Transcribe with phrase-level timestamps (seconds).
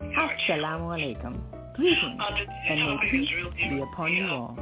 [0.00, 1.34] Assalamu alaikum.
[1.74, 2.22] Greetings,
[2.70, 3.28] and may peace
[3.70, 4.54] be upon you all.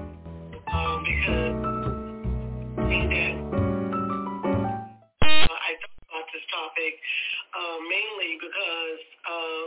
[0.73, 1.57] Um, because
[2.77, 3.37] that
[5.53, 6.95] I thought about this topic
[7.53, 9.65] uh, mainly because uh,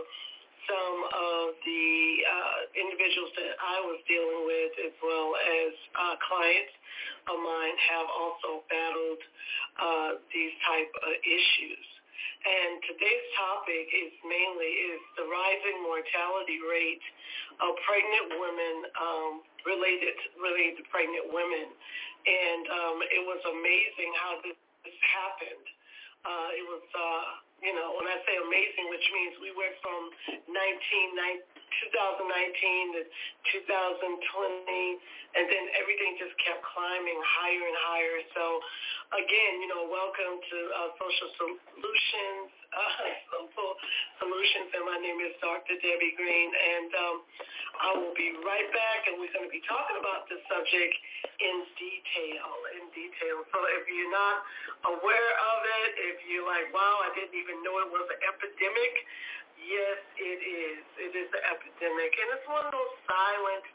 [0.69, 1.85] some of the
[2.25, 6.73] uh, individuals that I was dealing with, as well as uh, clients
[7.29, 9.21] of mine, have also battled
[9.77, 11.98] uh, these type of issues.
[12.39, 17.03] And today's topic is mainly is the rising mortality rate
[17.59, 19.31] of pregnant women um,
[19.67, 21.67] related related to pregnant women.
[22.27, 25.67] And um, it was amazing how this, this happened.
[26.23, 30.11] Uh, it was, uh, you know, when I say amazing, which means we went from
[30.47, 34.99] 19, 2019 to 2020,
[35.35, 38.17] and then everything just kept climbing higher and higher.
[38.35, 38.43] So,
[39.15, 43.71] again, you know, welcome to uh, Social Solutions, uh, Soulful
[44.21, 45.75] Solutions, and my name is Dr.
[45.79, 47.17] Debbie Green, and um,
[47.79, 50.93] I will be right back, and we're going to be talking about this subject
[51.39, 53.37] in detail, in detail.
[53.49, 54.37] So if you're not
[54.97, 58.93] aware of it, if you're like, wow, I didn't even know it was an epidemic,
[59.65, 60.81] yes, it is.
[60.99, 63.65] It is an epidemic, and it's one of those silent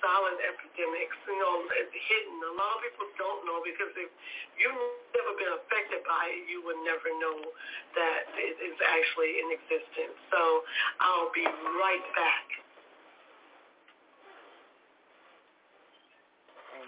[0.00, 2.36] silent epidemics, you know, hidden.
[2.40, 4.10] A lot of people don't know because if
[4.56, 4.80] you've
[5.14, 7.38] never been affected by it, you would never know
[7.94, 10.16] that it is actually in existence.
[10.32, 10.40] So
[11.00, 12.46] I'll be right back.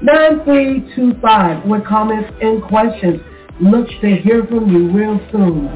[0.02, 3.22] 515-605-9325 with comments and questions.
[3.62, 5.70] Look to hear from you real soon.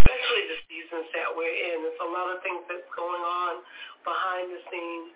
[0.00, 1.84] Especially the seasons that we're in.
[1.84, 3.60] There's a lot of things that's going on
[4.08, 5.12] behind the scenes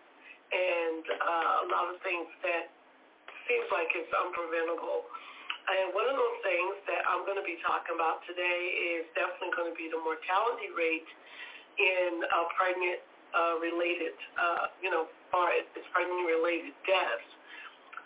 [0.53, 2.69] and uh, a lot of things that
[3.49, 5.09] seems like it's unpreventable.
[5.65, 8.61] And one of those things that I'm going to be talking about today
[9.01, 11.09] is definitely going to be the mortality rate
[11.81, 13.01] in uh, pregnant
[13.35, 17.31] uh, related, uh, you know, far as pregnant related deaths.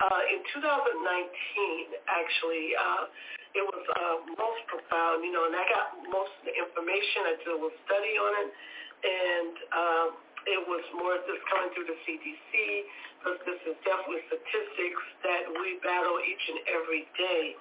[0.02, 3.04] Uh, in 2019, actually, uh,
[3.54, 7.30] it was uh, most profound, you know, and I got most of the information.
[7.30, 8.50] I did a little study on it,
[9.06, 10.08] and um,
[10.50, 12.50] it was more just coming through the CDC,
[13.22, 17.54] because this is definitely statistics that we battle each and every day.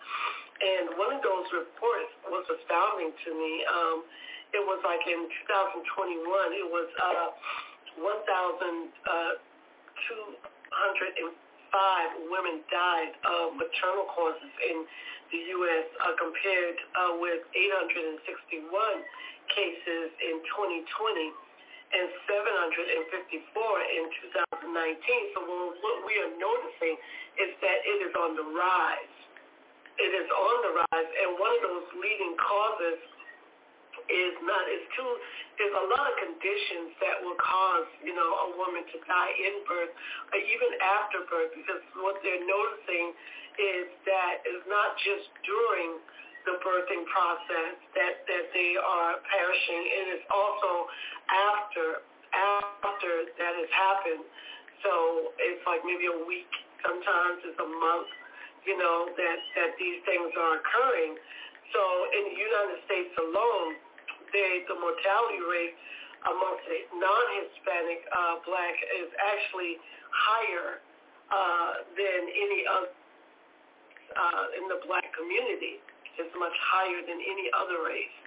[0.60, 3.54] And one of those reports was astounding to me.
[3.69, 3.98] Um,
[4.53, 7.33] it was like in 2021, it was uh,
[7.97, 8.94] 1,205
[11.73, 14.85] uh, women died of maternal causes in
[15.33, 15.89] the U.S.
[15.97, 18.69] Uh, compared uh, with 861
[19.50, 20.85] cases in 2020
[21.94, 23.41] and 754
[23.89, 24.69] in 2019.
[25.33, 26.97] So what we are noticing
[27.41, 29.13] is that it is on the rise.
[29.97, 32.97] It is on the rise, and one of those leading causes
[34.11, 35.11] is not is too
[35.59, 39.63] there's a lot of conditions that will cause you know a woman to die in
[39.67, 39.94] birth
[40.33, 43.15] or even after birth because what they're noticing
[43.59, 46.01] is that it's not just during
[46.44, 49.81] the birthing process that, that they are perishing.
[49.88, 50.91] It is also
[51.31, 52.03] after
[52.33, 54.25] after that has happened.
[54.81, 56.50] So it's like maybe a week,
[56.81, 58.09] sometimes it's a month,
[58.65, 61.13] you know, that, that these things are occurring.
[61.71, 63.77] So in the United States alone,
[64.33, 65.77] they, the mortality rate
[66.27, 69.80] amongst the non-Hispanic uh, black is actually
[70.12, 70.83] higher
[71.31, 72.91] uh, than any other
[74.13, 75.81] uh, in the black community
[76.21, 78.18] is much higher than any other race.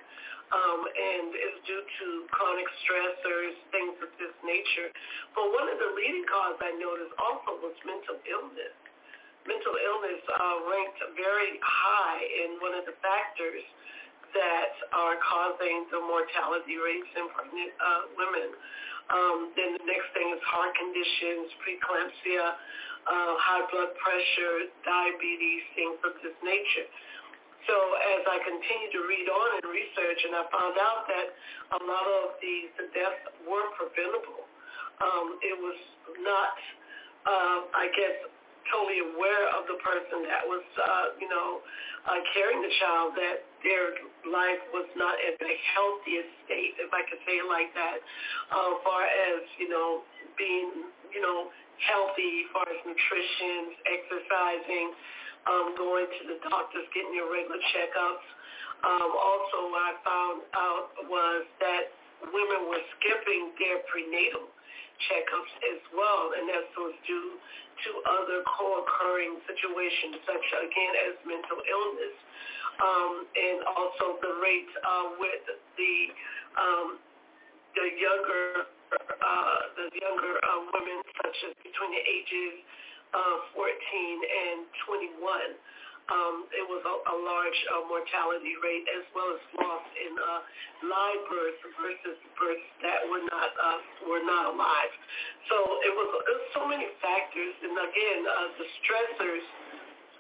[0.47, 4.95] Um, and is due to chronic stressors, things of this nature.
[5.35, 8.75] But one of the leading causes I noticed also was mental illness.
[9.43, 13.67] Mental illness uh, ranked very high in one of the factors
[14.37, 18.49] that are causing the mortality rates in pregnant uh, women.
[19.09, 22.47] Um, then the next thing is heart conditions, preeclampsia,
[23.07, 26.91] uh, high blood pressure, diabetes, things of this nature.
[27.71, 27.75] So
[28.15, 31.27] as I continued to read on and research, and I found out that
[31.75, 34.47] a lot of these the deaths were preventable.
[35.03, 35.79] Um, it was
[36.23, 36.55] not,
[37.27, 38.17] uh, I guess,
[38.73, 41.63] totally aware of the person that was, uh, you know,
[42.07, 47.03] uh, carrying the child that their life was not in the healthiest state, if I
[47.07, 47.99] could say it like that,
[48.55, 50.07] uh, far as, you know,
[50.39, 51.51] being, you know,
[51.83, 54.95] healthy, far as nutrition, exercising,
[55.47, 58.27] um, going to the doctors, getting your regular checkups.
[58.83, 61.93] Um, also, what I found out was that
[62.33, 64.51] women were skipping their prenatal
[65.09, 67.37] checkups as well, and that was due
[67.85, 72.17] to other co-occurring situations, such again as mental illness,
[72.81, 75.45] um, and also the rate uh, with
[75.77, 75.97] the
[76.57, 76.89] um,
[77.77, 82.55] the younger uh, the younger uh, women, such as between the ages
[83.13, 85.21] uh, 14 and 21.
[86.07, 90.41] Um, it was a, a large uh, mortality rate as well as loss in uh,
[90.87, 94.93] live births versus births that were not uh, were not alive.
[95.51, 99.47] So it was, it was so many factors, and again, uh, the stressors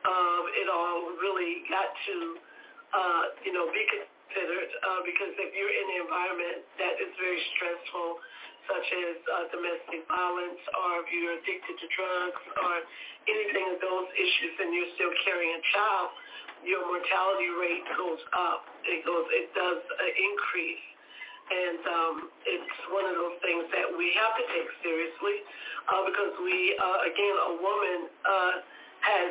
[0.06, 2.16] of it all really got to
[2.90, 7.38] uh, you know be considered uh, because if you're in an environment that is very
[7.54, 8.18] stressful
[8.66, 12.74] such as uh, domestic violence or if you're addicted to drugs or
[13.30, 16.08] anything of those issues and you're still carrying a child,
[16.66, 18.66] your mortality rate goes up.
[18.86, 20.86] It goes, it does uh, increase.
[21.46, 25.46] And um, it's one of those things that we have to take seriously
[25.86, 28.54] uh, because we, uh, again, a woman uh,
[29.06, 29.30] has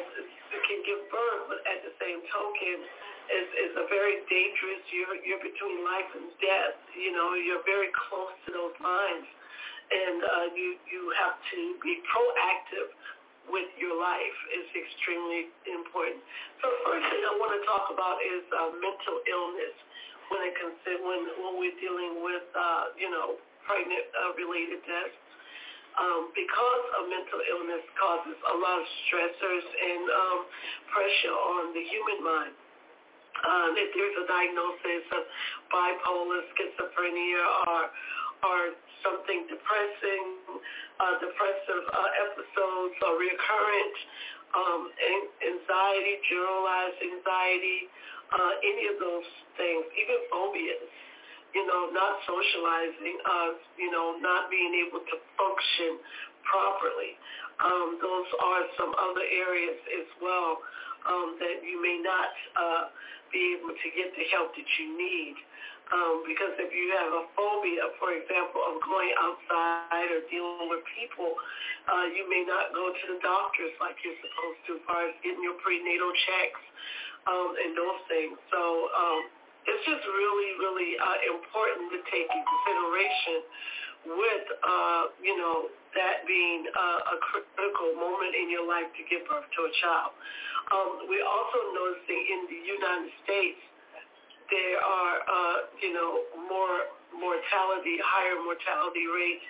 [0.64, 2.78] can give birth, but at the same token,
[3.30, 4.82] is, is a very dangerous.
[4.94, 6.78] You're you're between life and death.
[6.94, 9.28] You know, you're very close to those lines,
[9.92, 12.90] and uh, you you have to be proactive
[13.50, 16.18] with your life is extremely important.
[16.62, 19.76] So first thing I want to talk about is uh, mental illness
[20.34, 25.18] when it consider when when we're dealing with uh, you know pregnant uh, related deaths.
[25.96, 30.40] Um, because of mental illness causes a lot of stressors and um,
[30.92, 32.56] pressure on the human mind.
[33.44, 35.24] Um, if there's a diagnosis of
[35.68, 37.82] bipolar, schizophrenia, or
[38.46, 38.60] or
[39.04, 40.26] something depressing,
[41.00, 43.96] uh, depressive uh, episodes, or recurrent
[44.56, 44.82] um,
[45.44, 47.80] anxiety, generalized anxiety,
[48.32, 49.28] uh, any of those
[49.60, 50.90] things, even phobias,
[51.54, 56.00] you know, not socializing, uh, you know, not being able to function
[56.44, 57.16] properly.
[57.64, 60.60] Um, those are some other areas as well
[61.08, 62.84] um, that you may not uh,
[63.36, 65.36] be able to get the help that you need.
[65.92, 70.82] Um, because if you have a phobia, for example, of going outside or dealing with
[70.98, 71.38] people,
[71.86, 75.14] uh, you may not go to the doctors like you're supposed to as far as
[75.22, 76.64] getting your prenatal checks
[77.30, 78.34] um, and those things.
[78.50, 78.62] So
[78.98, 79.30] um,
[79.70, 83.46] it's just really, really uh, important to take in consideration
[84.06, 89.26] with, uh, you know, that being uh, a critical moment in your life to give
[89.26, 90.12] birth to a child.
[90.70, 93.62] Um, we're also noticing in the United States
[94.52, 99.48] there are, uh, you know, more mortality, higher mortality rates,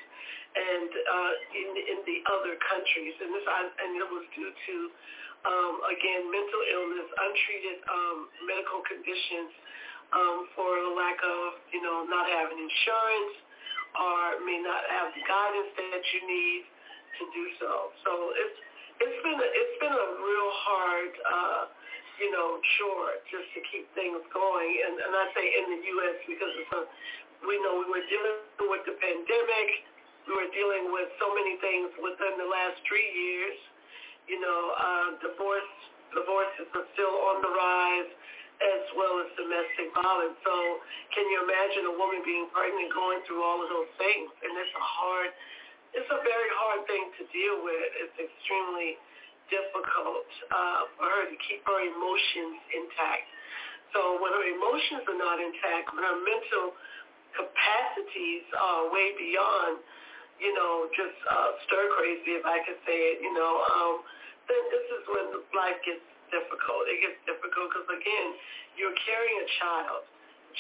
[0.56, 4.76] and uh, in in the other countries, and this and it was due to
[5.44, 9.52] um, again mental illness, untreated um, medical conditions,
[10.14, 13.36] um, for the lack of, you know, not having insurance
[13.96, 16.62] or may not have the guidance that you need
[17.20, 17.72] to do so.
[18.04, 18.58] So it's
[18.96, 21.62] it's been a, it's been a real hard, uh,
[22.16, 24.72] you know, chore just to keep things going.
[24.88, 26.18] And, and I say in the U.S.
[26.24, 26.82] because it's a,
[27.44, 29.70] we know we were dealing with the pandemic.
[30.32, 33.58] We were dealing with so many things within the last three years.
[34.32, 35.72] You know, uh, divorce
[36.16, 38.12] divorces are still on the rise
[38.62, 40.38] as well as domestic violence.
[40.44, 40.56] So
[41.12, 44.32] can you imagine a woman being pregnant going through all of those things?
[44.44, 45.30] And it's a hard,
[45.96, 47.84] it's a very hard thing to deal with.
[48.00, 49.00] It's extremely
[49.52, 53.28] difficult uh, for her to keep her emotions intact.
[53.94, 56.76] So when her emotions are not intact, when her mental
[57.36, 59.84] capacities are way beyond,
[60.40, 64.04] you know, just uh, stir crazy, if I could say it, you know, um,
[64.52, 66.04] then this is when life gets
[66.36, 66.84] difficult.
[66.92, 68.30] It gets difficult because, again,
[68.76, 70.04] you're carrying a child.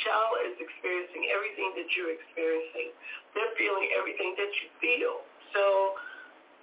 [0.07, 2.95] Child is experiencing everything that you're experiencing.
[3.35, 5.15] They're feeling everything that you feel.
[5.55, 5.63] So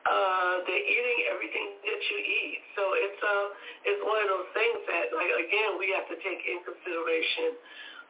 [0.05, 2.61] uh, they're eating everything that you eat.
[2.77, 3.47] So it's uh,
[3.89, 7.57] it's one of those things that, like, again, we have to take in consideration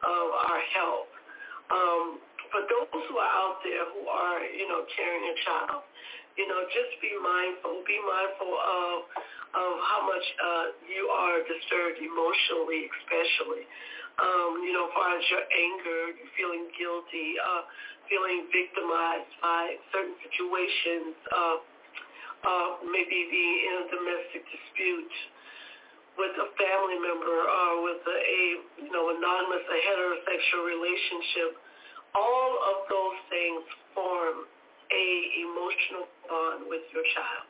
[0.03, 1.11] of our health.
[1.71, 2.05] Um,
[2.51, 5.81] for those who are out there who are, you know, carrying a child,
[6.37, 7.85] you know, just be mindful.
[7.85, 8.95] Be mindful of
[9.53, 13.69] of how much uh, you are disturbed emotionally, especially.
[14.17, 16.01] Um, you know, as far as your anger,
[16.33, 17.61] feeling guilty, uh,
[18.09, 21.57] feeling victimized by certain situations, uh,
[22.45, 25.13] uh, maybe being in a domestic dispute
[26.17, 28.41] with a family member or with a, a
[28.85, 31.57] you know anonymous a heterosexual relationship.
[32.13, 33.65] All of those things
[33.97, 34.45] form
[34.93, 35.05] a
[35.41, 37.49] emotional bond with your child.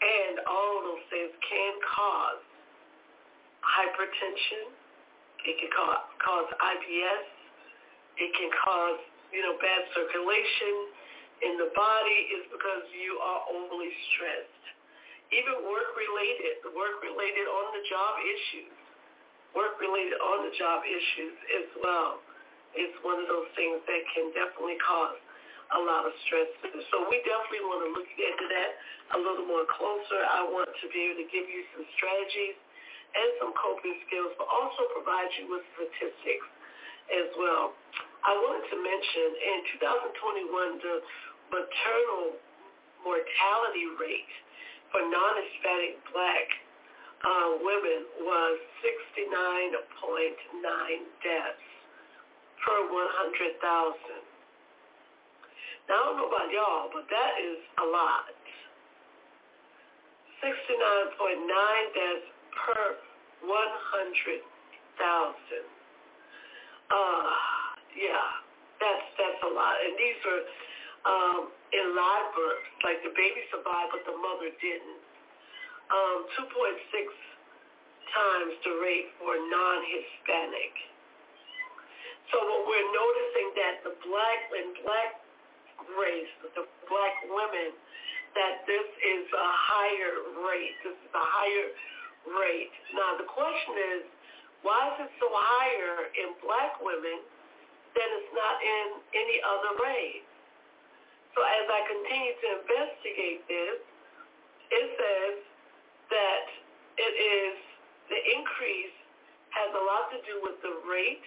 [0.00, 2.40] And all those things can cause
[3.60, 4.72] hypertension.
[5.44, 7.26] It can cause, cause IBS.
[8.16, 8.98] It can cause,
[9.30, 10.96] you know, bad circulation
[11.44, 14.64] in the body is because you are overly stressed.
[15.30, 18.74] Even work-related, work-related on-the-job issues,
[19.52, 22.24] work-related on-the-job issues as well
[22.74, 25.20] is one of those things that can definitely cause
[25.76, 26.48] a lot of stress.
[26.92, 28.70] So we definitely want to look into that
[29.16, 30.20] a little more closer.
[30.24, 32.56] I want to be able to give you some strategies
[33.12, 36.48] and some coping skills, but also provide you with statistics
[37.12, 37.72] as well.
[38.24, 40.96] I wanted to mention in 2021, the
[41.48, 42.36] maternal
[43.00, 44.32] mortality rate
[44.92, 46.48] for non-Hispanic black
[47.18, 49.72] uh, women was 69.9
[51.24, 51.66] deaths
[52.62, 54.27] per 100,000.
[55.88, 58.28] Now, I don't know about y'all, but that is a lot.
[60.44, 61.48] 69.9
[61.96, 63.00] deaths per
[63.40, 64.44] 100,000.
[66.88, 67.24] Uh,
[67.96, 68.20] yeah,
[68.80, 69.76] that's that's a lot.
[69.80, 70.42] And these are
[71.08, 71.40] um,
[71.72, 75.00] in live births, like the baby survived, but the mother didn't.
[75.88, 76.52] Um, 2.6
[78.12, 80.74] times the rate for non-Hispanic.
[82.28, 85.27] So what we're noticing that the black and black
[85.94, 87.74] race, the black women,
[88.34, 90.14] that this is a higher
[90.46, 90.76] rate.
[90.84, 91.68] This is a higher
[92.38, 92.74] rate.
[92.94, 94.02] Now the question is,
[94.66, 97.22] why is it so higher in black women
[97.94, 100.26] than it's not in any other race?
[101.38, 103.78] So as I continue to investigate this,
[104.74, 105.34] it says
[106.10, 106.44] that
[106.98, 107.54] it is
[108.10, 108.96] the increase
[109.54, 111.24] has a lot to do with the rate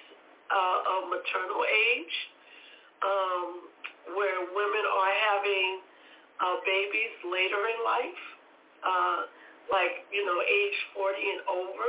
[0.52, 2.16] uh, of maternal age,
[3.02, 3.48] um,
[4.16, 5.70] where women are having
[6.42, 8.22] uh, babies later in life,
[8.82, 9.20] uh,
[9.70, 11.88] like you know, age 40 and over.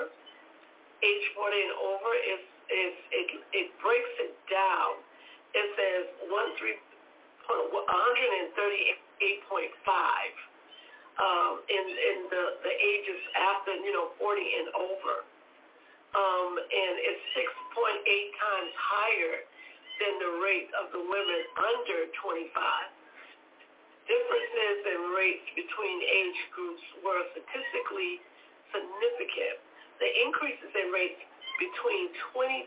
[1.03, 5.03] Age 40 and over is is it it breaks it down.
[5.53, 6.79] It says one three
[7.49, 7.83] 138.5
[11.19, 15.15] um, in in the the ages after you know 40 and over,
[16.17, 17.45] um, and it's 6.8
[18.39, 19.35] times higher
[20.01, 22.49] than the rate of the women under 25.
[24.09, 28.19] Differences in rates between age groups were statistically
[28.75, 29.63] significant.
[30.03, 31.23] The increases in rates
[31.61, 32.67] between 2020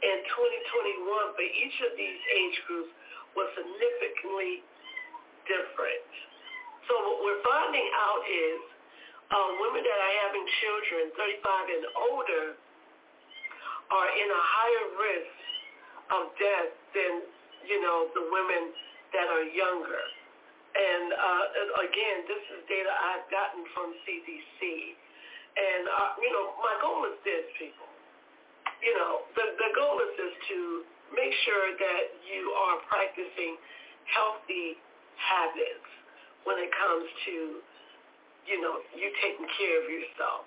[0.00, 2.92] and 2021 for each of these age groups
[3.36, 4.64] was significantly
[5.44, 6.08] different.
[6.88, 8.60] So what we're finding out is
[9.30, 12.44] uh, women that are having children 35 and older
[13.92, 15.49] are in a higher risk
[16.10, 17.24] of death than,
[17.66, 18.74] you know, the women
[19.14, 20.04] that are younger.
[20.70, 24.58] And uh, again, this is data I've gotten from CDC.
[25.50, 27.90] And, uh, you know, my goal is this, people.
[28.78, 30.58] You know, the, the goal is this to
[31.10, 33.58] make sure that you are practicing
[34.06, 34.78] healthy
[35.18, 35.90] habits
[36.46, 37.34] when it comes to,
[38.46, 40.46] you know, you taking care of yourself.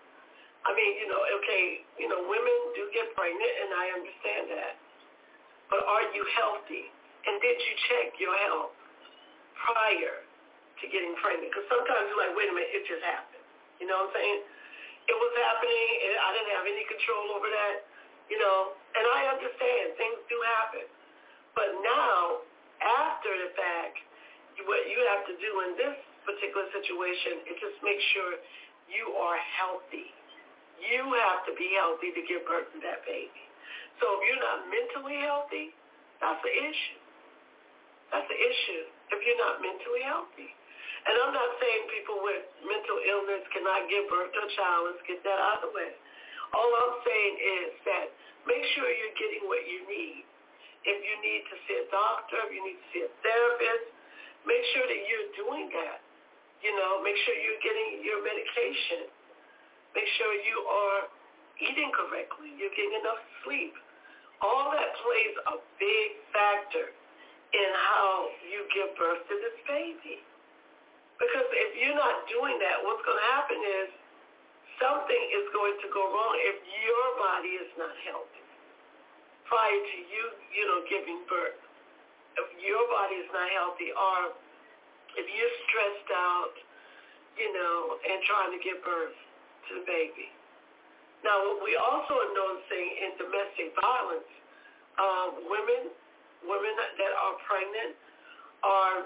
[0.64, 4.74] I mean, you know, okay, you know, women do get pregnant, and I understand that.
[5.74, 6.86] But are you healthy?
[7.26, 8.78] And did you check your health
[9.58, 11.50] prior to getting pregnant?
[11.50, 13.42] Because sometimes you're like, wait a minute, it just happened.
[13.82, 14.40] You know what I'm saying?
[15.10, 17.90] It was happening, and I didn't have any control over that.
[18.30, 20.86] You know, and I understand things do happen.
[21.58, 22.46] But now,
[23.10, 23.98] after the fact,
[24.70, 28.38] what you have to do in this particular situation is just make sure
[28.94, 30.14] you are healthy.
[30.78, 33.42] You have to be healthy to give birth to that baby.
[34.04, 35.72] So if you're not mentally healthy,
[36.20, 37.00] that's the issue.
[38.12, 38.84] That's the issue
[39.16, 40.52] if you're not mentally healthy.
[41.08, 44.92] And I'm not saying people with mental illness cannot give birth to a child.
[44.92, 45.96] Let's get that out of the way.
[46.52, 48.06] All I'm saying is that
[48.44, 50.28] make sure you're getting what you need.
[50.84, 53.88] If you need to see a doctor, if you need to see a therapist,
[54.44, 56.04] make sure that you're doing that.
[56.60, 59.08] You know, make sure you're getting your medication.
[59.96, 61.02] Make sure you are
[61.64, 62.52] eating correctly.
[62.60, 63.76] You're getting enough sleep.
[64.42, 66.92] All that plays a big factor
[67.54, 70.24] in how you give birth to this baby.
[71.22, 73.90] Because if you're not doing that, what's going to happen is
[74.82, 78.44] something is going to go wrong if your body is not healthy
[79.46, 81.62] prior to you, you know, giving birth.
[82.34, 84.34] If your body is not healthy or
[85.14, 86.58] if you're stressed out,
[87.38, 89.14] you know, and trying to give birth
[89.70, 90.34] to the baby.
[91.24, 94.32] Now, what we also are noticing in domestic violence,
[95.00, 95.90] um, women,
[96.44, 97.96] women that are pregnant
[98.64, 98.98] are,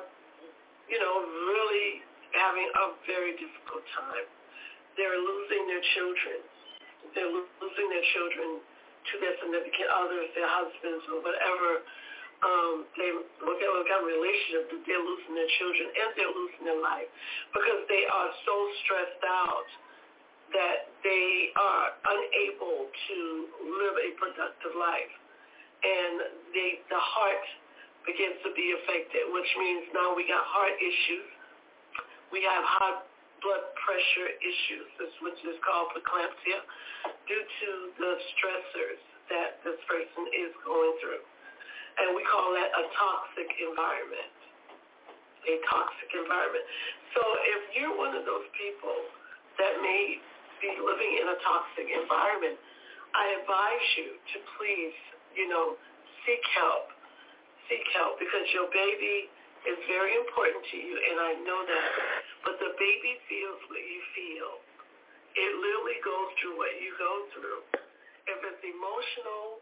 [0.89, 1.15] you know,
[1.53, 2.01] really
[2.33, 4.25] having a very difficult time
[4.97, 6.37] they're losing their children.
[7.13, 11.85] They're losing their children to their significant others, their husbands, or whatever.
[12.37, 13.09] Um, they
[13.45, 17.09] look at kind of relationship that they're losing their children and they're losing their life
[17.49, 19.69] because they are so stressed out
[20.53, 23.17] that they are unable to
[23.59, 25.13] live a productive life.
[25.83, 26.15] And
[26.55, 27.43] they, the heart
[28.07, 31.27] begins to be affected, which means now we got heart issues.
[32.31, 33.03] We have high
[33.43, 34.87] blood pressure issues,
[35.21, 36.59] which is called preeclampsia,
[37.29, 41.23] due to the stressors that this person is going through.
[41.99, 44.33] And we call that a toxic environment.
[45.45, 46.65] A toxic environment.
[47.13, 48.97] So if you're one of those people
[49.57, 50.21] that may
[50.61, 52.57] be living in a toxic environment,
[53.13, 54.97] I advise you to please,
[55.33, 55.77] you know,
[56.25, 56.91] seek help.
[57.69, 59.27] Seek help because your baby
[59.67, 61.91] is very important to you, and I know that.
[62.47, 64.51] But the baby feels what you feel.
[65.35, 67.61] It literally goes through what you go through.
[68.27, 69.61] If it's emotional,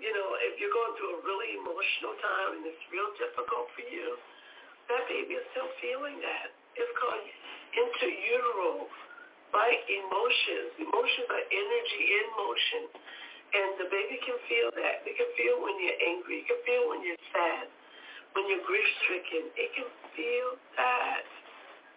[0.00, 3.84] you know, if you're going through a really emotional time and it's real difficult for
[3.86, 4.16] you,
[4.90, 6.52] that baby is still feeling that.
[6.74, 7.24] It's called
[7.76, 8.90] intrauterine
[9.54, 9.80] right?
[9.86, 10.74] Emotions.
[10.82, 12.82] Emotions are energy in motion.
[13.54, 15.06] And the baby can feel that.
[15.06, 16.42] They can feel when you're angry.
[16.42, 17.70] You can feel when you're sad,
[18.34, 19.54] when you're grief-stricken.
[19.54, 19.88] It can
[20.18, 21.22] feel that.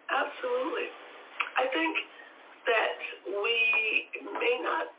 [0.06, 0.88] Absolutely.
[1.58, 1.94] I think
[2.70, 2.98] that
[3.42, 3.58] we
[4.38, 4.94] may not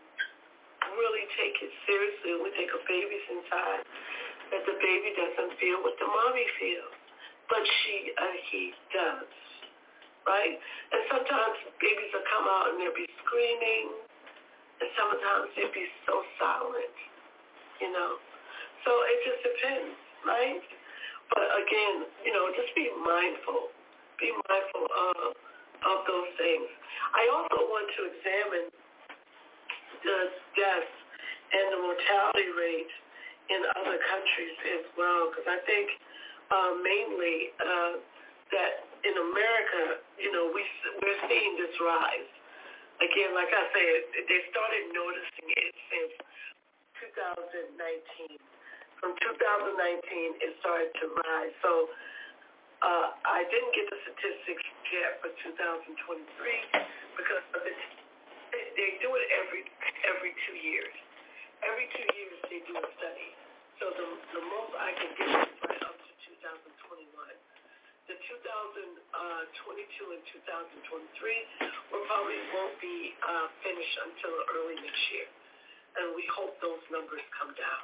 [0.99, 3.83] really take it seriously when we take a baby's inside,
[4.51, 6.95] that the baby doesn't feel what the mommy feels.
[7.47, 9.31] But she, uh, he does
[10.27, 10.55] right?
[10.55, 13.93] And sometimes babies will come out and they'll be screaming,
[14.81, 16.95] and sometimes they'll be so silent,
[17.83, 18.19] you know.
[18.87, 20.63] So it just depends, right?
[21.29, 23.69] But again, you know, just be mindful.
[24.17, 25.37] Be mindful of
[25.79, 26.67] of those things.
[27.15, 28.67] I also want to examine
[30.03, 30.19] the
[30.59, 30.95] deaths
[31.55, 32.91] and the mortality rate
[33.47, 35.87] in other countries as well, because I think
[36.51, 37.91] uh, mainly uh,
[38.51, 39.81] that in America,
[40.19, 40.61] you know, we
[41.03, 42.29] we're seeing this rise.
[42.99, 46.13] Again, like I said, they started noticing it since
[47.15, 48.35] 2019.
[48.99, 51.55] From 2019, it started to rise.
[51.63, 51.87] So
[52.83, 55.95] uh, I didn't get the statistics yet for 2023
[57.15, 57.43] because.
[58.49, 59.63] They do it every
[60.09, 60.95] every two years.
[61.61, 63.29] Every two years they do a study.
[63.77, 64.05] So the
[64.39, 66.11] the most I can get is right up to
[66.49, 67.58] 2021
[68.09, 75.29] the 2022 and 2023 will probably won't be uh, finished until early next year,
[76.01, 77.83] and we hope those numbers come down.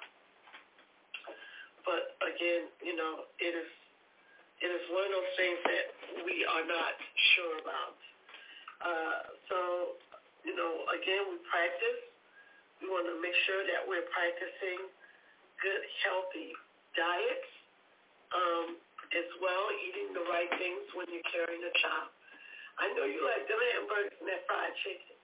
[1.85, 3.69] But again, you know, it is
[4.65, 5.85] it is one of those things that
[6.25, 6.97] we are not
[7.37, 7.97] sure about.
[8.81, 9.59] Uh, so,
[10.41, 12.01] you know, again, we practice.
[12.81, 14.89] We want to make sure that we're practicing
[15.61, 16.49] good, healthy
[16.97, 17.51] diets.
[18.33, 18.67] Um,
[19.13, 22.09] as well, eating the right things when you're carrying a child.
[22.81, 25.15] I know you like them hamburgers and that fried chicken.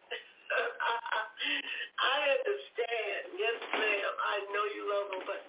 [1.99, 3.21] I understand.
[3.35, 4.13] Yes, ma'am.
[4.23, 5.41] I know you love them, but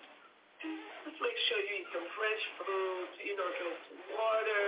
[1.06, 4.66] just make sure you eat some fresh foods, you know, drink some water,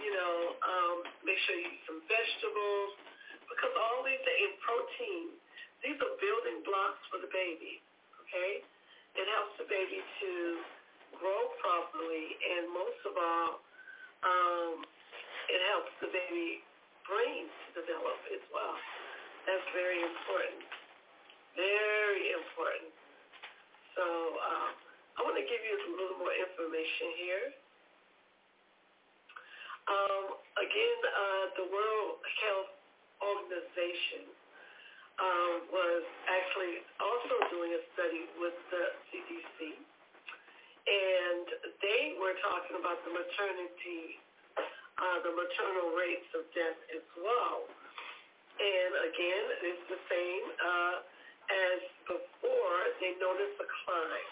[0.00, 2.92] you know, um, make sure you eat some vegetables,
[3.48, 5.26] because all these are in protein.
[5.84, 7.82] These are building blocks for the baby,
[8.24, 8.62] okay?
[9.18, 10.30] It helps the baby to
[11.18, 13.50] grow properly, and most of all,
[14.22, 14.84] um,
[15.50, 16.62] it helps the baby
[17.06, 18.76] brain to develop as well.
[19.44, 20.62] That's very important.
[21.58, 22.94] Very important.
[23.98, 24.70] So um,
[25.18, 27.46] I want to give you a little more information here.
[29.90, 30.24] Um,
[30.56, 32.72] again, uh, the World Health
[33.18, 34.30] Organization
[35.18, 39.76] um, was actually also doing a study with the CDC
[40.86, 41.46] and
[41.78, 44.18] they were talking about the maternity,
[44.58, 47.68] uh, the maternal rates of death as well.
[48.58, 51.02] And again, it's the same uh,
[51.50, 52.78] as before.
[52.98, 54.28] They noticed a climb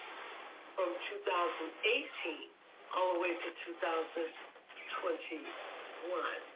[0.74, 2.50] from 2018
[2.98, 6.49] all the way to 2021.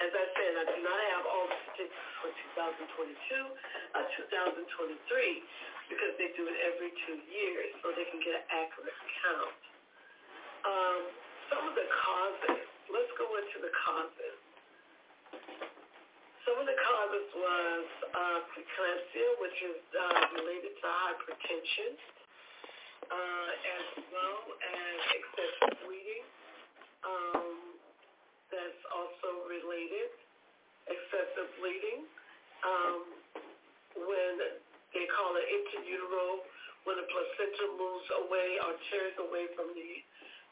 [0.00, 4.00] As I said, I do not have all the statistics for 2022, uh,
[4.32, 4.96] 2023,
[5.92, 9.60] because they do it every two years so they can get an accurate count.
[10.64, 11.00] Um,
[11.52, 14.40] some of the causes, let's go into the causes.
[16.48, 17.86] Some of the causes was
[18.16, 21.92] uh, preeclampsia, which is uh, related to hypertension,
[23.04, 26.24] uh, as well as excessive bleeding.
[27.04, 27.59] Um,
[28.50, 30.10] that's also related,
[30.90, 32.06] excessive bleeding.
[32.60, 33.00] Um,
[33.96, 34.34] when
[34.92, 36.44] they call it intrautero,
[36.84, 39.90] when the placenta moves away or tears away from the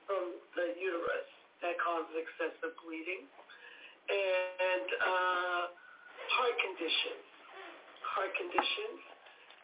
[0.06, 1.28] from the uterus,
[1.60, 3.28] that causes excessive bleeding.
[4.08, 5.62] And uh,
[6.32, 7.28] heart conditions,
[8.16, 9.00] heart conditions,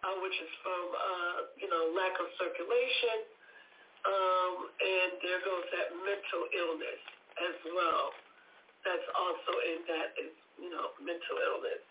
[0.04, 3.24] uh, which is from uh, you know lack of circulation,
[4.04, 7.02] um, and there goes that mental illness
[7.40, 8.12] as well
[8.84, 11.82] that's also in that is, you know, mental illness.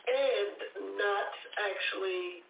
[0.00, 2.42] And not actually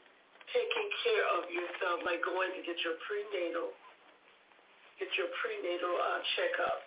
[0.54, 3.74] taking care of yourself, like going to get your prenatal,
[5.02, 6.80] get your prenatal uh, checkup.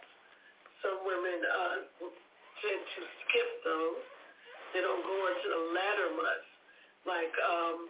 [0.84, 1.78] Some women uh,
[2.64, 4.04] tend to skip those.
[4.76, 6.50] They don't go into the latter months,
[7.06, 7.88] like, um,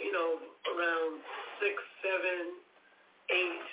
[0.00, 0.40] you know,
[0.72, 1.20] around
[1.60, 2.56] six, seven,
[3.30, 3.68] eight,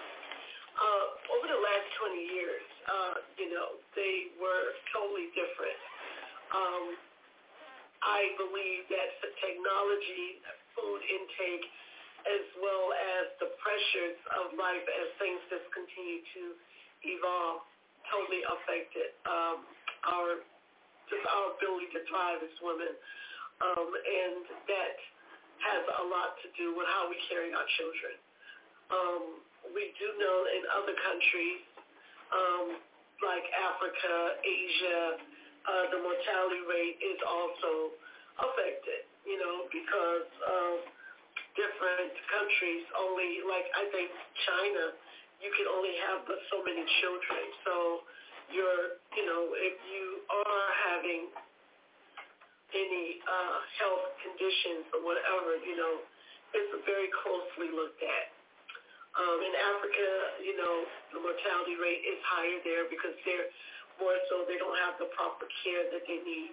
[0.77, 5.81] Uh, over the last 20 years, uh, you know, they were totally different.
[6.53, 6.85] Um,
[8.05, 10.45] I believe that the technology,
[10.77, 11.65] food intake,
[12.29, 16.43] as well as the pressures of life as things just continue to
[17.09, 17.65] evolve,
[18.13, 19.67] totally affected um,
[20.07, 20.43] our
[21.07, 22.91] just our ability to thrive as women
[23.63, 24.97] um, and that
[25.63, 28.15] has a lot to do with how we carry our children.
[28.91, 29.23] Um,
[29.71, 31.63] we do know in other countries
[32.35, 32.67] um,
[33.23, 35.03] like Africa, Asia,
[35.65, 37.95] uh, the mortality rate is also
[38.43, 40.29] affected, you know, because
[41.57, 44.13] different countries only, like I think
[44.45, 44.85] China,
[45.47, 47.43] you can only have but so many children.
[47.63, 48.03] So
[48.51, 51.23] you're, you know, if you are having
[52.75, 56.03] any uh, health conditions or whatever, you know,
[56.51, 58.27] it's very closely looked at.
[59.15, 60.09] Um, in Africa,
[60.43, 60.75] you know,
[61.15, 63.49] the mortality rate is higher there because they're
[64.03, 66.53] more so they don't have the proper care that they need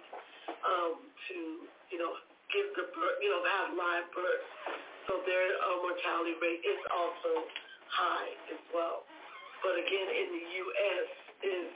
[0.64, 0.96] um,
[1.28, 1.36] to,
[1.92, 2.16] you know,
[2.48, 4.44] give the birth, you know, have live birth.
[5.10, 7.44] So their uh, mortality rate is also
[7.90, 9.04] high as well.
[9.62, 11.08] But again, in the U.S.
[11.40, 11.68] is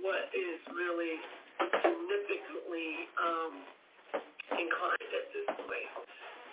[0.00, 1.16] what is really
[1.60, 2.88] significantly
[3.20, 3.52] um,
[4.56, 5.92] inclined at this point.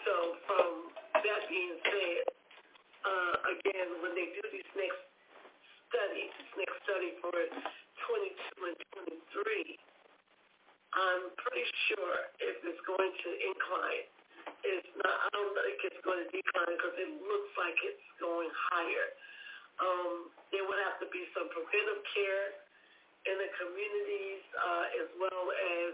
[0.04, 0.14] So
[0.46, 0.70] from
[1.14, 2.24] that being said,
[3.06, 5.02] uh, again, when they do these next
[5.90, 9.80] studies, this next study for 22 and 23,
[10.96, 14.06] I'm pretty sure if it's going to incline,
[14.66, 18.50] it's not, I don't think it's going to decline because it looks like it's going
[18.74, 19.08] higher.
[19.82, 22.46] Um, there would have to be some preventive care
[23.28, 25.92] in the communities uh, as well as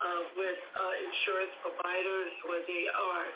[0.00, 3.28] uh, with uh, insurance providers where they are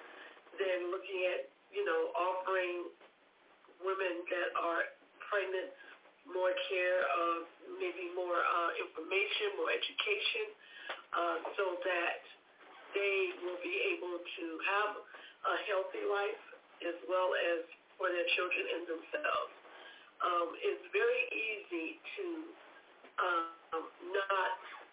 [0.61, 2.90] then looking at, you know, offering
[3.81, 4.85] women that are
[5.31, 5.72] pregnant
[6.29, 7.38] more care, uh,
[7.81, 10.46] maybe more uh, information, more education,
[11.16, 12.20] uh, so that
[12.94, 16.42] they will be able to have a healthy life
[16.85, 17.64] as well as
[18.00, 19.53] for their children and themselves.
[20.20, 22.24] Um, it's very easy to
[23.20, 24.50] um, not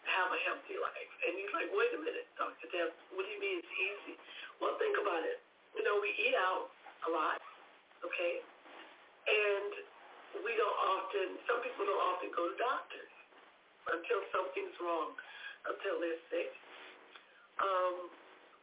[0.07, 1.11] have a healthy life.
[1.27, 2.67] And he's like, wait a minute, Dr.
[2.71, 4.15] Deb, what do you mean it's easy?
[4.63, 5.43] Well, think about it.
[5.75, 6.71] You know, we eat out
[7.07, 7.39] a lot,
[8.07, 8.39] okay?
[9.27, 9.71] And
[10.47, 13.11] we don't often, some people don't often go to doctors
[13.91, 15.15] until something's wrong,
[15.67, 16.51] until they're sick.
[17.57, 18.11] Um,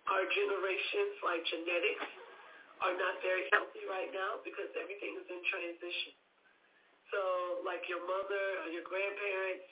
[0.06, 2.06] our generations, like genetics,
[2.84, 6.12] are not very healthy right now because everything is in transition.
[7.14, 7.20] So
[7.62, 9.64] like your mother or your grandparents,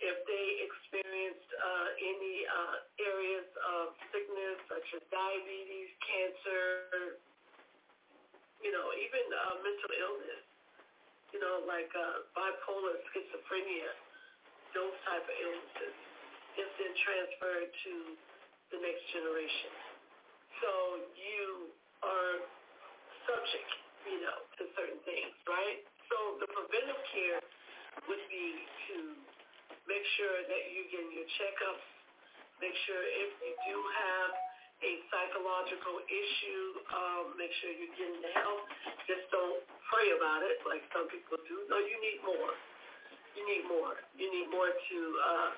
[0.00, 7.20] if they experienced uh, any uh, areas of sickness such as diabetes, cancer,
[8.64, 10.44] you know, even uh, mental illness,
[11.36, 13.92] you know, like uh, bipolar, schizophrenia,
[14.72, 15.96] those type of illnesses,
[16.58, 17.92] is then transferred to
[18.74, 19.72] the next generation.
[20.62, 20.70] So
[21.14, 21.70] you
[22.02, 22.34] are
[23.26, 23.70] subject,
[24.06, 25.82] you know, to certain things, right?
[26.10, 27.40] So the preventive care
[28.08, 28.46] would be
[28.90, 28.96] to
[29.86, 31.86] make sure that you're getting your checkups.
[32.60, 34.30] Make sure if you do have
[34.80, 38.64] a psychological issue, um, make sure you're getting the help.
[39.08, 39.60] Just don't
[39.92, 41.68] pray about it like some people do.
[41.68, 42.52] No, you need more.
[43.36, 43.96] You need more.
[44.16, 45.50] You need more to, uh,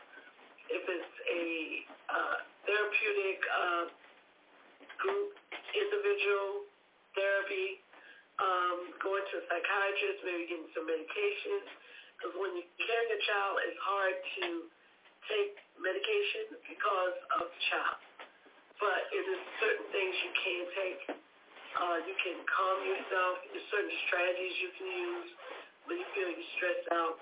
[0.71, 1.45] if it's a
[2.13, 3.85] uh, therapeutic uh,
[5.03, 5.35] group,
[5.75, 6.67] individual,
[7.17, 7.83] therapy,
[8.39, 11.63] um, going to a psychiatrist, maybe getting some medication.
[12.19, 14.47] Because when you're carrying a child, it's hard to
[15.31, 17.99] take medication because of the child.
[18.79, 21.01] But it is certain things you can take.
[21.73, 23.43] Uh, you can calm yourself.
[23.49, 25.31] There's certain strategies you can use
[25.87, 27.17] when you feel you're stressed out.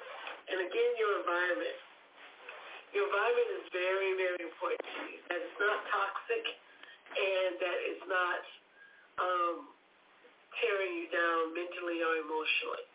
[0.51, 1.90] And again, your environment.
[2.91, 5.19] Your environment is very, very important to you.
[5.31, 6.45] That it's not toxic
[7.15, 8.43] and that it's not
[9.19, 9.57] um,
[10.59, 12.87] tearing you down mentally or emotionally.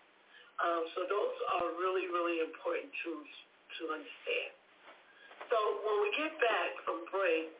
[0.59, 3.31] Um, so those are really, really important tools
[3.79, 4.51] to understand.
[5.51, 7.51] So when we get back from break,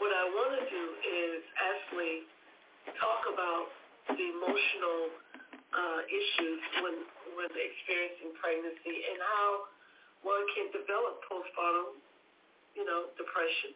[0.00, 2.28] what I want to do is actually
[3.00, 3.66] talk about
[4.12, 5.00] the emotional
[5.72, 6.96] uh, issues when
[7.32, 9.48] when experiencing pregnancy and how
[10.22, 11.98] one can develop postpartum,
[12.78, 13.74] you know, depression.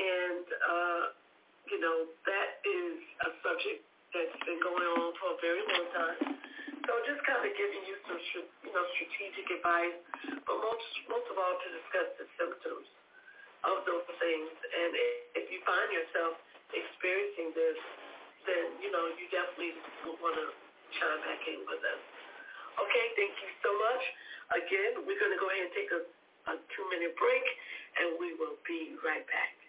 [0.00, 1.02] And, uh,
[1.68, 6.18] you know, that is a subject that's been going on for a very long time.
[6.88, 8.18] So just kind of giving you some,
[8.66, 10.00] you know, strategic advice,
[10.42, 12.88] but most, most of all to discuss the symptoms
[13.62, 14.50] of those things.
[14.50, 14.90] And
[15.38, 16.40] if you find yourself
[16.72, 17.78] experiencing this,
[18.48, 20.48] then, you know, you definitely will want to
[20.96, 22.09] chime back in with us.
[22.80, 24.02] Okay, thank you so much.
[24.56, 26.00] Again, we're going to go ahead and take a,
[26.50, 27.44] a two-minute break,
[28.00, 29.60] and we will be right back.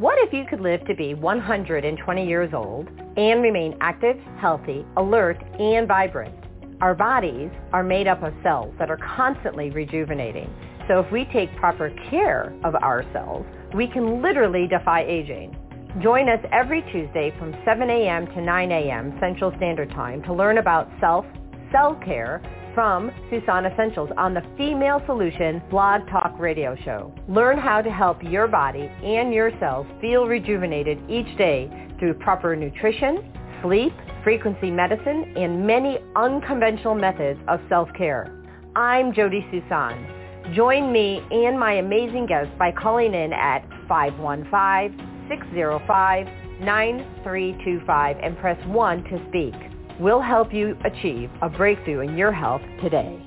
[0.00, 5.36] What if you could live to be 120 years old and remain active, healthy, alert,
[5.58, 6.34] and vibrant?
[6.80, 10.48] Our bodies are made up of cells that are constantly rejuvenating.
[10.88, 15.54] So if we take proper care of our cells, we can literally defy aging.
[15.98, 18.26] Join us every Tuesday from 7 a.m.
[18.28, 19.18] to 9 a.m.
[19.18, 21.24] Central Standard Time to learn about self,
[21.72, 22.40] cell care
[22.76, 27.12] from Susan Essentials on the Female Solution Blog Talk Radio Show.
[27.28, 32.54] Learn how to help your body and your cells feel rejuvenated each day through proper
[32.54, 38.32] nutrition, sleep, frequency medicine, and many unconventional methods of self-care.
[38.76, 40.54] I'm Jody Susan.
[40.54, 49.04] Join me and my amazing guests by calling in at 515 605-9325 and press 1
[49.04, 49.54] to speak.
[50.00, 53.22] We'll help you achieve a breakthrough in your health today.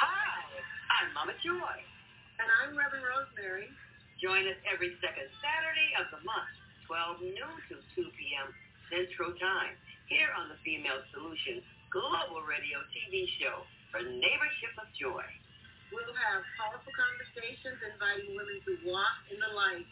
[0.00, 0.42] Hi,
[0.90, 1.84] I'm Mama Joy.
[2.40, 3.68] And I'm Reverend Rosemary.
[4.20, 6.50] Join us every second Saturday of the month,
[6.88, 8.52] 12 noon to 2 p.m.
[8.90, 9.76] Central Time,
[10.08, 11.62] here on the Female Solution
[11.92, 15.28] global radio TV show for Neighborship of Joy.
[15.92, 19.84] We'll have powerful conversations inviting women to walk in the light.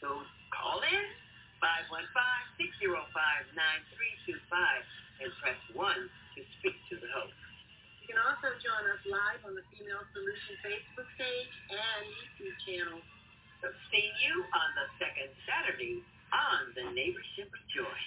[0.00, 0.24] So
[0.56, 1.04] call in
[2.56, 2.96] 515-605-9325
[5.20, 7.36] and press 1 to speak to the host.
[8.00, 13.04] You can also join us live on the Female Solution Facebook page and YouTube channel.
[13.60, 16.00] So see you on the second Saturday
[16.32, 18.00] on the Neighborship of Joy.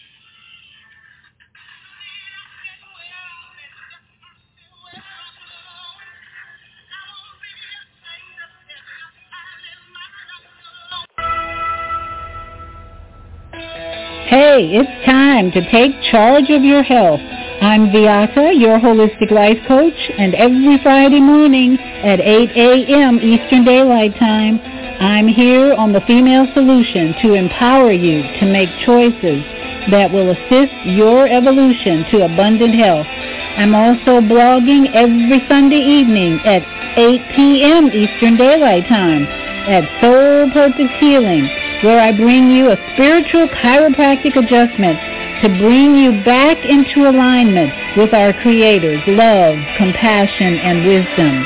[14.27, 17.21] Hey, it's time to take charge of your health.
[17.63, 23.19] I'm Viata, your holistic life coach, and every Friday morning at 8 a.m.
[23.23, 24.59] Eastern Daylight Time,
[24.99, 29.47] I'm here on the Female Solution to empower you to make choices
[29.95, 33.07] that will assist your evolution to abundant health.
[33.55, 36.67] I'm also blogging every Sunday evening at
[36.99, 37.87] 8 p.m.
[37.95, 39.23] Eastern Daylight Time
[39.71, 41.47] at Soul Purpose Healing
[41.83, 44.97] where I bring you a spiritual chiropractic adjustment
[45.41, 51.45] to bring you back into alignment with our Creator's love, compassion, and wisdom.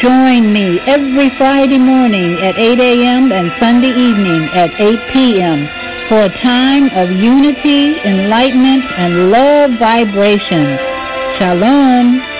[0.00, 3.32] Join me every Friday morning at 8 a.m.
[3.32, 5.68] and Sunday evening at 8 p.m.
[6.08, 10.76] for a time of unity, enlightenment, and love vibration.
[11.38, 12.37] Shalom.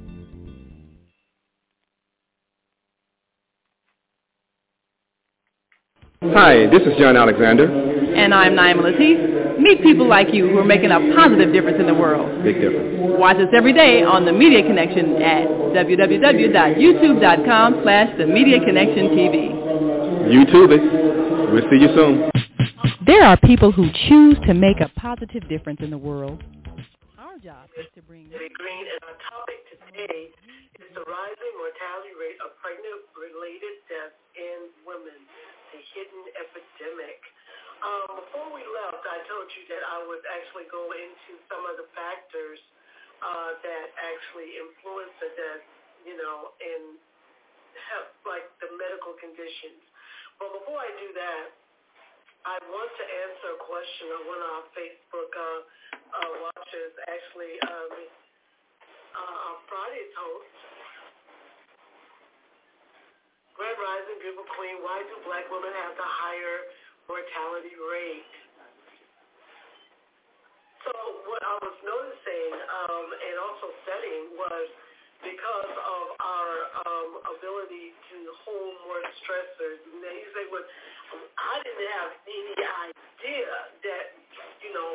[6.24, 7.66] Hi, this is John Alexander.
[7.66, 9.58] And I'm Naima Latif.
[9.60, 12.44] Meet people like you who are making a positive difference in the world.
[12.44, 13.18] Big difference.
[13.20, 19.52] Watch us every day on The Media Connection at www.youtube.com slash The Media Connection TV.
[20.30, 21.52] YouTube it.
[21.52, 22.30] We'll see you soon.
[23.06, 26.44] There are people who choose to make a positive difference in the world.
[27.42, 28.30] Job is to bring...
[28.30, 30.30] Green, and our topic today
[30.78, 35.18] is the rising mortality rate of pregnant-related deaths in women
[35.74, 37.18] the hidden epidemic.
[37.82, 41.82] Um, before we left, I told you that I would actually go into some of
[41.82, 42.62] the factors
[43.26, 45.66] uh, that actually influence the death,
[46.06, 47.02] you know, in
[47.90, 49.82] health, like the medical conditions.
[50.38, 51.58] But before I do that,
[52.42, 55.60] I want to answer a question of one of our Facebook uh,
[56.18, 57.94] uh, watchers, actually, um,
[59.14, 60.62] uh, Friday's host,
[63.62, 66.58] Grand Rising, Beautiful Queen, why do black women have the higher
[67.06, 68.34] mortality rate?
[70.82, 70.92] So
[71.30, 74.66] what I was noticing um, and also studying was
[75.22, 76.52] because of our
[76.90, 79.78] um, ability to hold more stressors.
[79.94, 80.66] And they say, well,
[81.38, 83.52] I didn't have any idea
[83.86, 84.06] that,
[84.66, 84.92] you know,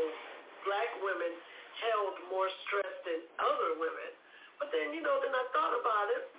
[0.67, 1.39] black women
[1.87, 4.11] held more stress than other women.
[4.59, 6.35] But then, you know, then I thought about it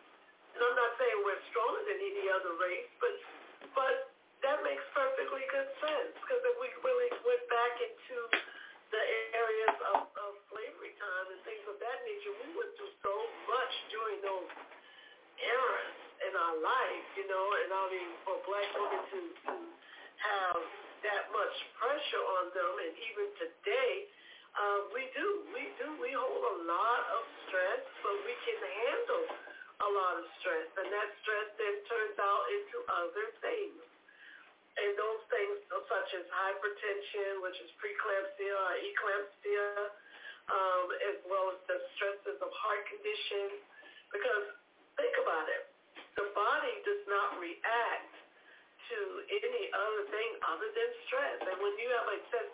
[0.57, 2.01] and I'm not saying we're stronger than
[2.61, 2.86] any
[44.13, 44.45] Because
[44.95, 45.67] think about it,
[46.15, 48.13] the body does not react
[48.87, 48.97] to
[49.27, 51.37] any other thing other than stress.
[51.43, 52.46] And when you have excessive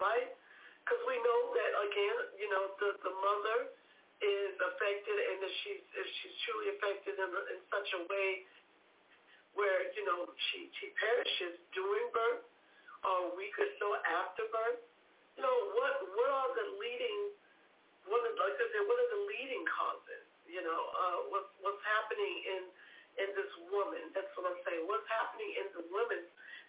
[0.00, 0.30] right?
[0.84, 3.74] Because we know that again, you know, the the mother
[4.22, 8.46] is affected, and if she's if she's truly affected in, in such a way
[9.56, 12.44] where you know she she perishes during birth
[13.04, 13.86] or a week or so
[14.24, 14.80] after birth,
[15.36, 17.34] you know what what are the leading
[18.06, 20.24] what are, like I said, what are the leading causes?
[20.46, 22.62] You know, uh, what's what's happening in
[23.26, 24.14] in this woman?
[24.14, 24.86] That's what I'm saying.
[24.86, 26.22] What's happening in the women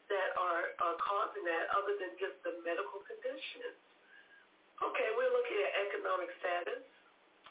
[0.10, 3.78] that are uh, causing that, other than just the medical conditions?
[4.80, 6.86] Okay, we're looking at economic status.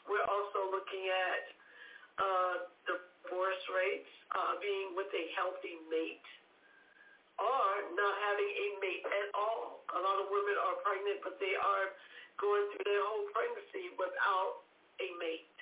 [0.07, 1.41] We're also looking at
[2.17, 2.55] uh,
[2.87, 6.23] divorce rates, uh, being with a healthy mate,
[7.37, 9.83] or not having a mate at all.
[9.93, 11.93] A lot of women are pregnant, but they are
[12.39, 14.65] going through their whole pregnancy without
[15.03, 15.57] a mate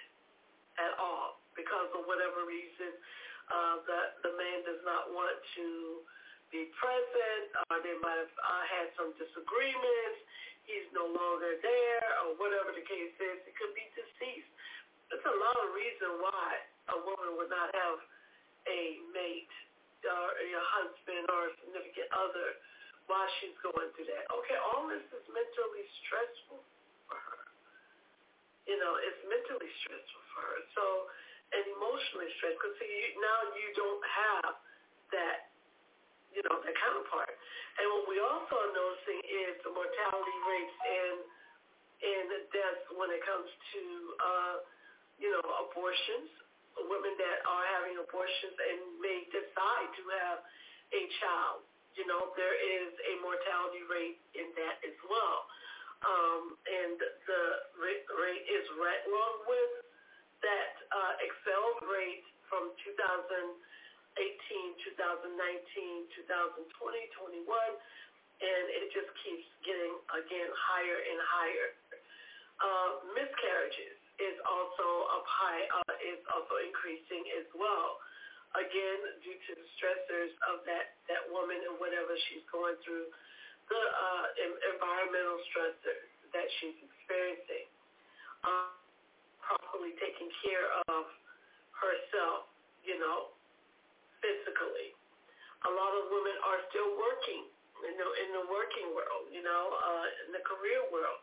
[0.79, 2.91] at all because of whatever reason
[3.47, 5.65] uh, that the man does not want to
[6.53, 10.17] be present, or they might have uh, had some disagreements,
[10.65, 13.37] he's no longer there, or whatever the case is.
[13.45, 14.49] It could be deceased.
[15.09, 16.49] There's a lot of reason why
[16.93, 17.97] a woman would not have
[18.65, 18.81] a
[19.13, 19.53] mate
[20.05, 22.61] or a husband or a significant other
[23.09, 24.25] while she's going through that.
[24.29, 26.61] Okay, all this is mentally stressful
[27.09, 27.41] for her.
[28.65, 30.59] You know, it's mentally stressful for her.
[30.73, 30.83] So,
[31.53, 32.61] and emotionally stressful.
[32.61, 32.77] Because
[33.21, 34.53] now you don't have
[35.13, 35.53] that,
[36.36, 37.31] you know, that counterpart.
[37.79, 41.17] And what we also are noticing is the mortality rates and
[41.95, 43.83] and the deaths when it comes to,
[44.19, 44.55] uh,
[45.17, 46.29] you know, abortions.
[46.75, 50.43] Women that are having abortions and may decide to have
[50.91, 51.63] a child
[51.95, 55.47] you know, there is a mortality rate in that as well.
[56.03, 57.43] Um, and the
[57.79, 58.03] rate,
[58.45, 59.73] is right along with
[60.43, 63.55] that uh, excelled rate from 2018,
[64.16, 67.47] 2019, 2020, 21,
[68.39, 71.70] and it just keeps getting, again, higher and higher.
[72.55, 77.99] Uh, miscarriages is also up high, uh, is also increasing as well
[78.59, 83.11] again, due to the stressors of that, that woman and whatever she's going through,
[83.68, 84.26] the uh,
[84.76, 87.68] environmental stressors that she's experiencing,
[88.47, 88.72] um,
[89.41, 91.09] properly taking care of
[91.76, 92.47] herself,
[92.86, 93.34] you know,
[94.22, 94.95] physically.
[95.66, 97.49] A lot of women are still working
[97.84, 101.22] in the, in the working world, you know, uh, in the career world.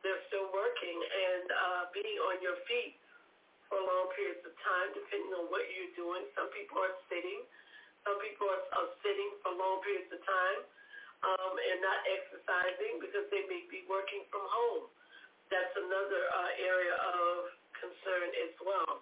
[0.00, 2.96] They're still working and uh, being on your feet
[3.68, 6.28] for long periods of time, depending on what you're doing.
[6.36, 7.40] Some people are sitting.
[8.04, 10.60] Some people are, are sitting for long periods of time
[11.24, 14.92] um, and not exercising because they may be working from home.
[15.48, 17.48] That's another uh, area of
[17.80, 19.00] concern as well,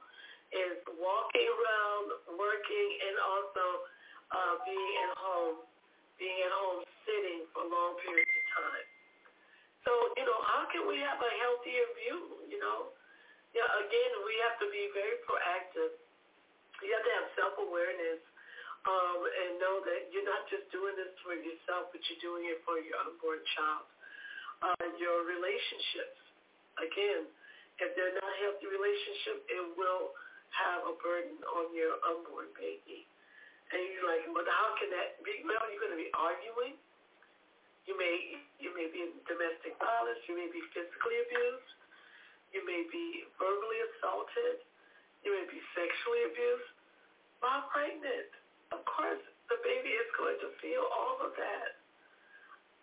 [0.52, 3.64] is walking around, working, and also
[4.32, 5.56] uh, being at home,
[6.20, 8.86] being at home sitting for long periods of time.
[9.82, 12.94] So, you know, how can we have a healthier view, you know?
[13.52, 15.98] Yeah, again, we have to be very proactive.
[16.80, 18.22] You have to have self-awareness
[18.86, 22.62] um, and know that you're not just doing this for yourself, but you're doing it
[22.64, 23.86] for your unborn child.
[24.62, 26.22] Uh, your relationships,
[26.78, 27.26] again,
[27.82, 30.14] if they're not healthy relationship, it will
[30.52, 33.08] have a burden on your unborn baby.
[33.72, 35.40] And you're like, well, how can that be?
[35.48, 36.76] Well, you're going to be arguing.
[37.88, 40.20] You may you may be in domestic violence.
[40.28, 41.72] You may be physically abused.
[42.52, 44.60] You may be verbally assaulted.
[45.24, 46.76] You may be sexually abused.
[47.40, 48.30] While pregnant,
[48.70, 51.80] of course, the baby is going to feel all of that.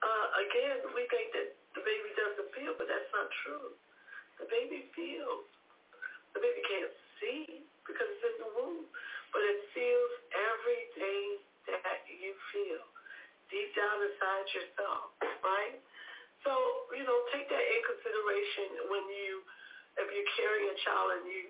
[0.02, 3.78] Uh, again, we think that the baby doesn't feel, but that's not true.
[4.42, 5.48] The baby feels.
[21.10, 21.49] telling you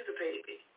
[0.00, 0.69] to the baby.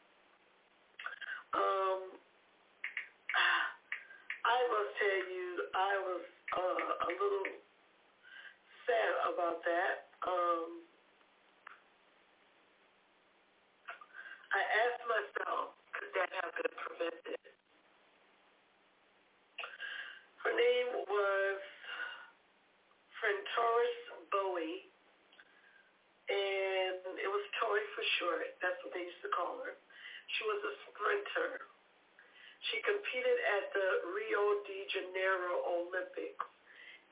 [34.94, 36.46] Janeiro Olympics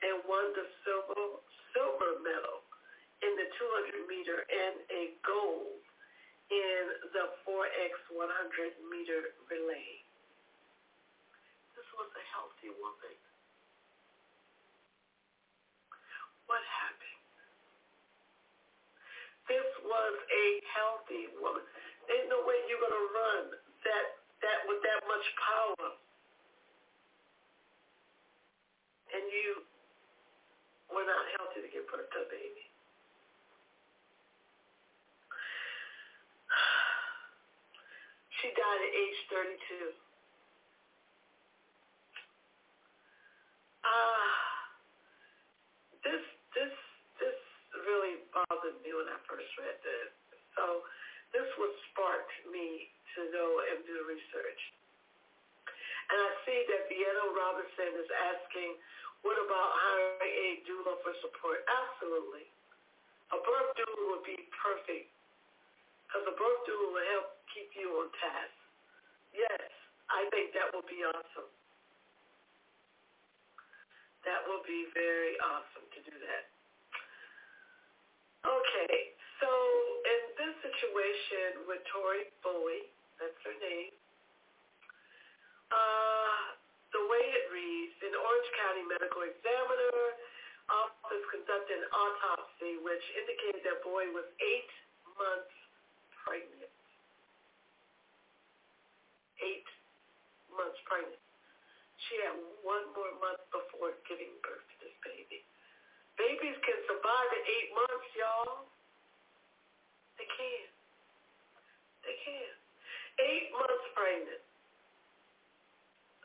[0.06, 1.42] and won the silver,
[1.74, 2.62] silver medal
[3.22, 5.82] in the 200 meter and a gold
[6.50, 6.82] in
[7.14, 8.22] the 4x 100
[8.90, 10.02] meter relay.
[11.74, 13.16] This was a healthy woman.
[16.46, 17.22] What happened?
[19.50, 21.64] This was a healthy woman.
[22.10, 23.46] Ain't no way you're going to run
[49.56, 49.82] first.
[50.54, 50.84] So
[51.32, 54.62] this was sparked me to go and do research.
[56.12, 58.76] And I see that Vienna Robinson is asking,
[59.24, 61.64] what about hiring a doula for support?
[61.64, 62.44] Absolutely.
[63.32, 65.08] A birth doula would be perfect
[66.04, 68.52] because a birth doula will help keep you on task.
[69.32, 69.72] Yes,
[70.12, 71.48] I think that will be awesome.
[74.28, 75.71] That will be very awesome.
[81.72, 82.84] With Tori Bowie,
[83.16, 83.96] that's her name,
[85.72, 86.60] uh,
[86.92, 90.20] the way it reads, an Orange County medical examiner
[90.68, 94.68] office conducted an autopsy which indicated that Bowie was eight
[95.16, 95.56] months
[96.20, 96.76] pregnant.
[99.40, 99.64] Eight
[100.52, 101.24] months pregnant.
[102.04, 102.36] She had
[102.68, 105.40] one more month before giving birth to this baby.
[106.20, 108.68] Babies can survive at eight months, y'all.
[110.20, 110.68] They can.
[112.02, 112.52] They can.
[113.22, 114.42] Eight months pregnant.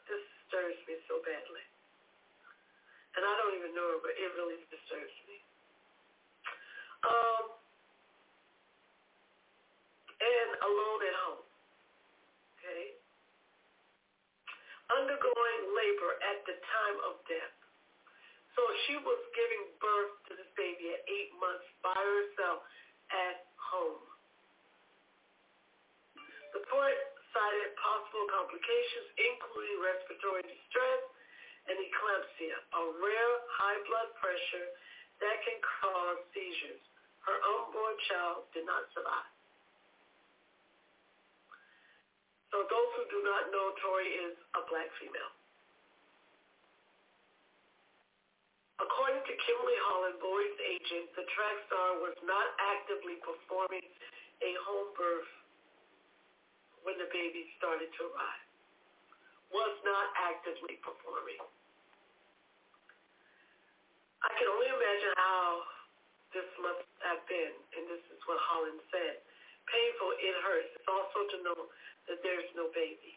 [0.09, 1.65] This disturbs me so badly.
[3.17, 5.37] And I don't even know her, but it really disturbs me.
[7.05, 7.45] Um,
[10.17, 11.45] and alone at home.
[12.57, 12.97] Okay?
[15.73, 17.55] Labor at the time of death.
[18.57, 22.65] So she was giving birth to this baby at eight months by herself
[23.13, 24.01] at home.
[26.57, 26.97] The report
[27.29, 31.01] cited possible complications, including respiratory distress
[31.69, 34.73] and eclampsia, a rare high blood pressure
[35.21, 36.81] that can cause seizures.
[37.29, 39.29] Her unborn child did not survive.
[42.49, 45.36] So those who do not know, Tori is a black female.
[48.77, 53.89] According to Kimberly Holland, Bowie's agent, the track star was not actively performing
[54.45, 55.31] a home birth
[56.85, 58.45] when the baby started to arrive.
[59.49, 61.41] Was not actively performing.
[64.21, 65.65] I can only imagine how
[66.37, 69.25] this must have been, and this is what Holland said.
[69.65, 70.69] Painful, it hurts.
[70.77, 71.59] It's also to know
[72.11, 73.16] that there's no baby.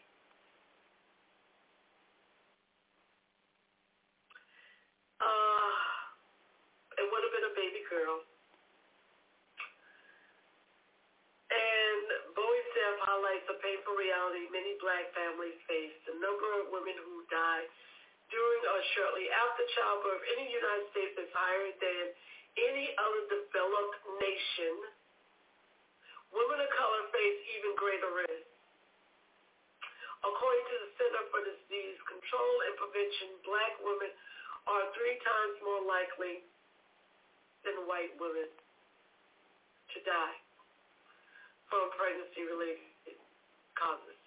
[5.21, 5.71] Uh,
[6.97, 8.25] it would have been a baby girl.
[11.51, 15.93] And Bowie's death highlights the painful reality many black families face.
[16.07, 17.67] The number of women who die
[18.31, 22.05] during or shortly after childbirth in the United States is higher than
[22.71, 24.73] any other developed nation.
[26.31, 28.47] Women of color face even greater risk.
[30.23, 34.11] According to the Center for Disease Control and Prevention, black women
[34.69, 36.45] are three times more likely
[37.65, 38.49] than white women
[39.93, 40.37] to die
[41.69, 43.17] from pregnancy-related
[43.77, 44.19] causes.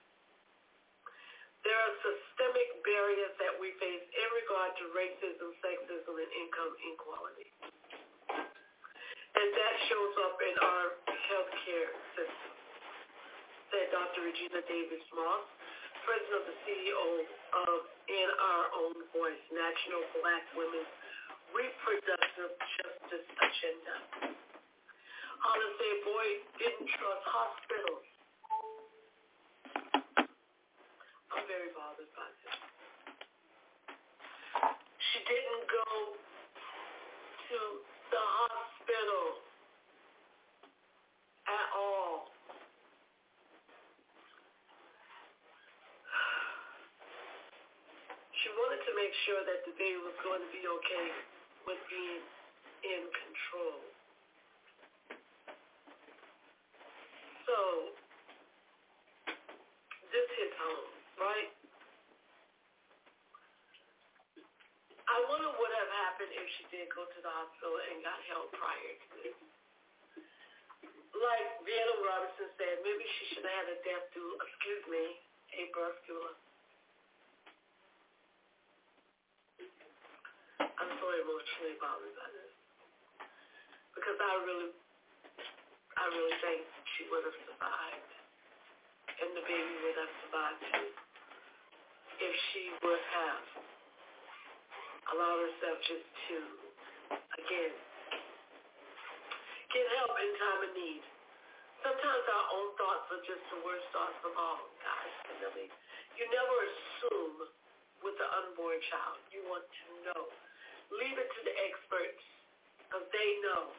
[1.64, 7.48] There are systemic barriers that we face in regard to racism, sexism, and income inequality.
[9.34, 12.52] And that shows up in our healthcare system,
[13.72, 14.28] said Dr.
[14.28, 15.44] Regina Davis Moss,
[16.04, 17.08] president of the CEO
[17.64, 17.78] of
[18.94, 20.92] In Voice, National Black Women's
[21.50, 23.96] Reproductive Justice Agenda.
[25.84, 28.06] Said, Bowie, didn't trust hospitals.
[31.34, 32.56] I'm very bothered by this.
[34.96, 35.88] She didn't go
[37.50, 37.60] to
[38.14, 39.24] the hospital
[41.50, 42.30] at all.
[48.40, 51.08] She wanted to make sure that the baby was going to be okay
[51.68, 52.24] with being
[52.84, 53.80] in control.
[57.44, 57.58] So,
[60.08, 60.88] this hits home,
[61.20, 61.50] right?
[65.04, 68.16] I wonder what would have happened if she did go to the hospital and got
[68.32, 69.36] help prior to this.
[71.14, 75.04] Like Vienna Robinson said, maybe she should have had a death doula, excuse me,
[75.60, 76.32] a birth doula.
[80.58, 81.06] I'm so
[81.64, 82.52] emotionally bothered by this.
[83.96, 84.70] Because I really,
[85.96, 86.60] I really think
[86.96, 88.12] she would have survived.
[89.24, 90.90] And the baby would have survived too.
[92.20, 93.44] If she would have
[95.14, 96.38] allowed herself just to,
[97.40, 97.72] again,
[99.72, 101.02] get help in time of need.
[101.80, 105.14] Sometimes our own thoughts are just the worst thoughts of all, guys.
[106.16, 107.36] You never assume
[108.00, 109.20] with the unborn child.
[109.32, 110.43] You want to know.
[111.00, 112.22] Leave it to the experts
[112.78, 113.74] because they know.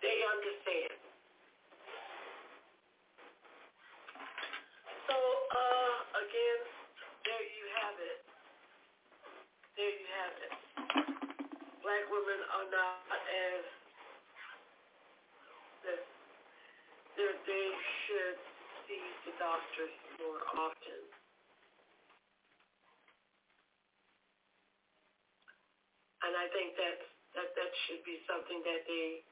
[0.00, 0.96] They understand.
[5.06, 6.60] So, uh, again,
[7.28, 8.18] there you have it.
[9.76, 10.54] There you have it.
[11.84, 13.64] Black women are not as,
[17.46, 17.68] they
[18.06, 18.38] should
[18.86, 21.02] see the doctors more often.
[26.22, 29.24] And I think that's, that that should be something that they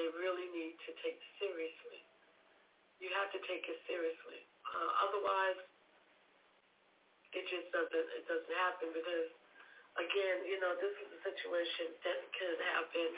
[0.00, 2.00] they really need to take seriously.
[2.96, 4.40] You have to take it seriously.
[4.64, 5.60] Uh, otherwise,
[7.36, 9.28] it just doesn't it doesn't happen because
[10.00, 13.14] again, you know, this is a situation that could have been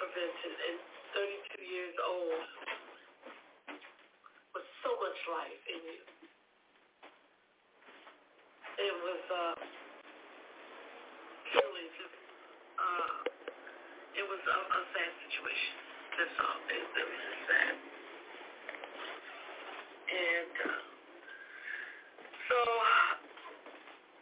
[0.00, 0.54] prevented.
[0.58, 0.78] And
[1.10, 2.42] 32 years old
[4.54, 6.02] with so much life in you.
[8.78, 9.54] It was uh,
[11.50, 12.19] truly just,
[12.80, 13.14] uh,
[14.16, 15.74] it was a, a sad situation.
[16.16, 16.58] That's all.
[16.72, 17.74] It, it was just sad.
[20.10, 20.82] And uh,
[22.50, 22.58] so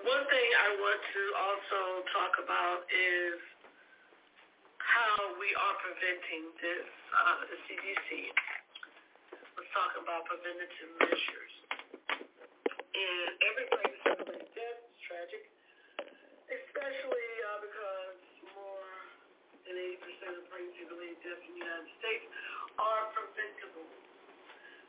[0.04, 1.80] one thing I want to also
[2.16, 3.38] talk about is
[4.80, 6.88] how we are preventing this.
[7.12, 8.08] Uh, the CDC
[9.58, 11.54] was talking about preventative measures.
[12.94, 15.44] And every pregnancy death is tragic,
[16.46, 18.27] especially uh, because
[19.68, 22.24] than 80% of pregnancy-related deaths in the United States
[22.80, 23.84] are preventable.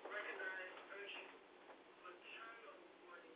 [0.07, 0.71] Recognize
[1.99, 3.35] maternal warning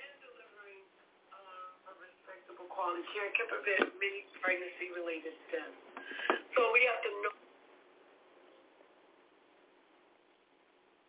[0.00, 0.80] and delivering
[1.28, 5.76] uh, a respectable quality care can prevent many pregnancy-related deaths.
[6.56, 7.36] So we have to know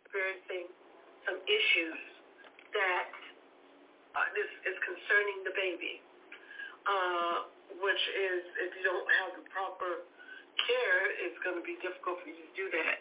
[0.04, 0.68] experiencing
[1.24, 2.00] some issues
[2.76, 3.16] that
[4.12, 6.04] uh, this is concerning the baby,
[6.88, 7.36] uh,
[7.80, 10.06] which is if you don't have the proper
[10.68, 12.98] care, it's going to be difficult for you to do that.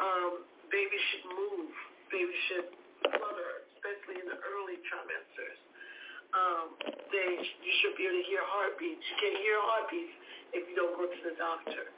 [0.00, 0.32] Um,
[0.72, 1.72] babies should move.
[2.08, 2.68] Babies should
[3.04, 5.58] flutter, especially in the early trimesters.
[6.28, 6.76] Um,
[7.08, 9.00] they, you should be able to hear heartbeats.
[9.00, 10.14] You can't hear heartbeats
[10.52, 11.88] if you don't go to the doctor.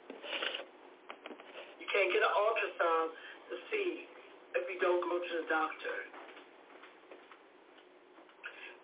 [1.79, 3.07] You can't get an ultrasound
[3.51, 4.07] to see
[4.55, 5.97] if you don't go to the doctor.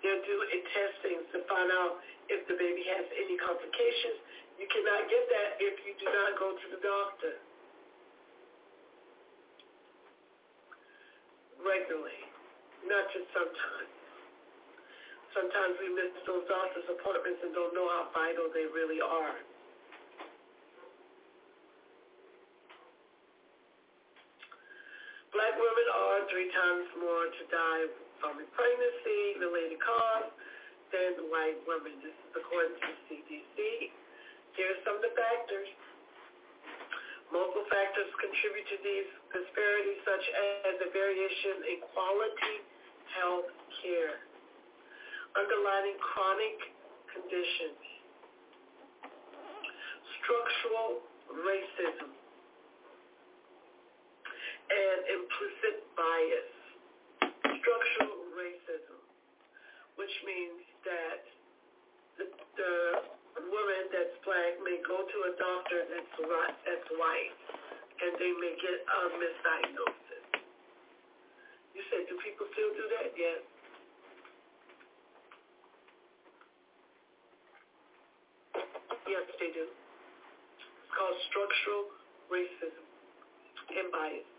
[0.04, 4.20] They'll do a testing to find out if the baby has any complications.
[4.60, 7.34] You cannot get that if you do not go to the doctor
[11.62, 12.22] regularly,
[12.86, 13.92] not just sometimes.
[15.36, 19.38] Sometimes we miss those doctor's appointments and don't know how vital they really are.
[25.30, 27.86] Black women are three times more to die
[28.18, 30.34] from pregnancy-related cause
[30.92, 32.00] than white women.
[32.00, 33.58] This is according to CDC.
[34.56, 35.70] Here's some of the factors.
[37.30, 40.26] Multiple factors contribute to these disparities, such
[40.66, 42.56] as a variation in quality
[43.20, 43.52] health
[43.84, 44.24] care,
[45.36, 46.58] underlying chronic
[47.12, 47.84] conditions,
[50.24, 51.04] structural
[51.44, 52.12] racism,
[54.68, 56.52] and implicit bias.
[57.68, 59.00] Structural racism,
[60.00, 61.20] which means that
[62.16, 62.26] the,
[62.56, 62.74] the
[63.52, 67.36] woman that's black may go to a doctor that's right, that's white,
[68.02, 70.26] and they may get a misdiagnosis.
[71.76, 73.14] You said, do people still do that?
[73.14, 73.44] Yes.
[79.08, 79.68] Yes, they do.
[79.68, 81.84] It's called structural
[82.32, 82.84] racism
[83.78, 84.37] and bias.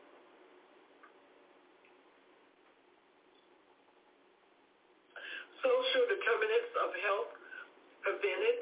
[5.69, 7.31] Social determinants of health
[8.01, 8.59] prevented.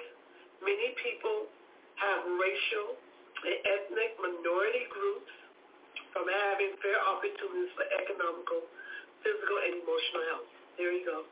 [0.58, 1.46] Many people
[2.02, 2.98] have racial
[3.46, 5.30] and ethnic minority groups
[6.10, 8.66] from having fair opportunities for economical,
[9.22, 10.50] physical, and emotional health.
[10.74, 11.22] There you go.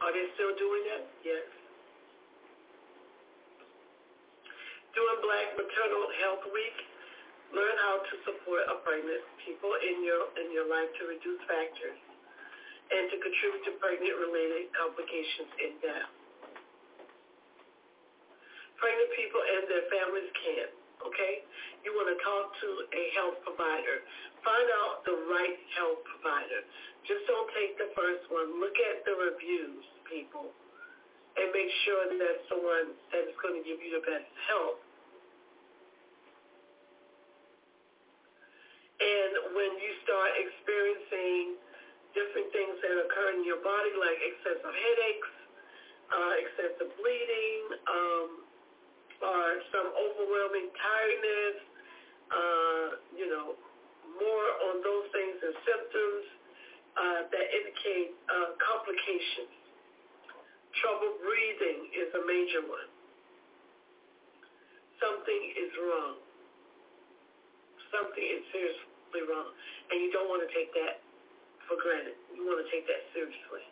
[0.00, 1.04] Are they still doing that?
[1.20, 1.44] Yes.
[4.96, 6.78] During Black Maternal Health Week,
[7.52, 12.05] learn how to support pregnant people in your in your life to reduce factors
[12.86, 16.10] and to contribute to pregnant-related complications and death.
[18.78, 20.72] Pregnant people and their families can't,
[21.02, 21.42] okay?
[21.82, 24.04] You want to talk to a health provider.
[24.44, 26.60] Find out the right health provider.
[27.08, 28.60] Just don't take the first one.
[28.62, 30.52] Look at the reviews, people,
[31.40, 34.28] and make sure that that's the one that is going to give you the best
[34.46, 34.78] help.
[38.96, 41.60] And when you start experiencing
[42.16, 45.32] different things that occur in your body, like excessive headaches,
[46.10, 48.28] uh, excessive bleeding, um,
[49.22, 51.56] or some overwhelming tiredness,
[52.32, 52.86] uh,
[53.16, 53.54] you know,
[54.16, 56.24] more on those things and symptoms
[56.96, 59.52] uh, that indicate uh, complications.
[60.80, 62.90] Trouble breathing is a major one.
[65.00, 66.16] Something is wrong.
[67.92, 69.50] something is seriously wrong,
[69.90, 71.05] and you don't want to take that
[71.66, 72.14] for granted.
[72.34, 73.62] You want to take that seriously.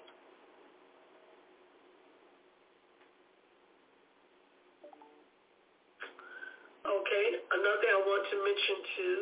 [6.85, 9.17] Okay, another thing I want to mention too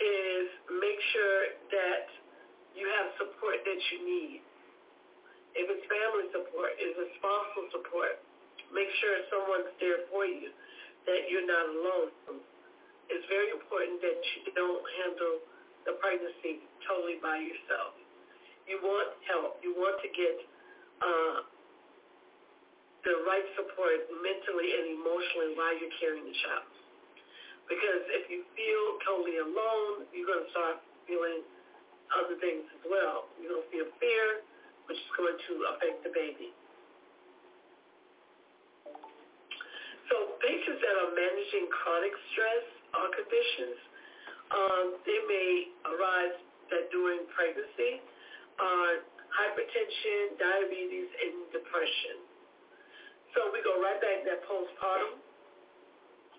[0.00, 0.46] is
[0.80, 1.40] make sure
[1.76, 2.08] that
[2.72, 4.40] you have support that you need.
[5.52, 8.16] If it's family support, if it's spousal support,
[8.72, 10.48] make sure someone's there for you,
[11.04, 12.40] that you're not alone.
[13.10, 15.42] It's very important that you don't handle
[15.88, 17.96] the pregnancy totally by yourself.
[18.68, 19.58] You want help.
[19.64, 20.36] You want to get
[21.00, 21.36] uh,
[23.04, 26.68] the right support mentally and emotionally while you're carrying the child.
[27.66, 31.46] Because if you feel totally alone, you're going to start feeling
[32.10, 33.30] other things as well.
[33.38, 34.42] You're going to feel fear,
[34.90, 36.50] which is going to affect the baby.
[40.10, 42.66] So patients that are managing chronic stress
[42.98, 43.78] or conditions,
[44.50, 45.50] um, they may
[45.86, 46.36] arise
[46.70, 48.02] that during pregnancy
[48.58, 52.18] are hypertension, diabetes, and depression.
[53.34, 55.22] So we go right back to that postpartum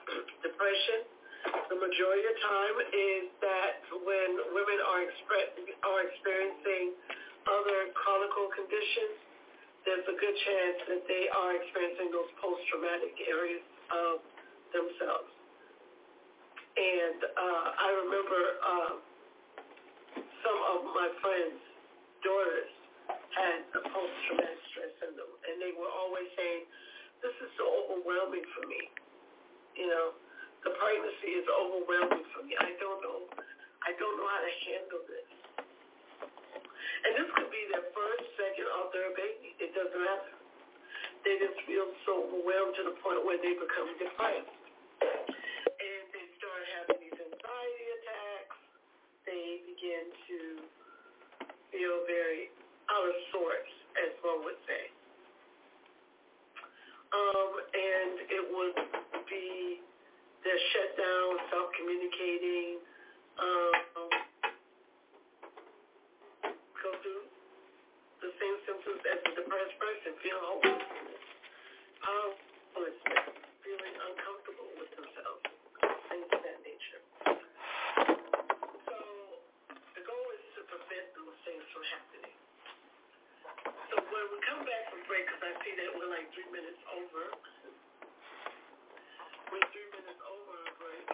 [0.47, 1.07] depression.
[1.71, 6.93] The majority of time is that when women are, expre- are experiencing
[7.49, 9.17] other chronic conditions,
[9.81, 14.21] there's a good chance that they are experiencing those post-traumatic areas of
[14.69, 15.40] themselves.
[16.81, 18.93] And uh, I remember uh,
[20.17, 21.61] some of my friends'
[22.25, 22.73] daughters
[23.37, 26.65] had a post-traumatic stress syndrome, and they were always saying,
[27.21, 28.81] "This is so overwhelming for me."
[29.77, 30.17] You know,
[30.65, 32.57] the pregnancy is overwhelming for me.
[32.57, 33.29] I don't know.
[33.85, 35.29] I don't know how to handle this.
[37.01, 39.57] And this could be their first, second, or third baby.
[39.57, 40.33] It doesn't matter.
[41.25, 44.53] They just feel so overwhelmed to the point where they become depressed.
[45.01, 48.57] And they start having these anxiety attacks.
[49.31, 50.39] They begin to
[51.71, 52.51] feel very
[52.91, 54.91] out of sorts, as one would say.
[57.15, 58.75] Um, and it would
[59.31, 59.79] be
[60.43, 62.83] the shutdown, self-communicating,
[63.39, 64.11] um,
[66.75, 67.23] go through
[68.19, 70.83] the same symptoms as a depressed person, feel hopeless,
[72.03, 73.31] powerlessness,
[73.63, 75.43] feeling uncomfortable with themselves,
[76.11, 77.01] things of that nature.
[78.87, 78.95] So
[79.93, 82.35] the goal is to prevent those things from happening.
[83.89, 86.81] So when we come back from break, because I see that we're like three minutes
[86.93, 87.23] over,
[89.51, 91.07] we're three minutes over our break.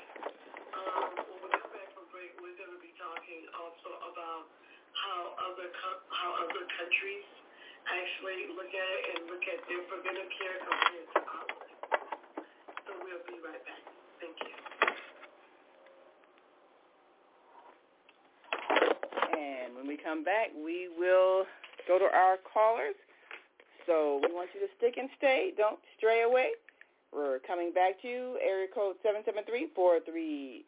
[0.75, 4.51] Um, when we come back from break, we're going to be talking also about
[4.99, 5.19] how
[5.51, 7.27] other co- how other countries
[7.87, 11.71] actually look at it and look at their preventive care compared to ours.
[12.85, 13.83] So we'll be right back.
[14.19, 14.53] Thank you.
[19.37, 21.45] And when come back, we will
[21.87, 22.95] go to our callers.
[23.85, 25.53] So we want you to stick and stay.
[25.57, 26.49] Don't stray away.
[27.13, 28.37] We're coming back to you.
[28.43, 30.63] Area code 773-436.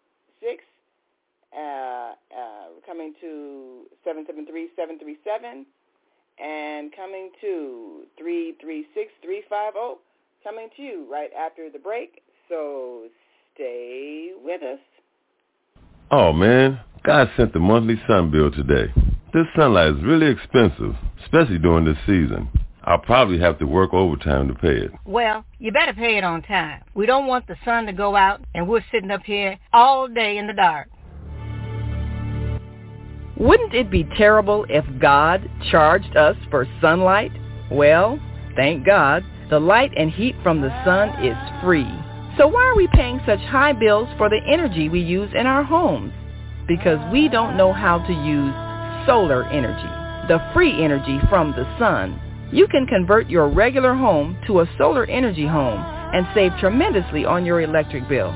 [1.52, 2.14] Uh, uh,
[2.86, 5.66] coming to 773-737.
[6.42, 9.98] And coming to 336-350.
[10.44, 12.22] Coming to you right after the break.
[12.48, 13.08] So
[13.54, 14.80] stay with us.
[16.12, 18.92] Oh man, God sent the monthly sun bill today.
[19.32, 22.50] This sunlight is really expensive, especially during this season.
[22.84, 24.92] I'll probably have to work overtime to pay it.
[25.06, 26.82] Well, you better pay it on time.
[26.96, 30.40] We don't want the sun to go out and we're sitting up here all day
[30.40, 30.88] in the dark.
[33.38, 37.32] Wouldn't it be terrible if God charged us for sunlight?
[37.72, 38.20] Well,
[38.56, 41.88] thank God, the light and heat from the sun is free.
[42.40, 45.64] So why are we paying such high bills for the energy we use in our
[45.64, 46.14] homes?
[46.68, 48.54] Because we don't know how to use
[49.10, 49.90] solar energy,
[50.28, 52.22] the free energy from the sun.
[52.52, 55.84] You can convert your regular home to a solar energy home
[56.14, 58.32] and save tremendously on your electric bill.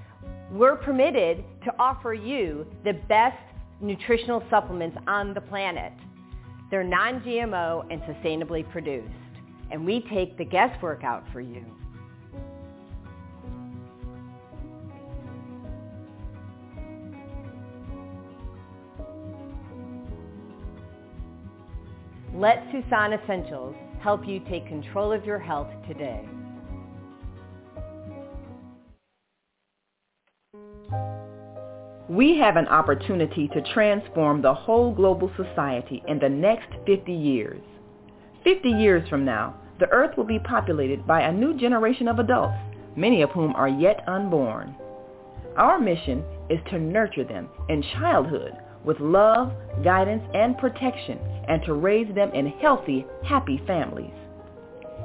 [0.52, 3.38] we're permitted to offer you the best
[3.82, 5.94] nutritional supplements on the planet.
[6.72, 9.10] They're non-GMO and sustainably produced,
[9.72, 11.64] and we take the guesswork out for you.
[22.34, 26.28] Let Susan Essentials help you take control of your health today.
[32.08, 37.62] We have an opportunity to transform the whole global society in the next 50 years.
[38.44, 42.58] 50 years from now, the earth will be populated by a new generation of adults,
[42.96, 44.76] many of whom are yet unborn.
[45.58, 48.54] Our mission is to nurture them in childhood
[48.84, 49.52] with love,
[49.84, 54.14] guidance, and protection, and to raise them in healthy, happy families.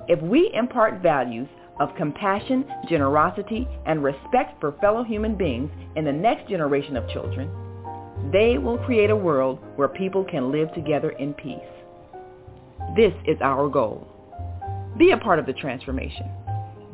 [0.06, 1.48] If we impart values
[1.80, 7.50] of compassion, generosity, and respect for fellow human beings in the next generation of children,
[8.32, 11.58] they will create a world where people can live together in peace.
[12.94, 14.06] This is our goal.
[14.98, 16.28] Be a part of the transformation.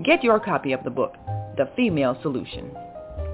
[0.04, 1.14] Get your copy of the book,
[1.56, 2.70] The Female Solution.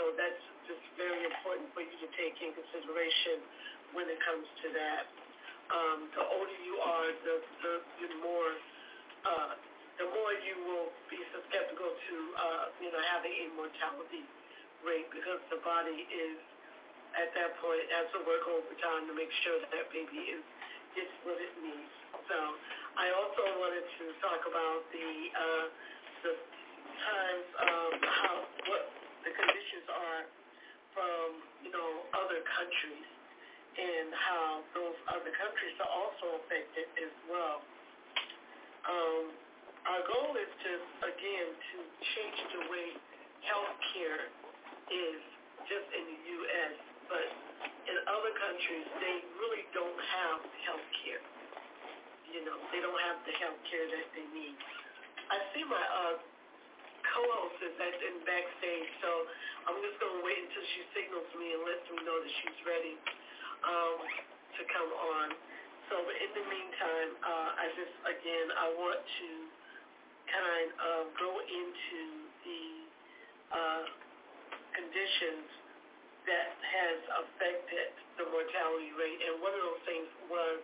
[0.00, 3.44] so that's just very important for you to take in consideration
[3.92, 5.04] when it comes to that.
[5.70, 8.50] Um, the older you are, the, the, the more
[9.22, 9.52] uh,
[10.00, 14.24] the more you will be susceptible to uh, you know having a mortality
[14.80, 16.40] rate because the body is
[17.20, 20.42] at that point has to work overtime to make sure that that baby is
[20.96, 21.92] gets what it needs.
[22.32, 22.38] So
[22.96, 25.66] I also wanted to talk about the uh,
[26.24, 26.32] the
[27.04, 28.36] times of how
[28.72, 30.22] what the conditions are
[30.96, 31.26] from,
[31.64, 33.08] you know, other countries
[33.78, 37.62] and how those other countries are also affected as well.
[38.84, 39.24] Um,
[39.86, 40.72] our goal is to,
[41.06, 41.76] again, to
[42.16, 42.88] change the way
[43.46, 44.28] healthcare
[44.90, 45.20] is
[45.70, 46.74] just in the U.S.,
[47.08, 47.26] but
[47.88, 50.38] in other countries, they really don't have
[50.68, 51.22] health care.
[52.30, 54.54] You know, they don't have the health care that they need.
[55.30, 56.16] I see my uh,
[57.10, 59.10] co-host is at, in backstage, so
[59.66, 62.60] I'm just going to wait until she signals me and lets me know that she's
[62.64, 62.94] ready
[63.66, 63.98] um,
[64.56, 65.28] to come on.
[65.90, 69.30] So in the meantime, uh, I just, again, I want to
[70.30, 72.00] kind of go into
[72.46, 72.64] the
[73.50, 73.84] uh,
[74.70, 75.50] conditions
[76.30, 77.90] that has affected
[78.22, 79.18] the mortality rate.
[79.18, 80.62] And one of those things was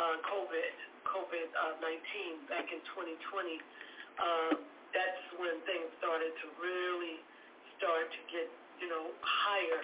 [0.00, 0.72] uh, COVID,
[1.04, 3.60] COVID-19 back in 2020.
[4.16, 7.20] Um, that's when things started to really
[7.76, 8.48] start to get,
[8.80, 9.80] you know, higher.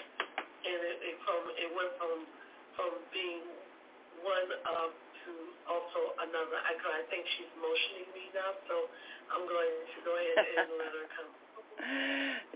[0.64, 2.24] And it, it from it went from
[2.78, 3.44] from being
[4.24, 5.30] one uh, to
[5.68, 6.56] also another.
[6.64, 8.88] I, I think she's motioning me now, so
[9.34, 11.30] I'm going to go ahead and let her come.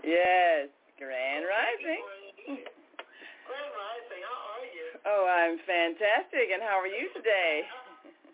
[0.07, 1.99] Yes, Grand Rising.
[2.47, 4.87] Grand Rising, how are you?
[5.03, 6.47] Oh, I'm fantastic.
[6.53, 7.67] And how are you today?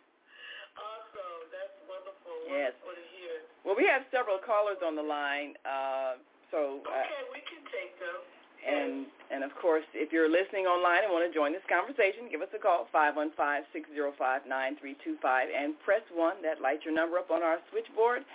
[0.77, 1.41] awesome.
[1.49, 2.37] That's wonderful.
[2.45, 2.77] Yes.
[2.85, 3.52] Wonderful to hear.
[3.63, 6.19] Well, we have several callers on the line, uh,
[6.51, 8.19] so uh, okay, we can take them.
[8.59, 12.41] and And of course, if you're listening online and want to join this conversation, give
[12.43, 16.43] us a call, 515-605-9325, and press 1.
[16.43, 18.25] That lights your number up on our switchboard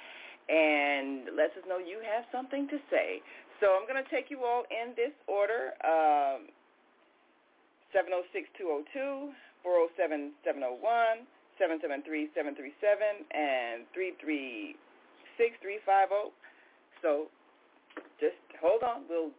[0.48, 3.20] and lets us know you have something to say.
[3.60, 5.76] So I'm going to take you all in this order.
[5.84, 6.48] Um,
[7.92, 9.28] 706-202,
[9.64, 11.24] 407-701,
[11.60, 14.76] 773-737, and 336-350.
[15.38, 16.30] Oh.
[17.02, 17.26] So
[18.20, 19.02] just hold on.
[19.08, 19.30] We'll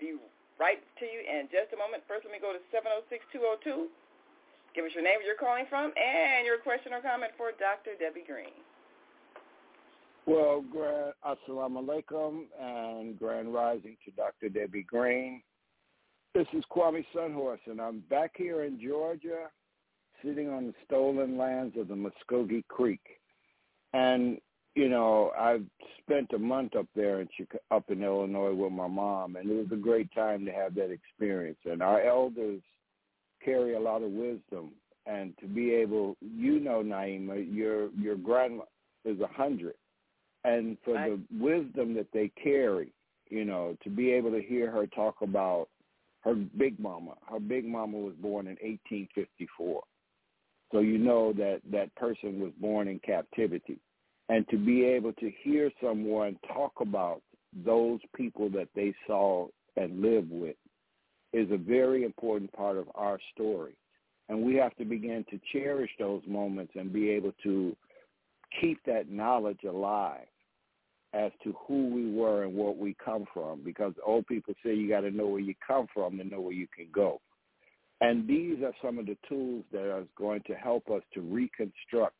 [0.00, 0.16] be
[0.58, 2.02] right to you in just a moment.
[2.08, 3.86] First, let me go to 706-202.
[4.74, 7.94] Give us your name, where you're calling from, and your question or comment for Dr.
[7.98, 8.50] Debbie Green.
[10.26, 14.48] Well, grand, assalamu alaikum and grand rising to Dr.
[14.48, 15.42] Debbie Green.
[16.34, 19.50] This is Kwame Sunhorse, and I'm back here in Georgia,
[20.24, 23.20] sitting on the stolen lands of the Muskogee Creek.
[23.92, 24.40] And,
[24.74, 25.64] you know, I've
[26.00, 29.54] spent a month up there in Chicago, up in Illinois with my mom, and it
[29.54, 31.58] was a great time to have that experience.
[31.64, 32.60] And our elders
[33.44, 34.72] carry a lot of wisdom,
[35.06, 38.64] and to be able, you know, Naimah, your your grandma
[39.04, 39.74] is a hundred,
[40.44, 42.92] and for the wisdom that they carry,
[43.28, 45.68] you know, to be able to hear her talk about
[46.22, 47.14] her big mama.
[47.30, 49.82] Her big mama was born in 1854.
[50.72, 53.78] So you know that that person was born in captivity.
[54.28, 57.20] And to be able to hear someone talk about
[57.64, 60.56] those people that they saw and lived with
[61.32, 63.76] is a very important part of our story.
[64.28, 67.76] And we have to begin to cherish those moments and be able to
[68.60, 70.26] keep that knowledge alive
[71.12, 74.88] as to who we were and what we come from because old people say you
[74.88, 77.20] got to know where you come from to know where you can go.
[78.00, 82.16] And these are some of the tools that are going to help us to reconstruct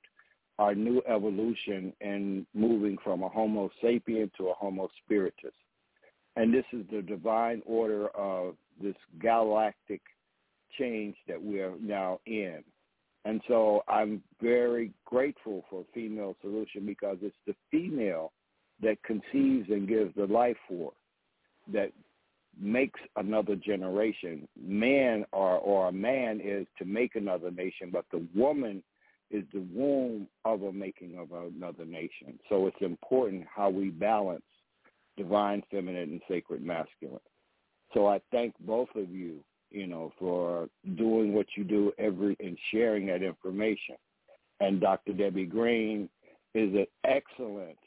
[0.59, 5.55] our new evolution in moving from a Homo sapien to a Homo spiritus.
[6.37, 10.01] And this is the divine order of this galactic
[10.79, 12.63] change that we are now in.
[13.25, 18.33] And so I'm very grateful for Female Solution because it's the female
[18.83, 20.95] that conceives and gives the life force
[21.73, 21.91] that
[22.61, 24.47] makes another generation.
[24.61, 28.83] Man or, or a man is to make another nation, but the woman
[29.35, 32.39] is the womb of a making of another nation.
[32.49, 34.45] So it's important how we balance
[35.17, 37.19] divine feminine and sacred masculine.
[37.93, 39.41] So I thank both of you,
[39.71, 43.97] you know, for doing what you do every and sharing that information.
[44.61, 45.13] And Dr.
[45.13, 46.09] Debbie Green
[46.55, 47.79] is an excellent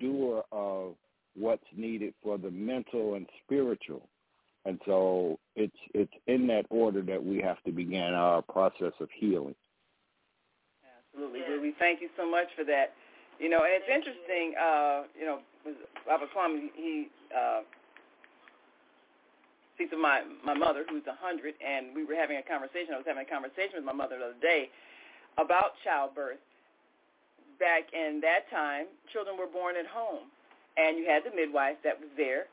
[0.00, 0.94] doer of
[1.36, 4.08] what's needed for the mental and spiritual.
[4.64, 9.08] And so it's it's in that order that we have to begin our process of
[9.14, 9.54] healing.
[11.18, 11.42] Absolutely.
[11.50, 12.94] Well, we thank you so much for that.
[13.42, 15.42] You know, and it's interesting, uh, you know,
[16.06, 17.66] Robert Kwame, he uh,
[19.74, 22.94] speaks of my, my mother, who's a 100, and we were having a conversation.
[22.94, 24.70] I was having a conversation with my mother the other day
[25.42, 26.38] about childbirth
[27.58, 30.30] back in that time, children were born at home,
[30.78, 32.46] and you had the midwife that was there,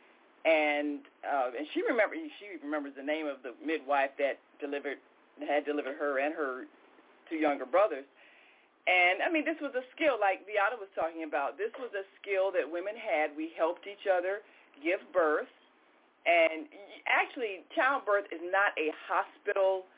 [0.45, 4.97] and uh, and she remember she remembers the name of the midwife that delivered
[5.45, 6.65] had delivered her and her
[7.29, 8.05] two younger brothers.
[8.85, 11.57] And I mean, this was a skill like Viata was talking about.
[11.57, 13.33] This was a skill that women had.
[13.33, 14.45] We helped each other
[14.81, 15.49] give birth.
[16.25, 16.69] And
[17.09, 19.89] actually, childbirth is not a hospital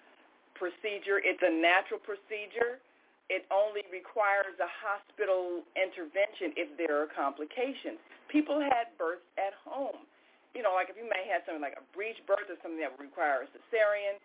[0.56, 1.20] procedure.
[1.20, 2.80] It's a natural procedure
[3.28, 8.00] it only requires a hospital intervention if there are complications.
[8.32, 10.08] People had births at home.
[10.56, 12.96] You know, like if you may have something like a breech birth or something that
[12.96, 14.16] would require a cesarean,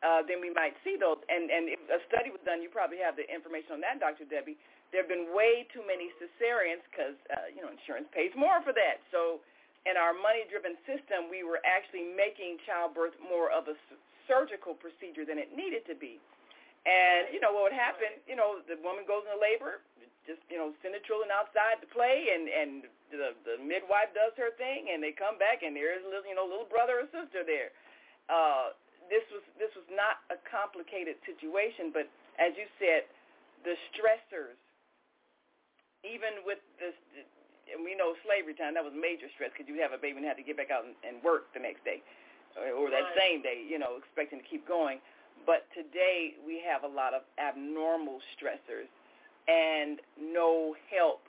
[0.00, 1.20] uh, then we might see those.
[1.28, 4.24] And, and if a study was done, you probably have the information on that, Dr.
[4.24, 4.56] Debbie.
[4.90, 8.74] There have been way too many cesareans because, uh, you know, insurance pays more for
[8.74, 9.04] that.
[9.12, 9.44] So
[9.86, 13.76] in our money-driven system, we were actually making childbirth more of a
[14.26, 16.18] surgical procedure than it needed to be.
[16.88, 19.84] And, you know, what would happen, you know, the woman goes into labor,
[20.24, 22.70] just, you know, send the children outside to play, and, and
[23.12, 26.48] the, the midwife does her thing, and they come back, and there's, little, you know,
[26.48, 27.72] little brother or sister there.
[28.32, 28.72] Uh,
[29.10, 32.06] this was this was not a complicated situation, but
[32.38, 33.04] as you said,
[33.66, 34.56] the stressors,
[36.06, 36.94] even with this,
[37.68, 40.24] and we know slavery time, that was major stress because you have a baby and
[40.24, 42.00] have to get back out and, and work the next day,
[42.56, 43.18] or, or that right.
[43.18, 45.02] same day, you know, expecting to keep going.
[45.44, 48.88] But today we have a lot of abnormal stressors
[49.48, 51.26] and no help.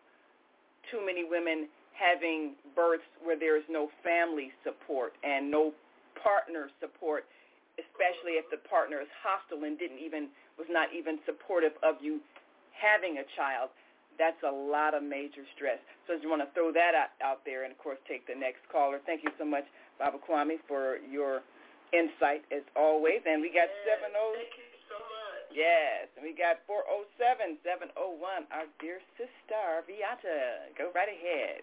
[0.89, 5.73] Too many women having births where there is no family support and no
[6.21, 7.25] partner support,
[7.79, 10.27] especially if the partner is hostile and didn't even
[10.59, 12.19] was not even supportive of you
[12.75, 13.71] having a child.
[14.19, 15.79] That's a lot of major stress.
[16.05, 18.35] So I just want to throw that out, out there and, of course, take the
[18.35, 18.99] next caller.
[19.07, 19.63] Thank you so much
[20.01, 21.45] Baba Kwame, for your
[21.93, 23.21] insight as always.
[23.23, 24.17] And we got yes, 70.
[24.33, 25.45] Thank you so much.
[25.53, 30.73] Yes, and we got 407 701, our dear sister, Viata.
[30.73, 31.61] Go right ahead.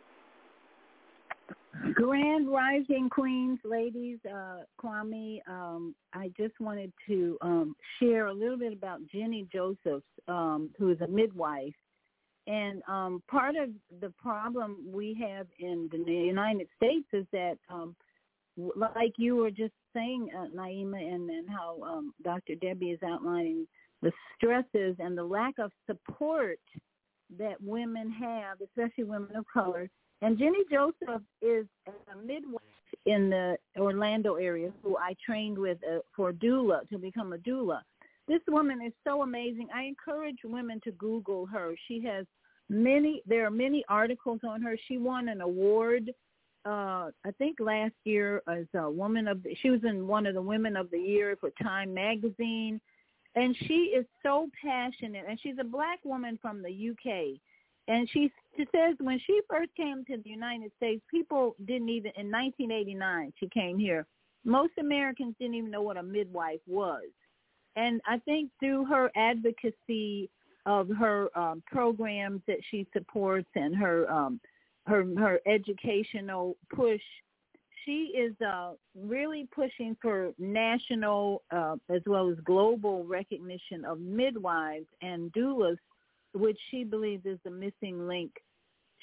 [1.95, 8.59] Grand Rising Queens, ladies, uh, Kwame, um, I just wanted to um, share a little
[8.59, 11.75] bit about Jennie Josephs, um, who is a midwife.
[12.47, 13.71] And um, part of
[14.01, 17.95] the problem we have in the United States is that, um,
[18.75, 22.55] like you were just saying, uh, Naimah, and, and how um, Dr.
[22.55, 23.67] Debbie is outlining
[24.03, 26.59] the stresses and the lack of support
[27.39, 29.91] that women have, especially women of color,
[30.21, 32.63] and Jennie Joseph is a midwife
[33.07, 37.81] in the Orlando area who I trained with uh, for doula to become a doula.
[38.27, 39.69] This woman is so amazing.
[39.75, 41.75] I encourage women to Google her.
[41.87, 42.27] She has
[42.69, 43.23] many.
[43.27, 44.77] There are many articles on her.
[44.89, 46.11] She won an award.
[46.67, 49.43] Uh, I think last year as a woman of.
[49.43, 52.81] The, she was in one of the Women of the Year for Time magazine,
[53.37, 55.25] and she is so passionate.
[55.29, 57.41] And she's a black woman from the UK
[57.89, 62.11] and she, she says when she first came to the United States, people didn't even,
[62.17, 64.05] in 1989, she came here,
[64.45, 67.05] most Americans didn't even know what a midwife was.
[67.77, 70.29] And I think through her advocacy
[70.67, 74.41] of her um, programs that she supports and her um,
[74.87, 77.01] her her educational push,
[77.85, 84.87] she is uh, really pushing for national uh, as well as global recognition of midwives
[85.01, 85.77] and doulas
[86.35, 88.33] which she believes is the missing link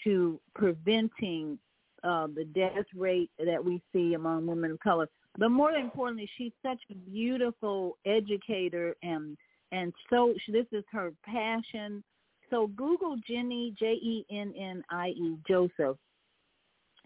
[0.03, 1.57] to preventing
[2.03, 5.09] uh, the death rate that we see among women of color.
[5.37, 9.37] But more importantly, she's such a beautiful educator, and
[9.71, 12.03] and so she, this is her passion.
[12.49, 15.97] So Google Jennie J E N N I E Joseph.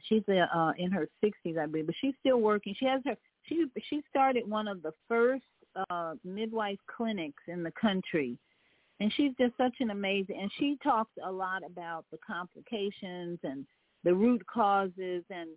[0.03, 2.73] She's uh, in her 60s, I believe, but she's still working.
[2.79, 5.43] She has her she she started one of the first
[5.89, 8.37] uh, midwife clinics in the country
[8.99, 13.65] and she's just such an amazing and she talks a lot about the complications and
[14.03, 15.49] the root causes and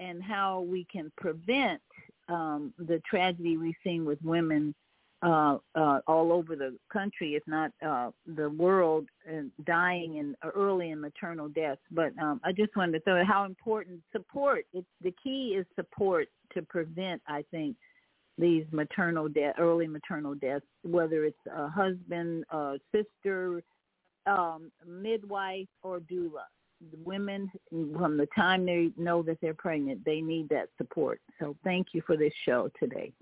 [0.00, 1.80] and how we can prevent
[2.28, 4.74] um the tragedy we've seen with women
[5.22, 10.90] uh uh all over the country if not uh the world and dying in early
[10.90, 11.80] in maternal deaths.
[11.90, 16.28] But um i just wanted to throw how important support it's the key is support
[16.54, 17.76] to prevent i think
[18.38, 23.62] these maternal death, early maternal deaths, whether it's a husband, a sister,
[24.26, 26.46] um, midwife, or doula.
[26.92, 31.20] The women, from the time they know that they're pregnant, they need that support.
[31.40, 33.12] So thank you for this show today.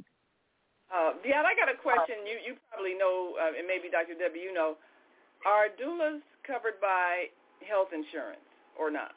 [0.93, 2.23] Uh, yeah, I got a question.
[2.29, 4.15] You you probably know, uh, and maybe Dr.
[4.15, 4.77] Debbie, you know,
[5.47, 7.27] are doulas covered by
[7.67, 8.45] health insurance
[8.79, 9.13] or not?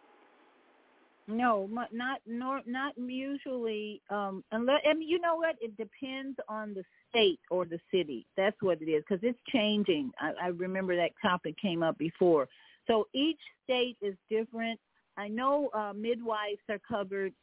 [1.29, 4.01] No, not nor not usually.
[4.09, 5.55] Um, unless you know what?
[5.61, 8.25] It depends on the state or the city.
[8.35, 10.11] That's what it is because it's changing.
[10.19, 12.47] I, I remember that topic came up before.
[12.87, 14.79] So each state is different.
[15.17, 17.33] I know uh, midwives are covered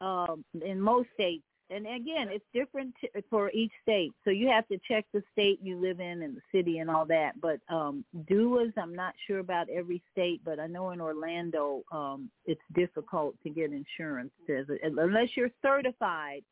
[0.00, 4.12] um, in most states and again, it's different t- for each state.
[4.24, 7.06] So you have to check the state you live in and the city and all
[7.06, 7.40] that.
[7.40, 12.30] But um doulas, I'm not sure about every state, but I know in Orlando, um
[12.44, 16.42] it's difficult to get insurance unless you're certified.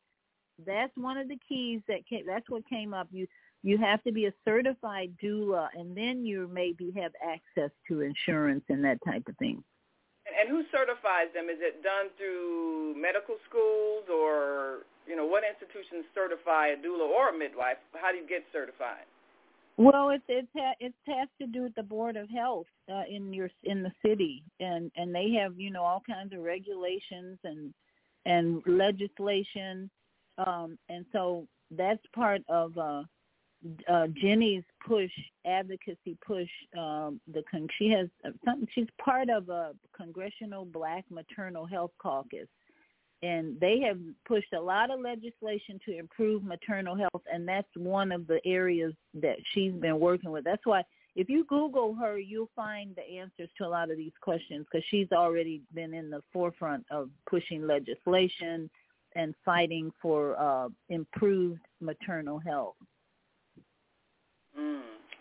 [0.67, 3.09] That's one of the keys that came, that's what came up.
[3.11, 3.27] You
[3.63, 8.65] you have to be a certified doula, and then you maybe have access to insurance
[8.69, 9.63] and that type of thing.
[10.35, 11.51] And who certifies them?
[11.51, 17.31] Is it done through medical schools or you know, what institutions certify a doula or
[17.31, 17.79] a midwife?
[17.95, 19.07] How do you get certified?
[19.77, 20.49] Well, it's it's
[20.79, 24.45] it has to do with the board of health uh, in your in the city,
[24.61, 27.73] and and they have you know all kinds of regulations and
[28.27, 29.91] and legislation,
[30.39, 33.03] um, and so that's part of uh,
[33.89, 35.11] uh, Jennie's push
[35.47, 36.49] advocacy push.
[36.77, 38.09] Um, the con- she has
[38.45, 38.69] something.
[38.75, 42.49] She's part of a congressional Black Maternal Health Caucus,
[43.23, 48.13] and they have pushed a lot of legislation to improve maternal health and that's one
[48.13, 50.83] of the areas that she's been working with that's why
[51.17, 54.85] if you google her you'll find the answers to a lot of these questions because
[54.91, 58.71] she's already been in the forefront of pushing legislation
[59.17, 62.77] and fighting for uh, improved maternal health.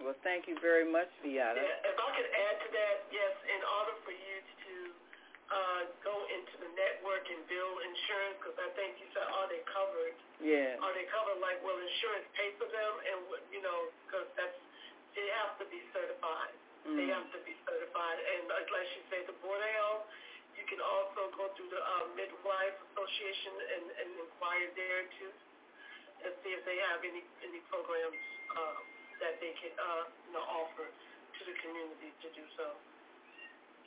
[0.03, 1.59] Well thank you very much Viata.
[1.59, 4.73] Yeah, if i could add to that yes in order for you to
[5.49, 8.37] uh, go into the network and bill insurance?
[8.37, 10.13] Because I think you said, are they covered?
[10.37, 10.77] Yeah.
[10.77, 11.41] Are they covered?
[11.41, 12.93] Like, will insurance pay for them?
[13.09, 13.17] And
[13.49, 14.53] you know, because that's
[15.17, 16.53] they have to be certified.
[16.85, 16.95] Mm.
[17.01, 18.17] They have to be certified.
[18.21, 20.05] And like she said, the board of health
[20.53, 25.33] You can also go through the uh, Midwife Association and, and inquire there too,
[26.29, 28.21] and see if they have any any programs
[28.53, 28.79] uh,
[29.19, 32.75] that they can uh, you know offer to the community to do so.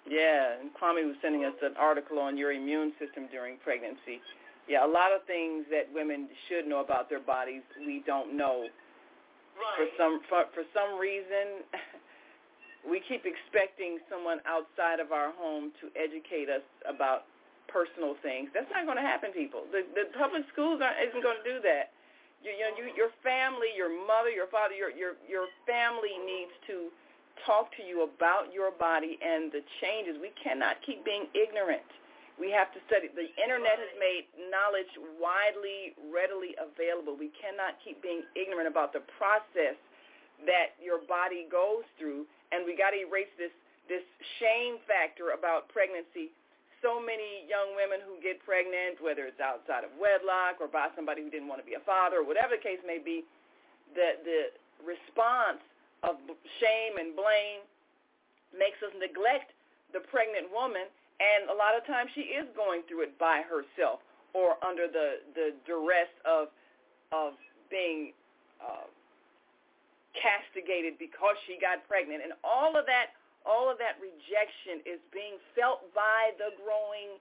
[0.08, 4.18] Yeah, and Kwame was sending us an article on your immune system during pregnancy.
[4.66, 8.66] Yeah, a lot of things that women should know about their bodies we don't know.
[9.52, 9.76] Right.
[9.76, 11.62] For some for, for some reason,
[12.88, 17.30] we keep expecting someone outside of our home to educate us about
[17.68, 18.50] personal things.
[18.52, 19.64] That's not going to happen, people.
[19.70, 21.91] The the public schools aren't isn't going to do that.
[22.42, 26.52] You, you know, you, your family, your mother, your father, your your your family needs
[26.66, 26.90] to
[27.46, 30.18] talk to you about your body and the changes.
[30.20, 31.86] We cannot keep being ignorant.
[32.40, 33.12] We have to study.
[33.12, 34.90] The internet has made knowledge
[35.20, 37.14] widely, readily available.
[37.14, 39.78] We cannot keep being ignorant about the process
[40.48, 43.54] that your body goes through, and we got to erase this
[43.86, 44.02] this
[44.40, 46.34] shame factor about pregnancy.
[46.82, 51.22] So many young women who get pregnant, whether it's outside of wedlock or by somebody
[51.22, 53.22] who didn't want to be a father, or whatever the case may be,
[53.94, 54.40] the the
[54.82, 55.62] response
[56.02, 56.18] of
[56.58, 57.62] shame and blame
[58.50, 59.54] makes us neglect
[59.94, 60.90] the pregnant woman
[61.22, 64.02] and a lot of times she is going through it by herself
[64.34, 66.50] or under the the duress of
[67.12, 67.38] of
[67.70, 68.10] being
[68.58, 68.88] uh,
[70.16, 72.24] castigated because she got pregnant.
[72.24, 73.14] And all of that
[73.44, 77.18] all of that rejection is being felt by the growing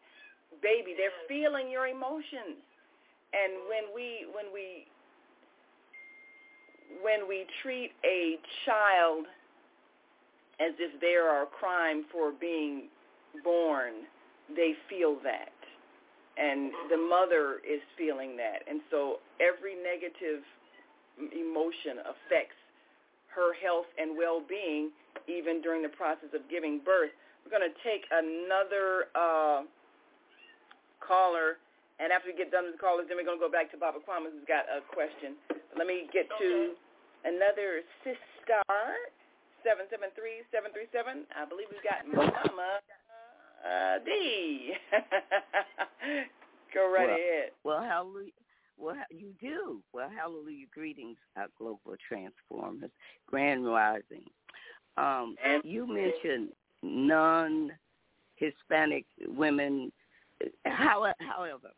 [0.61, 2.59] baby they're feeling your emotions
[3.31, 4.85] and when we when we
[6.99, 8.35] when we treat a
[8.65, 9.25] child
[10.59, 12.89] as if they are a crime for being
[13.43, 14.05] born,
[14.55, 15.55] they feel that.
[16.37, 18.61] And the mother is feeling that.
[18.69, 20.43] And so every negative
[21.17, 22.60] emotion affects
[23.35, 24.91] her health and well-being
[25.27, 27.11] even during the process of giving birth.
[27.43, 29.65] We're going to take another uh,
[31.01, 31.57] caller.
[32.01, 33.77] And after we get done with the callers, then we're going to go back to
[33.77, 35.37] Baba Kwame who's got a question.
[35.77, 36.73] Let me get to
[37.25, 38.61] another sister,
[39.61, 41.29] 773-737.
[41.29, 42.81] I believe we've got Mama
[43.61, 44.73] uh, D.
[46.73, 47.51] Go right well, ahead.
[47.63, 48.40] Well, hallelujah.
[48.81, 49.83] Well, you do.
[49.93, 50.65] Well, hallelujah.
[50.73, 52.89] Greetings, our global transformers.
[53.27, 54.23] Grand Rising.
[54.97, 56.49] Um, you mentioned
[56.81, 59.91] non-Hispanic women.
[60.65, 61.69] However,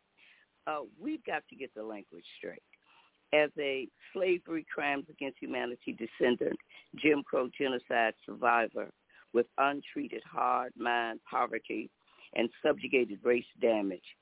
[0.66, 2.64] uh, we've got to get the language straight.
[3.34, 6.58] As a slavery crimes against humanity descendant,
[6.96, 8.90] Jim Crow genocide survivor
[9.34, 11.90] with untreated hard mind poverty
[12.36, 14.16] and subjugated race damage,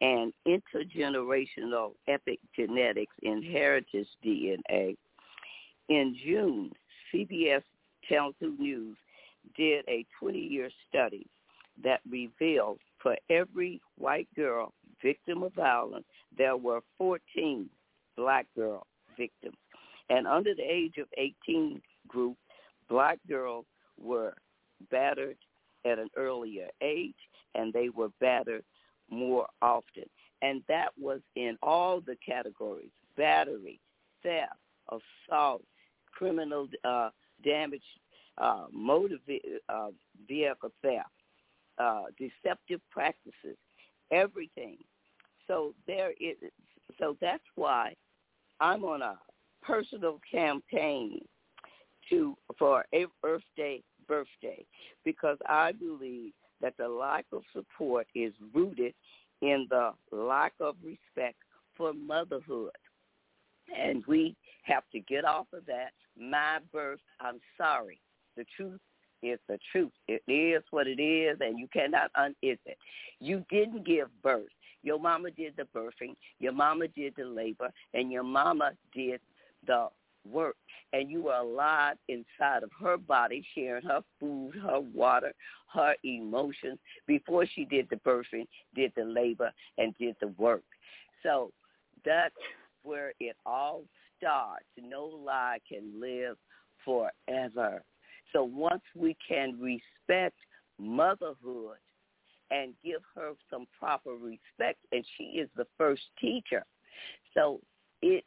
[0.00, 4.96] and intergenerational epigenetics inheritance DNA.
[5.88, 6.72] In June,
[7.12, 7.62] CBS
[8.08, 8.96] 2 News
[9.56, 11.26] did a 20-year study
[11.82, 16.06] that revealed for every white girl victim of violence,
[16.36, 17.68] there were 14
[18.16, 18.86] black girl
[19.16, 19.56] victims.
[20.08, 22.36] And under the age of 18 group,
[22.88, 23.66] black girls
[23.98, 24.34] were
[24.90, 25.36] battered
[25.84, 27.14] at an earlier age
[27.54, 28.64] and they were battered
[29.10, 30.04] more often.
[30.42, 33.80] And that was in all the categories, battery,
[34.22, 34.52] theft,
[34.88, 35.62] assault,
[36.12, 37.10] criminal uh,
[37.44, 37.82] damage,
[38.38, 39.16] uh, motor
[39.68, 39.88] uh,
[40.28, 41.06] vehicle theft,
[41.78, 43.56] uh, deceptive practices,
[44.10, 44.76] everything.
[45.46, 46.36] So there is,
[46.98, 47.94] so that's why
[48.60, 49.18] I'm on a
[49.62, 51.20] personal campaign
[52.10, 52.84] to for
[53.24, 54.64] Earth Day birthday
[55.04, 58.94] because I believe that the lack of support is rooted
[59.42, 61.36] in the lack of respect
[61.76, 62.70] for motherhood.
[63.76, 65.90] And we have to get off of that.
[66.18, 68.00] My birth, I'm sorry.
[68.36, 68.80] The truth
[69.22, 69.92] is the truth.
[70.08, 72.60] It is what it is, and you cannot un it.
[73.20, 74.44] You didn't give birth.
[74.82, 76.14] Your mama did the birthing.
[76.38, 79.20] Your mama did the labor, and your mama did
[79.66, 79.88] the
[80.30, 80.56] work
[80.92, 85.32] and you were alive inside of her body, sharing her food, her water,
[85.76, 90.64] her emotions before she did the birthing, did the labor, and did the work.
[91.22, 91.52] So
[92.04, 92.34] that's
[92.82, 93.84] where it all
[94.18, 94.64] starts.
[94.80, 96.36] No lie can live
[96.84, 97.82] forever.
[98.32, 100.36] So once we can respect
[100.78, 101.78] motherhood
[102.50, 106.64] and give her some proper respect, and she is the first teacher.
[107.34, 107.60] So
[108.02, 108.24] it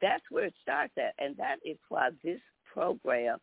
[0.00, 1.14] that's where it starts at.
[1.18, 2.40] And that is why this
[2.72, 3.38] program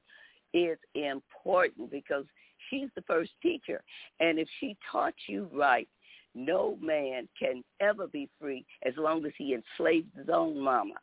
[0.53, 2.25] is important because
[2.73, 3.81] she's the first teacher.
[4.19, 5.87] And if she taught you right,
[6.35, 10.95] no man can ever be free as long as he enslaves his own mama.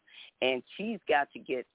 [0.43, 1.67] And she's got to get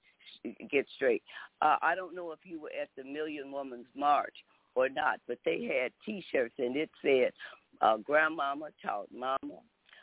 [0.70, 1.24] get straight.
[1.62, 4.34] Uh, I don't know if you were at the Million Women's March
[4.74, 7.32] or not, but they had T-shirts and it said,
[7.82, 9.60] Uh, grandmama taught mama,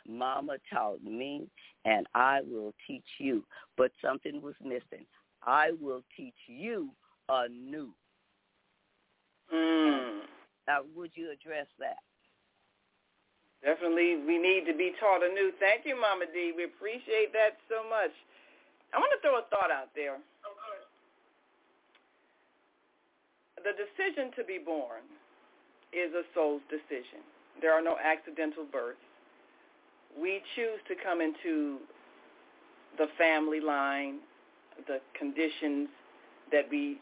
[0.07, 1.47] mama taught me,
[1.85, 3.43] and I will teach you.
[3.77, 5.05] But something was missing.
[5.45, 6.89] I will teach you
[7.29, 7.93] anew.
[9.53, 10.25] Mm.
[10.67, 12.01] Now, would you address that?
[13.63, 15.51] Definitely, we need to be taught anew.
[15.59, 16.51] Thank you, Mama D.
[16.55, 18.11] We appreciate that so much.
[18.93, 20.17] I want to throw a thought out there.
[23.63, 25.07] The decision to be born
[25.93, 27.23] is a soul's decision.
[27.61, 28.99] There are no accidental births.
[30.19, 31.79] We choose to come into
[32.97, 34.19] the family line,
[34.87, 35.87] the conditions
[36.51, 36.99] that we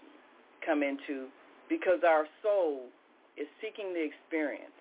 [0.65, 1.27] come into,
[1.72, 2.91] because our soul
[3.39, 4.76] is seeking the experience.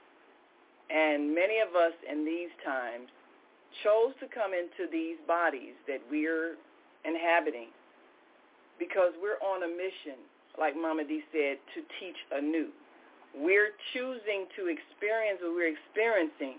[0.91, 3.07] And many of us in these times
[3.87, 6.59] chose to come into these bodies that we're
[7.07, 7.71] inhabiting
[8.83, 10.19] because we're on a mission,
[10.59, 12.75] like Mama D said, to teach anew.
[13.39, 16.59] We're choosing to experience what we're experiencing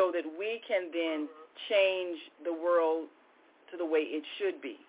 [0.00, 1.28] so that we can then
[1.68, 2.16] change
[2.48, 3.12] the world
[3.68, 4.80] to the way it should be.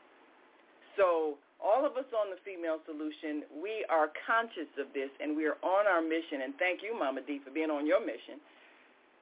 [0.95, 5.47] So all of us on the Female Solution, we are conscious of this and we
[5.47, 6.43] are on our mission.
[6.43, 8.43] And thank you, Mama D, for being on your mission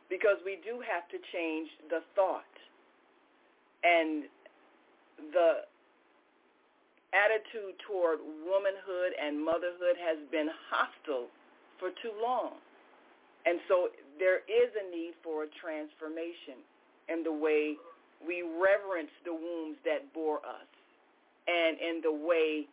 [0.09, 2.49] because we do have to change the thought
[3.85, 4.25] and
[5.31, 5.69] the
[7.13, 11.29] attitude toward womanhood and motherhood has been hostile
[11.77, 12.57] for too long.
[13.45, 16.61] And so there is a need for a transformation
[17.09, 17.77] in the way
[18.25, 20.69] we reverence the wombs that bore us
[21.47, 22.67] and in the way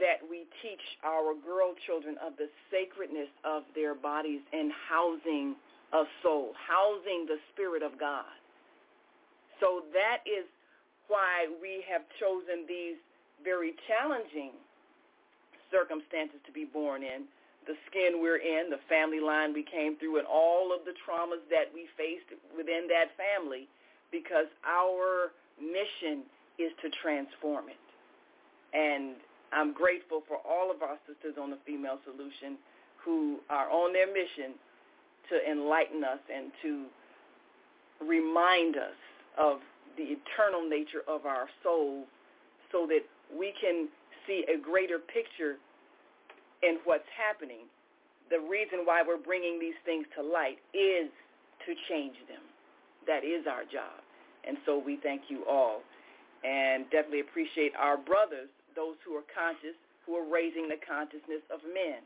[0.00, 5.54] that we teach our girl children of the sacredness of their bodies and housing
[5.92, 8.32] a soul, housing the Spirit of God.
[9.60, 10.48] So that is
[11.08, 12.96] why we have chosen these
[13.44, 14.56] very challenging
[15.68, 17.28] circumstances to be born in,
[17.66, 21.44] the skin we're in, the family line we came through, and all of the traumas
[21.52, 23.68] that we faced within that family,
[24.10, 26.24] because our mission
[26.58, 27.81] is to transform it.
[28.72, 29.16] And
[29.52, 32.56] I'm grateful for all of our sisters on the Female Solution
[33.04, 34.54] who are on their mission
[35.28, 36.86] to enlighten us and to
[38.04, 38.98] remind us
[39.38, 39.58] of
[39.96, 42.04] the eternal nature of our soul
[42.70, 43.02] so that
[43.36, 43.88] we can
[44.26, 45.56] see a greater picture
[46.62, 47.66] in what's happening.
[48.30, 51.10] The reason why we're bringing these things to light is
[51.66, 52.42] to change them.
[53.06, 54.00] That is our job.
[54.46, 55.82] And so we thank you all
[56.44, 59.76] and definitely appreciate our brothers, those who are conscious,
[60.06, 62.02] who are raising the consciousness of men.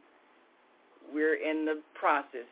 [1.12, 2.48] We're in the process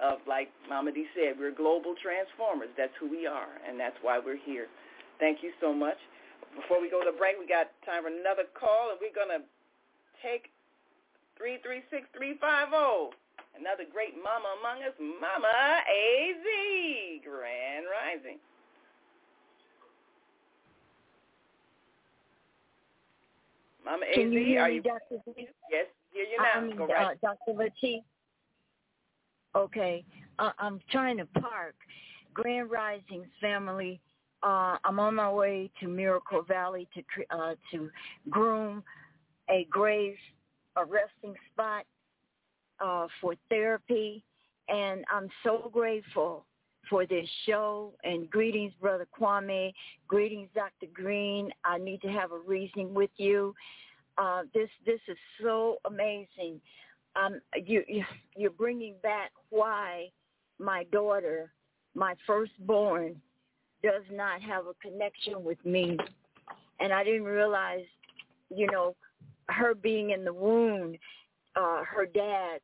[0.00, 2.68] of, like Mama D said, we're global transformers.
[2.76, 4.68] That's who we are, and that's why we're here.
[5.18, 5.96] Thank you so much.
[6.54, 9.44] Before we go to break, we got time for another call, and we're going to
[10.22, 10.52] take
[11.36, 13.16] 336350.
[13.56, 16.44] Another great mama among us, Mama AZ,
[17.24, 18.36] Grand Rising.
[23.86, 24.82] Mama Can AZ, you hear are me, you?
[24.82, 25.22] Dr.
[25.24, 25.48] Z?
[25.70, 26.60] Yes, hear you now.
[26.60, 27.16] I mean, Go right.
[27.22, 27.56] uh, Dr.
[27.58, 28.02] Latif.
[29.54, 30.04] Okay,
[30.40, 31.76] uh, I'm trying to park.
[32.34, 34.00] Grand Risings family.
[34.42, 37.02] Uh, I'm on my way to Miracle Valley to
[37.34, 37.88] uh, to
[38.28, 38.82] groom
[39.48, 40.16] a grave,
[40.76, 41.86] a resting spot
[42.80, 44.22] uh, for therapy,
[44.68, 46.44] and I'm so grateful
[46.88, 47.92] for this show.
[48.04, 49.72] And greetings, Brother Kwame.
[50.08, 50.86] Greetings, Dr.
[50.92, 51.50] Green.
[51.64, 53.54] I need to have a reasoning with you.
[54.18, 56.60] Uh, this this is so amazing.
[57.16, 58.04] Um, you, you
[58.34, 60.08] you're bringing back why
[60.58, 61.52] my daughter,
[61.94, 63.20] my firstborn,
[63.82, 65.98] does not have a connection with me,
[66.80, 67.84] and I didn't realize,
[68.48, 68.96] you know,
[69.48, 70.96] her being in the womb,
[71.56, 72.60] uh, her dad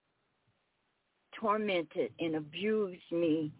[1.38, 3.50] tormented and abused me,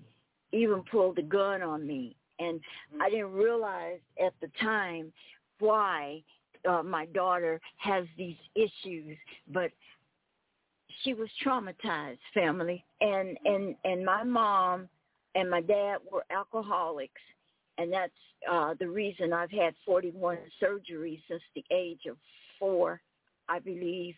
[0.53, 2.61] even pulled a gun on me, and
[3.01, 5.13] I didn't realize at the time
[5.59, 6.23] why
[6.69, 9.17] uh, my daughter has these issues,
[9.53, 9.71] but
[11.03, 12.85] she was traumatized family.
[13.01, 14.89] And and and my mom
[15.35, 17.21] and my dad were alcoholics.
[17.79, 18.13] And that's
[18.51, 22.17] uh the reason I've had 41 surgeries since the age of
[22.59, 23.01] 4
[23.49, 24.15] I believe.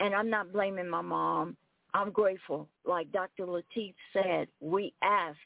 [0.00, 1.56] And I'm not blaming my mom
[1.98, 3.46] I'm grateful like Dr.
[3.46, 5.36] Latif said we ask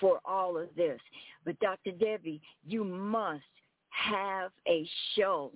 [0.00, 1.00] for all of this
[1.44, 1.92] but Dr.
[1.92, 3.42] Debbie you must
[3.90, 5.52] have a show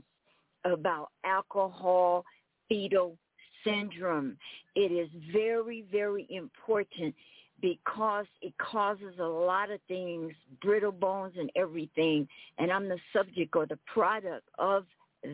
[0.65, 2.25] about alcohol
[2.69, 3.17] fetal
[3.65, 4.37] syndrome.
[4.75, 7.15] It is very, very important
[7.61, 10.33] because it causes a lot of things,
[10.63, 12.29] brittle bones and everything.
[12.59, 14.85] And I'm the subject or the product of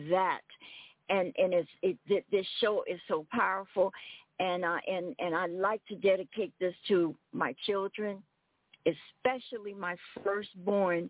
[0.09, 0.41] that.
[1.09, 1.97] and and it's it,
[2.31, 3.91] this show is so powerful,
[4.39, 8.21] and uh, and and I'd like to dedicate this to my children,
[8.85, 11.09] especially my firstborn,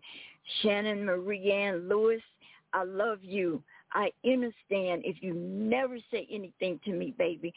[0.62, 2.22] Shannon Marie Ann Lewis.
[2.72, 3.62] I love you.
[3.92, 7.54] I understand if you never say anything to me, baby.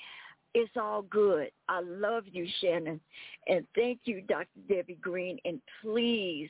[0.53, 1.51] It's all good.
[1.67, 2.99] I love you, Shannon.
[3.47, 4.47] And thank you, Dr.
[4.69, 5.37] Debbie Green.
[5.45, 6.49] And please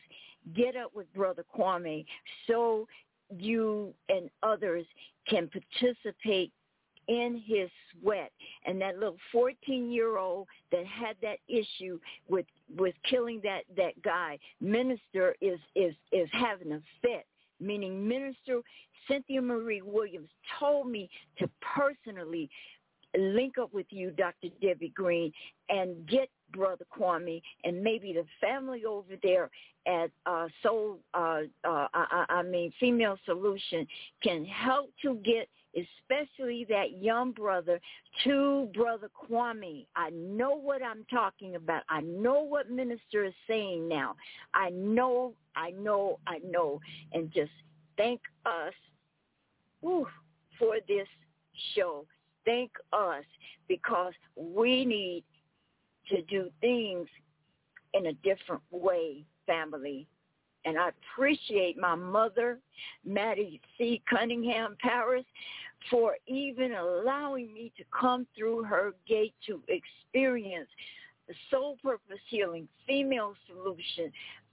[0.55, 2.05] get up with Brother Kwame
[2.45, 2.87] so
[3.37, 4.85] you and others
[5.27, 6.51] can participate
[7.07, 8.31] in his sweat
[8.65, 12.45] and that little 14 year old that had that issue with
[12.77, 17.25] with killing that that guy minister is is is having a fit
[17.59, 18.59] meaning minister
[19.07, 20.29] cynthia marie williams
[20.59, 21.09] told me
[21.39, 22.49] to personally
[23.17, 24.49] link up with you, Dr.
[24.61, 25.31] Debbie Green,
[25.69, 29.49] and get Brother Kwame and maybe the family over there
[29.85, 33.87] at uh, Soul, uh, uh, I, I mean, Female Solution
[34.21, 35.47] can help to get
[35.77, 37.79] especially that young brother
[38.23, 39.85] to Brother Kwame.
[39.95, 41.83] I know what I'm talking about.
[41.89, 44.15] I know what minister is saying now.
[44.53, 46.81] I know, I know, I know.
[47.13, 47.51] And just
[47.97, 48.73] thank us
[49.81, 50.07] whew,
[50.57, 51.07] for this
[51.75, 52.05] show
[52.47, 53.25] thank us
[53.67, 55.23] because we need
[56.09, 57.07] to do things
[57.93, 60.07] in a different way, family.
[60.65, 62.59] And I appreciate my mother,
[63.05, 64.01] Maddie C.
[64.09, 65.25] Cunningham Paris,
[65.89, 70.69] for even allowing me to come through her gate to experience
[71.27, 74.11] the soul purpose healing, female solution,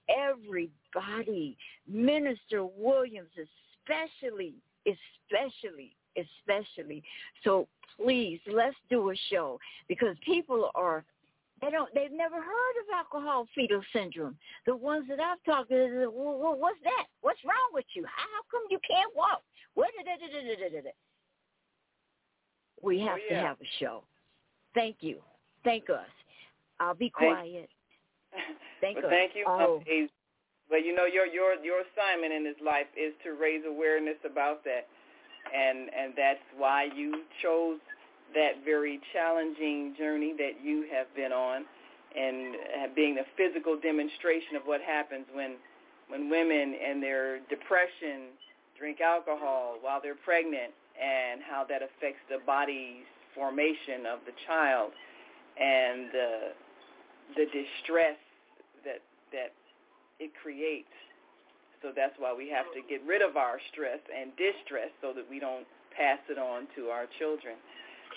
[0.09, 1.56] everybody,
[1.89, 3.31] Minister Williams
[3.86, 4.55] especially,
[4.86, 7.02] especially, especially.
[7.43, 9.59] So please, let's do a show
[9.89, 11.05] because people are
[11.62, 14.36] they don't they've never heard of alcohol fetal syndrome.
[14.66, 17.06] The ones that I've talked to, well, what's that?
[17.20, 18.05] What's wrong with you?
[18.05, 19.43] How come you can't walk?
[19.74, 19.90] What?
[22.85, 23.40] We oh, have oh, yeah.
[23.40, 24.02] to have a show.
[24.74, 25.19] Thank you.
[25.65, 26.06] Thank us.
[26.81, 27.69] I'll be quiet.
[28.81, 29.12] Thank well, us.
[29.12, 29.44] Thank you.
[29.48, 29.82] Oh.
[30.69, 34.65] But you know your your your assignment in this life is to raise awareness about
[34.65, 34.86] that
[35.52, 37.78] and and that's why you chose
[38.35, 41.65] that very challenging journey that you have been on
[42.16, 45.56] and being a physical demonstration of what happens when
[46.09, 48.32] when women and their depression
[48.78, 53.04] drink alcohol while they're pregnant and how that affects the body's
[53.34, 54.92] formation of the child
[55.58, 56.30] and the
[57.36, 58.18] the distress
[58.84, 59.02] that
[59.32, 59.52] that
[60.20, 60.92] it creates
[61.84, 65.28] so that's why we have to get rid of our stress and distress so that
[65.28, 67.60] we don't pass it on to our children.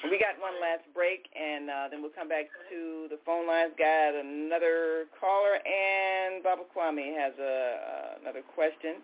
[0.07, 3.75] We got one last break, and uh, then we'll come back to the phone lines.
[3.75, 9.03] Got another caller, and Baba Kwame has a, uh, another question.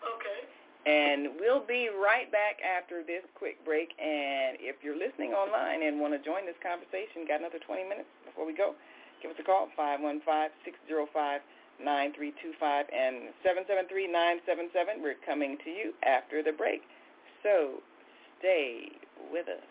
[0.00, 0.48] Okay.
[0.84, 3.94] And we'll be right back after this quick break.
[4.02, 8.10] And if you're listening online and want to join this conversation, got another 20 minutes
[8.26, 8.74] before we go,
[9.22, 10.26] give us a call, 515
[10.66, 11.40] 605
[11.84, 15.02] 9325 and 773-977.
[15.02, 16.82] We're coming to you after the break.
[17.42, 17.82] So
[18.38, 18.90] stay
[19.32, 19.62] with us.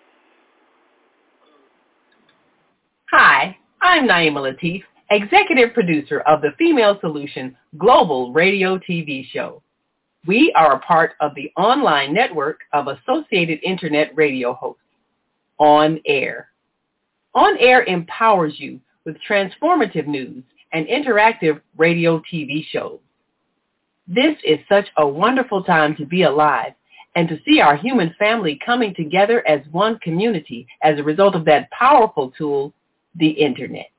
[3.11, 9.60] Hi, I'm Naimah Latif, executive producer of the Female Solution Global Radio TV show.
[10.27, 14.84] We are a part of the online network of Associated Internet radio hosts,
[15.57, 16.49] On Air.
[17.34, 20.43] On Air empowers you with transformative news
[20.73, 22.99] and interactive radio TV shows.
[24.07, 26.73] This is such a wonderful time to be alive
[27.15, 31.45] and to see our human family coming together as one community as a result of
[31.45, 32.73] that powerful tool,
[33.15, 33.89] the Internet.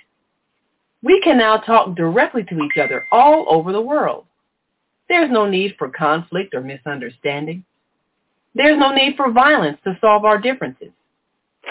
[1.03, 4.27] We can now talk directly to each other all over the world.
[5.13, 7.67] There's no need for conflict or misunderstanding.
[8.55, 10.89] There's no need for violence to solve our differences.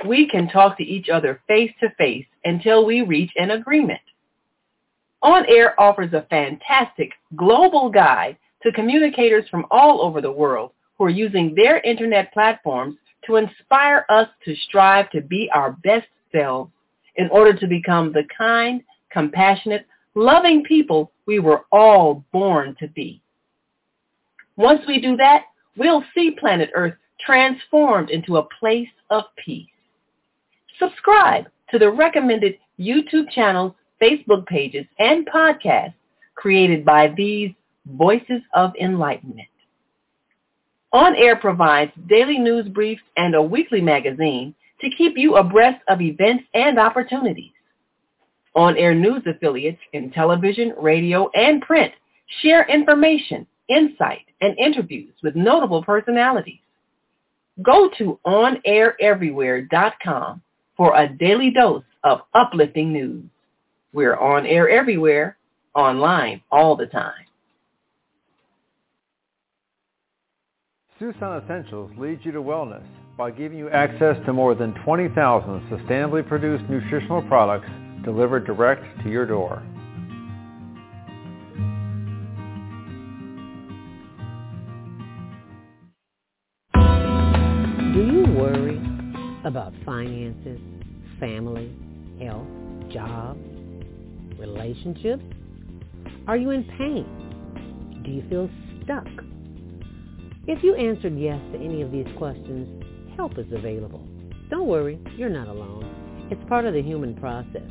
[0.06, 4.00] We can talk to each other face to face until we reach an agreement.
[5.24, 10.70] On Air offers a fantastic global guide to communicators from all over the world
[11.00, 16.10] who are using their internet platforms to inspire us to strive to be our best
[16.32, 16.72] selves
[17.16, 23.20] in order to become the kind, compassionate, loving people we were all born to be.
[24.62, 29.68] Once we do that, we'll see planet Earth transformed into a place of peace.
[30.78, 35.96] Subscribe to the recommended YouTube channels Facebook pages, and podcasts
[36.36, 37.52] created by these
[37.88, 39.48] Voices of Enlightenment.
[40.94, 46.02] On Air provides daily news briefs and a weekly magazine to keep you abreast of
[46.02, 47.52] events and opportunities.
[48.56, 51.94] On Air news affiliates in television, radio, and print
[52.42, 56.60] share information, insight, and interviews with notable personalities.
[57.62, 60.42] Go to onaireverywhere.com
[60.78, 63.24] for a daily dose of uplifting news.
[63.94, 65.38] We're on air everywhere,
[65.76, 67.14] online all the time.
[71.00, 72.86] Susan Essentials leads you to wellness
[73.18, 77.70] by giving you access to more than 20,000 sustainably produced nutritional products
[78.04, 79.64] delivered direct to your door.
[89.44, 90.60] About finances,
[91.20, 91.74] family,
[92.20, 92.48] health,
[92.92, 93.38] job,
[94.38, 95.24] relationships?
[96.28, 98.02] Are you in pain?
[98.04, 98.50] Do you feel
[98.84, 99.08] stuck?
[100.48, 102.84] If you answered yes to any of these questions,
[103.16, 104.08] help is available.
[104.50, 106.28] Don't worry, you're not alone.
[106.32, 107.70] It's part of the human process.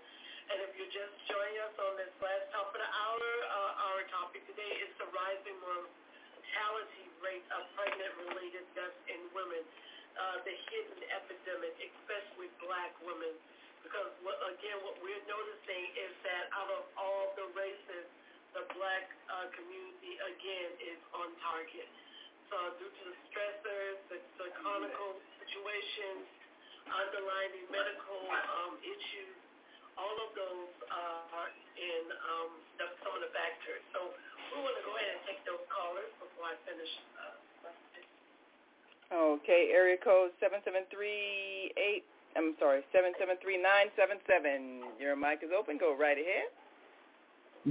[0.50, 4.02] And if you're just joining us on this last top of the hour, uh, our
[4.10, 9.62] topic today is the rising mortality rate of pregnant-related deaths in women,
[10.18, 13.34] uh, the hidden epidemic, especially black women.
[13.86, 14.10] Because,
[14.50, 18.10] again, what we're noticing is that out of all the races,
[18.58, 21.86] the black uh, community again is on target.
[22.52, 24.94] So due to the stressors, the, the chronic
[25.42, 26.26] situations,
[26.86, 29.36] underlying medical um, issues,
[29.98, 33.82] all of those uh, are in um, the, some of the factors.
[33.96, 34.14] So
[34.54, 36.92] we want to go ahead and take those callers before I finish.
[37.18, 37.34] Uh,
[39.14, 42.02] Okay, area code seven seven three eight.
[42.36, 44.82] I'm sorry, seven seven three nine seven seven.
[44.98, 45.78] Your mic is open.
[45.78, 46.50] Go right ahead.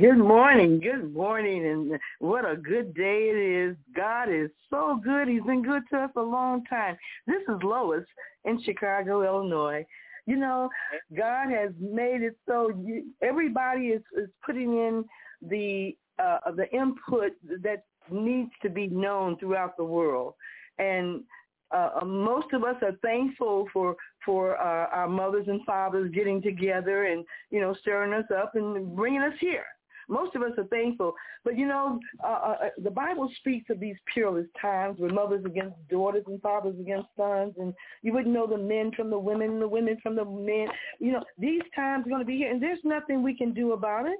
[0.00, 3.76] Good morning, good morning, and what a good day it is.
[3.94, 5.28] God is so good.
[5.28, 6.96] He's been good to us a long time.
[7.28, 8.04] This is Lois
[8.44, 9.86] in Chicago, Illinois.
[10.26, 10.68] You know,
[11.16, 15.04] God has made it so you, everybody is, is putting in
[15.48, 20.34] the uh, the input that needs to be known throughout the world,
[20.80, 21.22] and
[21.70, 23.94] uh, most of us are thankful for
[24.26, 28.96] for uh, our mothers and fathers getting together and you know stirring us up and
[28.96, 29.66] bringing us here.
[30.08, 31.14] Most of us are thankful,
[31.44, 35.76] but you know uh, uh, the Bible speaks of these peerless times where mothers against
[35.88, 39.68] daughters and fathers against sons, and you wouldn't know the men from the women, the
[39.68, 40.68] women from the men.
[40.98, 43.72] You know these times are going to be here, and there's nothing we can do
[43.72, 44.18] about it.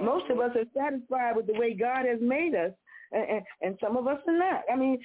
[0.00, 2.72] Most of us are satisfied with the way God has made us,
[3.12, 4.62] and, and, and some of us are not.
[4.72, 4.98] I mean,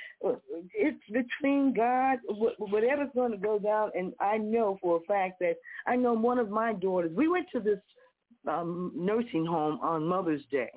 [0.73, 3.91] it's between God, whatever's going to go down.
[3.95, 5.55] And I know for a fact that
[5.85, 7.11] I know one of my daughters.
[7.15, 7.79] We went to this
[8.47, 10.69] um, nursing home on Mother's Day,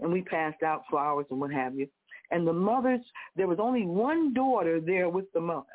[0.00, 1.88] and we passed out flowers and what have you.
[2.30, 3.00] And the mothers,
[3.36, 5.66] there was only one daughter there with the mother.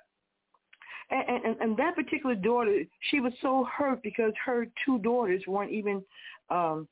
[1.12, 5.72] And, and, and that particular daughter, she was so hurt because her two daughters weren't
[5.72, 6.04] even
[6.50, 6.88] um,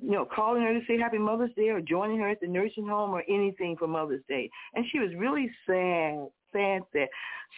[0.00, 2.86] you know, calling her to say Happy Mother's Day or joining her at the nursing
[2.86, 4.50] home or anything for Mother's Day.
[4.74, 7.08] And she was really sad, sad, sad.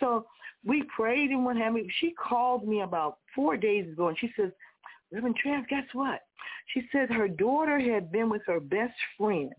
[0.00, 0.26] So
[0.64, 1.86] we prayed and what have you.
[2.00, 4.50] She called me about four days ago and she says,
[5.14, 6.20] Reverend Trav, guess what?
[6.72, 9.52] She said her daughter had been with her best friend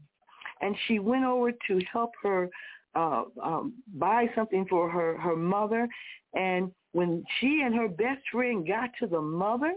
[0.62, 2.50] and she went over to help her
[2.96, 5.88] uh, um, buy something for her, her mother.
[6.34, 9.74] And when she and her best friend got to the mother,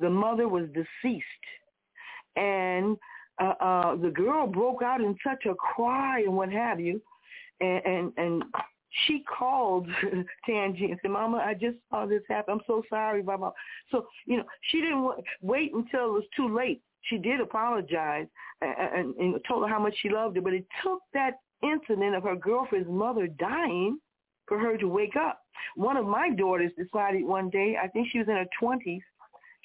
[0.00, 1.24] the mother was deceased
[2.36, 2.96] and
[3.40, 7.00] uh, uh, the girl broke out in such a cry and what have you,
[7.60, 8.44] and and, and
[9.06, 9.88] she called
[10.46, 12.54] Tangi and said, Mama, I just saw this happen.
[12.54, 13.52] I'm so sorry, blah, blah.
[13.90, 15.10] So, you know, she didn't
[15.40, 16.82] wait until it was too late.
[17.02, 18.26] She did apologize
[18.60, 22.14] and, and, and told her how much she loved her, but it took that incident
[22.14, 23.98] of her girlfriend's mother dying
[24.46, 25.40] for her to wake up.
[25.74, 29.00] One of my daughters decided one day, I think she was in her 20s,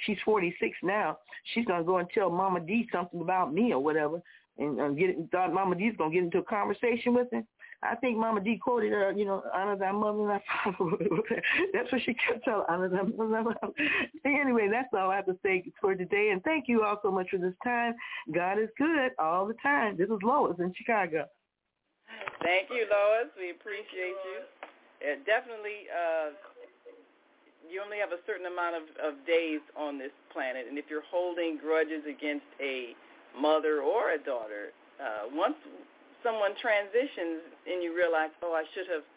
[0.05, 1.17] she's 46 now,
[1.53, 4.21] she's going to go and tell Mama D something about me or whatever
[4.59, 7.45] and uh, get thought Mama D's going to get into a conversation with him.
[7.83, 10.97] I think Mama D quoted her, you know, honor thy mother and thy father.
[11.73, 13.73] that's what she kept telling, honor thy mother and thy father.
[14.25, 16.29] Anyway, that's all I have to say for today.
[16.31, 17.93] And thank you all so much for this time.
[18.33, 19.95] God is good all the time.
[19.97, 21.25] This is Lois in Chicago.
[22.41, 23.29] Thank you, Lois.
[23.37, 24.39] We appreciate you.
[25.01, 26.33] It definitely, uh,
[27.69, 30.65] you only have a certain amount of, of days on this planet.
[30.67, 32.95] And if you're holding grudges against a
[33.39, 35.55] mother or a daughter, uh, once
[36.27, 39.07] someone transitions and you realize, oh, I should have,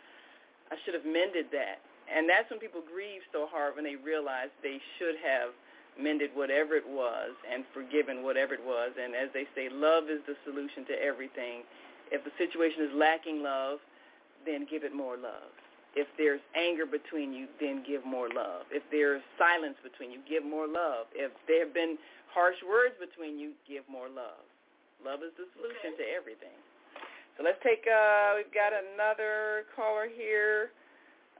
[0.70, 1.82] I should have mended that.
[2.07, 5.51] And that's when people grieve so hard when they realize they should have
[5.99, 8.95] mended whatever it was and forgiven whatever it was.
[8.95, 11.66] And as they say, love is the solution to everything.
[12.15, 13.82] If the situation is lacking love,
[14.47, 15.51] then give it more love.
[15.99, 18.70] If there's anger between you, then give more love.
[18.70, 21.11] If there's silence between you, give more love.
[21.11, 21.99] If there have been
[22.31, 24.47] harsh words between you, give more love.
[25.03, 26.55] Love is the solution to everything.
[27.41, 30.77] So let's take, uh, we've got another caller here,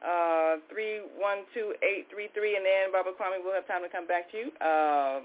[0.01, 4.49] uh, 312833, and then Baba Kwame, we'll have time to come back to you.
[4.65, 5.21] Uh,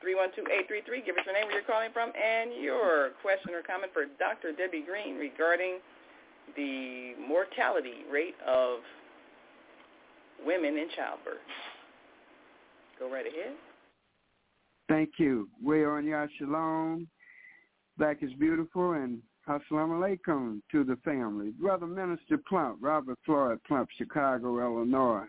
[0.00, 4.08] 312833, give us your name, where you're calling from, and your question or comment for
[4.16, 4.56] Dr.
[4.56, 5.84] Debbie Green regarding
[6.56, 8.80] the mortality rate of
[10.40, 11.44] women in childbirth.
[12.98, 13.52] Go right ahead.
[14.88, 15.50] Thank you.
[15.60, 17.06] We're on Yah Shalom.
[17.98, 21.50] Black is beautiful, and Assalamu alaikum to the family.
[21.60, 25.26] Brother Minister Plump, Robert Floyd Plump, Chicago, Illinois.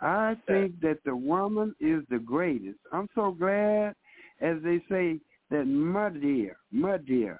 [0.00, 2.78] I think that the woman is the greatest.
[2.92, 3.94] I'm so glad,
[4.40, 5.20] as they say,
[5.50, 7.38] that mud dear, mud dear,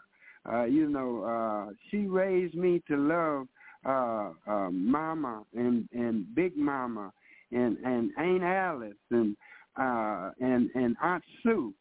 [0.51, 3.49] uh, you know, uh, she raised me to love
[3.85, 7.13] uh, uh, Mama and and Big Mama
[7.51, 9.37] and and Aunt Alice and
[9.77, 11.75] uh, and and Aunt Sue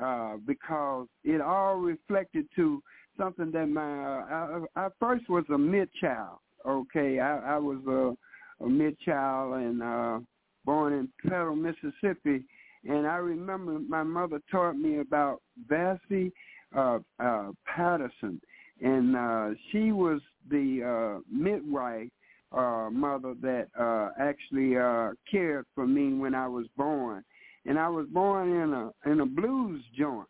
[0.00, 2.82] uh, because it all reflected to
[3.20, 6.38] something that my I, I first was a mid child.
[6.66, 10.18] Okay, I, I was a, a mid child and uh,
[10.64, 12.44] born in Petal, Mississippi,
[12.84, 16.32] and I remember my mother taught me about Vassie
[16.76, 18.40] uh, uh, Patterson,
[18.80, 20.20] and uh, she was
[20.50, 22.08] the uh, midwife
[22.52, 27.22] uh, mother that uh, actually uh, cared for me when I was born,
[27.66, 30.28] and I was born in a in a blues joint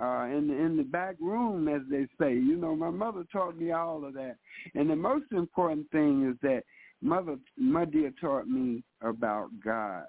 [0.00, 2.34] uh, in the, in the back room, as they say.
[2.34, 4.36] You know, my mother taught me all of that,
[4.74, 6.64] and the most important thing is that
[7.02, 10.04] mother, my dear, taught me about God.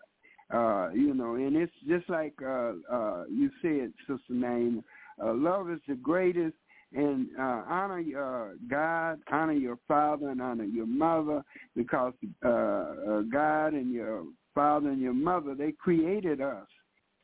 [0.51, 4.83] Uh, you know, and it's just like uh, uh, you said, Sister Naimah.
[5.23, 6.55] Uh, love is the greatest,
[6.95, 11.43] and uh, honor uh, God, honor your father, and honor your mother,
[11.75, 12.13] because
[12.43, 14.23] uh, uh, God and your
[14.55, 16.67] father and your mother they created us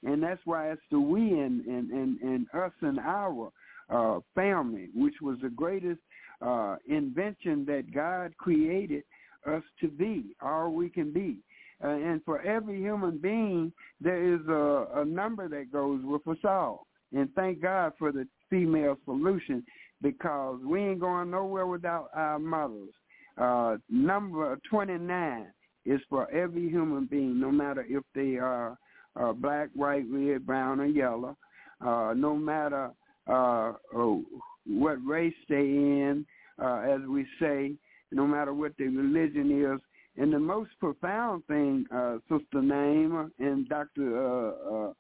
[0.06, 3.52] and that's why it's the we and and and, us and our
[3.90, 6.00] uh, family, which was the greatest
[6.42, 9.04] uh, invention that God created
[9.46, 11.38] us to be, all we can be.
[11.84, 16.44] Uh, and for every human being, there is a, a number that goes with us
[16.44, 16.88] all.
[17.14, 19.64] And thank God for the female solution
[20.02, 22.94] because we ain't going nowhere without our mothers.
[23.38, 25.48] Uh, number 29
[25.86, 28.78] is for every human being, no matter if they are
[29.16, 31.38] uh, black, white, red, brown, or yellow,
[31.82, 32.92] uh, no matter
[33.28, 34.24] uh, oh,
[34.66, 36.26] what race they in,
[36.62, 37.74] uh, as we say,
[38.12, 39.82] no matter what their religion is.
[40.18, 44.18] And the most profound thing, uh, Sister Naimah and Dr.
[44.18, 44.94] Uh, uh,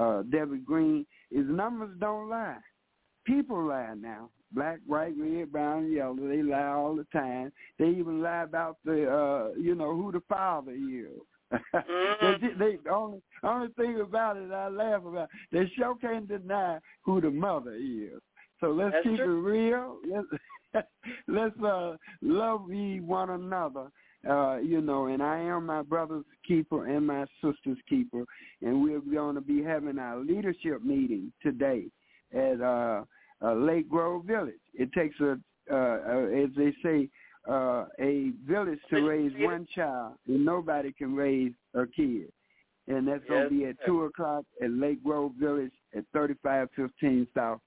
[0.00, 2.58] uh, Debbie Green, is numbers don't lie.
[3.24, 4.30] People lie now.
[4.52, 6.16] Black, white, red, brown, yellow.
[6.16, 7.52] They lie all the time.
[7.78, 11.20] They even lie about the, uh, you know, who the father is.
[11.52, 12.58] Mm-hmm.
[12.58, 17.20] they, they only only thing about it I laugh about they sure can't deny who
[17.20, 18.20] the mother is.
[18.60, 19.38] So let's That's keep true.
[19.38, 19.96] it real.
[20.08, 20.86] Let's
[21.28, 23.88] let's uh, love ye one another.
[24.28, 28.24] Uh, you know, and I am my brother's keeper and my sister's keeper,
[28.60, 31.84] and we're going to be having our leadership meeting today
[32.34, 33.04] at uh,
[33.42, 34.60] uh, Lake Grove Village.
[34.74, 35.38] It takes a,
[35.70, 37.08] uh, uh, as they say,
[37.50, 42.32] uh, a village to raise one child, and nobody can raise a kid.
[42.88, 47.60] And that's going to be at 2 o'clock at Lake Grove Village at 3515 South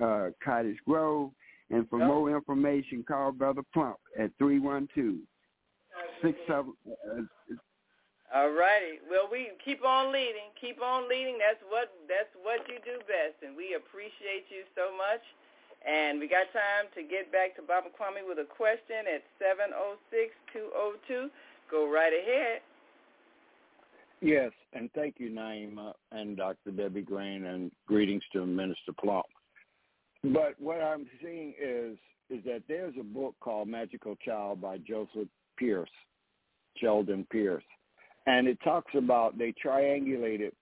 [0.00, 1.30] uh, Cottage Grove.
[1.70, 5.18] And for more information, call Brother Plump at 312
[6.22, 6.74] 67
[8.30, 9.02] all righty.
[9.10, 10.54] Well, we keep on leading.
[10.60, 11.38] Keep on leading.
[11.42, 15.18] That's what that's what you do best, and we appreciate you so much.
[15.86, 19.72] And we got time to get back to Baba Kwame with a question at seven
[19.74, 21.28] oh six two oh two.
[21.70, 22.60] Go right ahead.
[24.20, 26.72] Yes, and thank you, Naimah and Dr.
[26.72, 29.24] Debbie Green, and greetings to Minister Plump.
[30.22, 31.96] But what I'm seeing is
[32.28, 35.90] is that there's a book called Magical Child by Joseph Pearce,
[36.76, 37.64] Chilton Pearce,
[38.26, 40.52] and it talks about they triangulated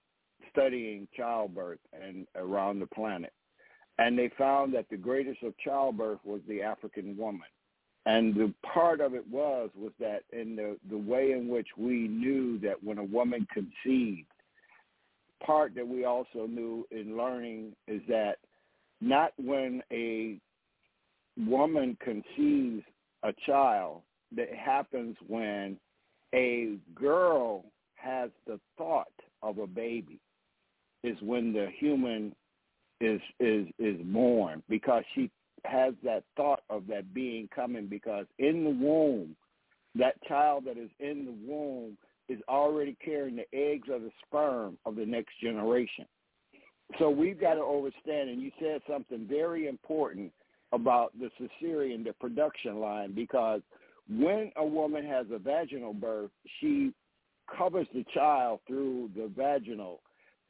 [0.51, 3.33] studying childbirth and around the planet,
[3.99, 7.49] and they found that the greatest of childbirth was the African woman.
[8.07, 12.09] And the part of it was was that in the the way in which we
[12.09, 14.29] knew that when a woman conceived,
[15.45, 18.39] part that we also knew in learning is that
[19.01, 20.39] not when a
[21.37, 22.83] woman conceives
[23.25, 24.03] a child
[24.35, 25.79] that happens when
[26.35, 27.65] a girl
[27.95, 29.07] has the thought
[29.43, 30.21] of a baby
[31.03, 32.35] is when the human
[33.01, 35.31] is is is born because she
[35.65, 39.37] has that thought of that being coming because in the womb
[39.95, 41.97] that child that is in the womb
[42.29, 46.05] is already carrying the eggs or the sperm of the next generation.
[46.99, 50.33] So we've got to understand and you said something very important
[50.73, 53.61] about the cesarean the production line because
[54.11, 56.31] when a woman has a vaginal birth,
[56.61, 56.93] she
[57.57, 60.01] covers the child through the vaginal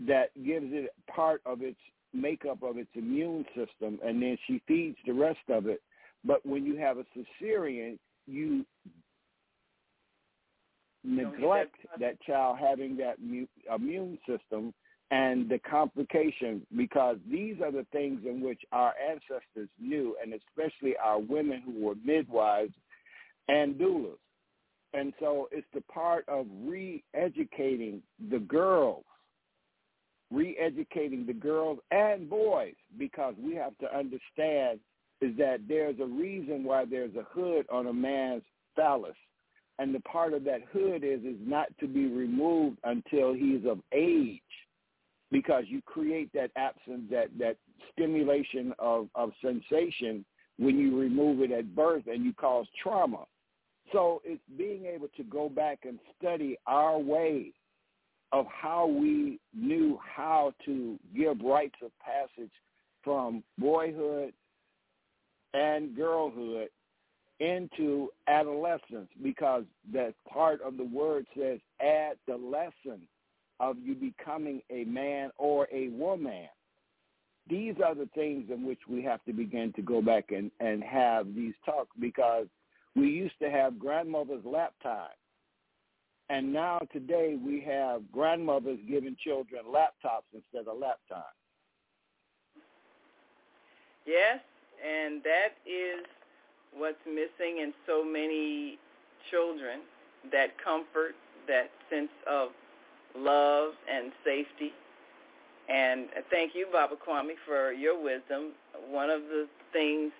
[0.07, 1.79] that gives it part of its
[2.13, 5.83] makeup of its immune system and then she feeds the rest of it.
[6.25, 8.65] But when you have a cesarean, you
[11.05, 13.17] neglect that child having that
[13.75, 14.75] immune system
[15.11, 20.95] and the complication because these are the things in which our ancestors knew and especially
[21.03, 22.75] our women who were midwives
[23.49, 24.19] and doulas.
[24.93, 29.05] And so it's the part of re-educating the girls,
[30.31, 34.79] re-educating the girls and boys because we have to understand
[35.21, 38.43] is that there's a reason why there's a hood on a man's
[38.77, 39.17] phallus.
[39.79, 43.79] And the part of that hood is is not to be removed until he's of
[43.93, 44.41] age
[45.31, 47.57] because you create that absence, that, that
[47.93, 50.25] stimulation of, of sensation
[50.59, 53.25] when you remove it at birth and you cause trauma.
[53.93, 57.53] So it's being able to go back and study our way
[58.33, 62.53] of how we knew how to give rites of passage
[63.03, 64.33] from boyhood
[65.55, 66.69] and girlhood
[67.41, 73.01] into adolescence because that part of the word says add the lesson
[73.61, 76.47] of you becoming a man or a woman.
[77.49, 80.83] These are the things in which we have to begin to go back and, and
[80.83, 82.47] have these talks because
[82.95, 85.09] we used to have grandmother's lap time.
[86.31, 90.99] And now today we have grandmothers giving children laptops instead of lap.
[94.07, 94.41] Yes,
[94.87, 96.05] and that is
[96.77, 98.79] what's missing in so many
[99.31, 99.81] children,
[100.33, 101.15] that comfort,
[101.47, 102.51] that sense of
[103.17, 104.73] love and safety.
[105.69, 108.53] And thank you, Baba Kwame, for your wisdom.
[108.91, 110.13] One of the things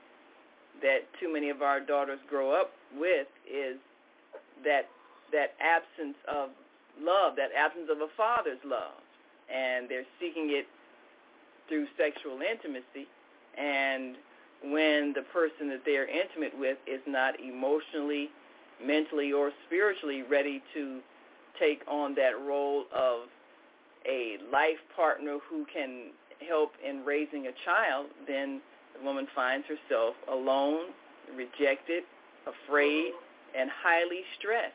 [0.83, 3.77] that too many of our daughters grow up with is
[4.65, 4.89] that
[5.33, 6.51] that absence of
[7.01, 9.01] love, that absence of a father's love,
[9.53, 10.67] and they're seeking it
[11.69, 13.07] through sexual intimacy.
[13.57, 14.17] And
[14.63, 18.31] when the person that they're intimate with is not emotionally,
[18.85, 21.01] mentally, or spiritually ready to
[21.59, 23.29] take on that role of
[24.09, 26.11] a life partner who can
[26.47, 28.61] help in raising a child, then
[28.97, 30.87] the woman finds herself alone,
[31.37, 32.05] rejected,
[32.47, 33.13] afraid,
[33.57, 34.75] and highly stressed.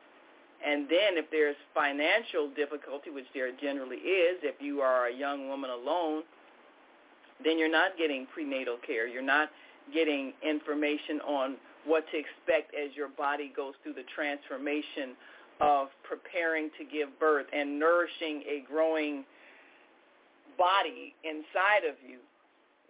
[0.65, 5.49] And then if there's financial difficulty, which there generally is, if you are a young
[5.49, 6.23] woman alone,
[7.43, 9.07] then you're not getting prenatal care.
[9.07, 9.49] You're not
[9.93, 15.15] getting information on what to expect as your body goes through the transformation
[15.59, 19.25] of preparing to give birth and nourishing a growing
[20.57, 22.19] body inside of you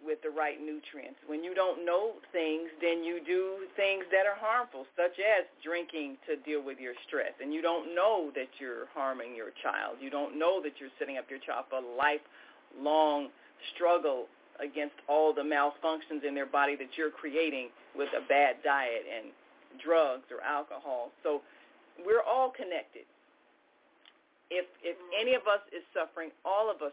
[0.04, 1.18] with the right nutrients.
[1.26, 6.20] When you don't know things, then you do things that are harmful, such as drinking
[6.28, 7.32] to deal with your stress.
[7.40, 9.98] And you don't know that you're harming your child.
[10.00, 13.32] You don't know that you're setting up your child for a lifelong
[13.74, 14.28] struggle
[14.62, 19.32] against all the malfunctions in their body that you're creating with a bad diet and
[19.82, 21.10] drugs or alcohol.
[21.22, 21.42] So
[22.04, 23.08] we're all connected.
[24.50, 26.92] If if any of us is suffering, all of us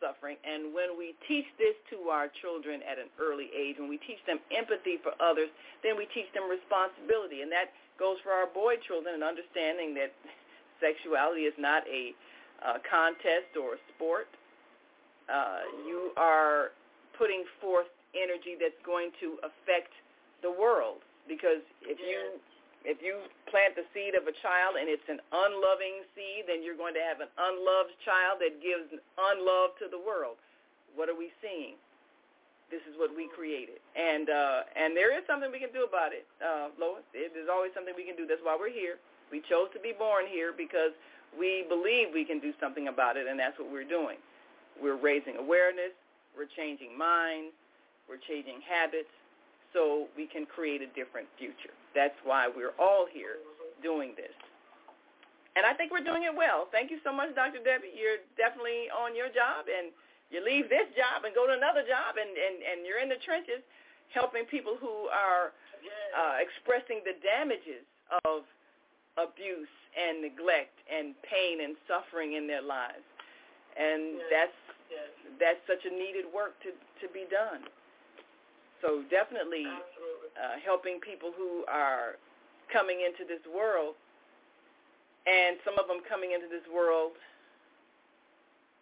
[0.00, 0.40] suffering.
[0.42, 4.18] And when we teach this to our children at an early age, when we teach
[4.26, 5.52] them empathy for others,
[5.84, 7.44] then we teach them responsibility.
[7.44, 7.70] And that
[8.00, 10.10] goes for our boy children and understanding that
[10.84, 12.16] sexuality is not a
[12.64, 14.28] uh, contest or a sport.
[15.28, 16.72] Uh, you are
[17.16, 17.86] putting forth
[18.16, 19.92] energy that's going to affect
[20.42, 22.40] the world because if you
[22.84, 23.20] if you
[23.52, 27.04] plant the seed of a child and it's an unloving seed, then you're going to
[27.04, 28.88] have an unloved child that gives
[29.20, 30.40] unlove to the world.
[30.96, 31.76] What are we seeing?
[32.72, 36.14] This is what we created, and uh, and there is something we can do about
[36.14, 37.02] it, uh, Lois.
[37.10, 38.30] There's always something we can do.
[38.30, 39.02] That's why we're here.
[39.34, 40.94] We chose to be born here because
[41.34, 44.22] we believe we can do something about it, and that's what we're doing.
[44.78, 45.90] We're raising awareness.
[46.38, 47.50] We're changing minds.
[48.06, 49.10] We're changing habits
[49.72, 51.74] so we can create a different future.
[51.94, 53.38] That's why we're all here
[53.82, 54.34] doing this.
[55.58, 56.70] And I think we're doing it well.
[56.70, 57.58] Thank you so much, Dr.
[57.58, 57.90] Debbie.
[57.90, 59.90] You're definitely on your job, and
[60.30, 63.18] you leave this job and go to another job, and, and, and you're in the
[63.26, 63.62] trenches
[64.14, 65.50] helping people who are
[66.14, 67.82] uh, expressing the damages
[68.26, 68.46] of
[69.18, 73.02] abuse and neglect and pain and suffering in their lives.
[73.74, 74.54] And that's
[75.38, 77.62] that's such a needed work to, to be done.
[78.80, 82.16] So definitely uh, helping people who are
[82.72, 83.94] coming into this world,
[85.26, 87.12] and some of them coming into this world,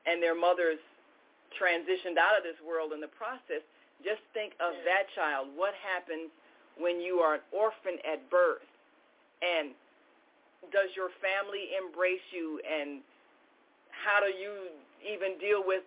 [0.06, 0.78] and their mothers
[1.56, 3.64] transitioned out of this world in the process.
[4.04, 5.50] Just think of that child.
[5.56, 6.30] What happens
[6.78, 8.62] when you are an orphan at birth?
[9.42, 9.74] And
[10.70, 12.62] does your family embrace you?
[12.62, 13.02] And
[13.90, 14.70] how do you
[15.02, 15.82] even deal with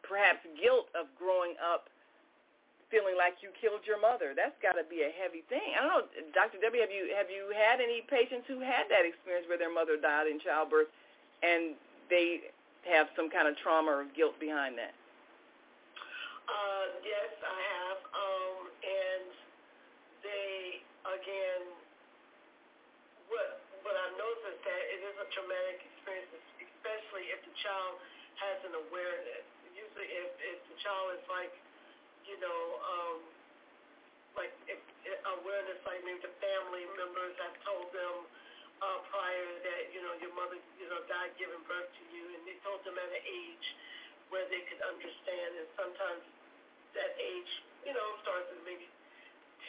[0.00, 1.90] perhaps guilt of growing up
[2.96, 4.32] feeling like you killed your mother.
[4.32, 5.76] That's got to be a heavy thing.
[5.76, 6.56] I don't know, Dr.
[6.56, 10.00] Debbie, have you have you had any patients who had that experience where their mother
[10.00, 10.88] died in childbirth,
[11.44, 11.76] and
[12.08, 12.48] they
[12.88, 14.96] have some kind of trauma or guilt behind that?
[16.48, 19.28] Uh, yes, I have, um, and
[20.24, 21.68] they again,
[23.28, 26.32] what what I noticed is that it is a traumatic experience,
[26.64, 28.00] especially if the child
[28.40, 29.44] has an awareness.
[29.76, 31.52] Usually, if if the child is like
[32.26, 33.18] you know, um,
[34.34, 38.14] like if, if awareness, like maybe the family members have told them
[38.82, 42.42] uh, prior that, you know, your mother, you know, died giving birth to you, and
[42.44, 43.66] they told them at an age
[44.28, 46.22] where they could understand, and sometimes
[46.98, 47.52] that age,
[47.86, 48.90] you know, starts at maybe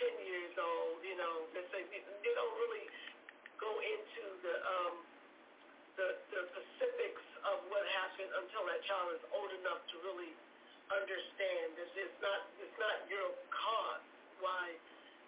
[0.02, 2.86] 10 years old, you know, they say they don't really
[3.62, 4.96] go into the, um,
[5.98, 10.34] the, the specifics of what happened until that child is old enough to really
[10.92, 14.04] understand that it's not it's not your cause
[14.40, 14.72] why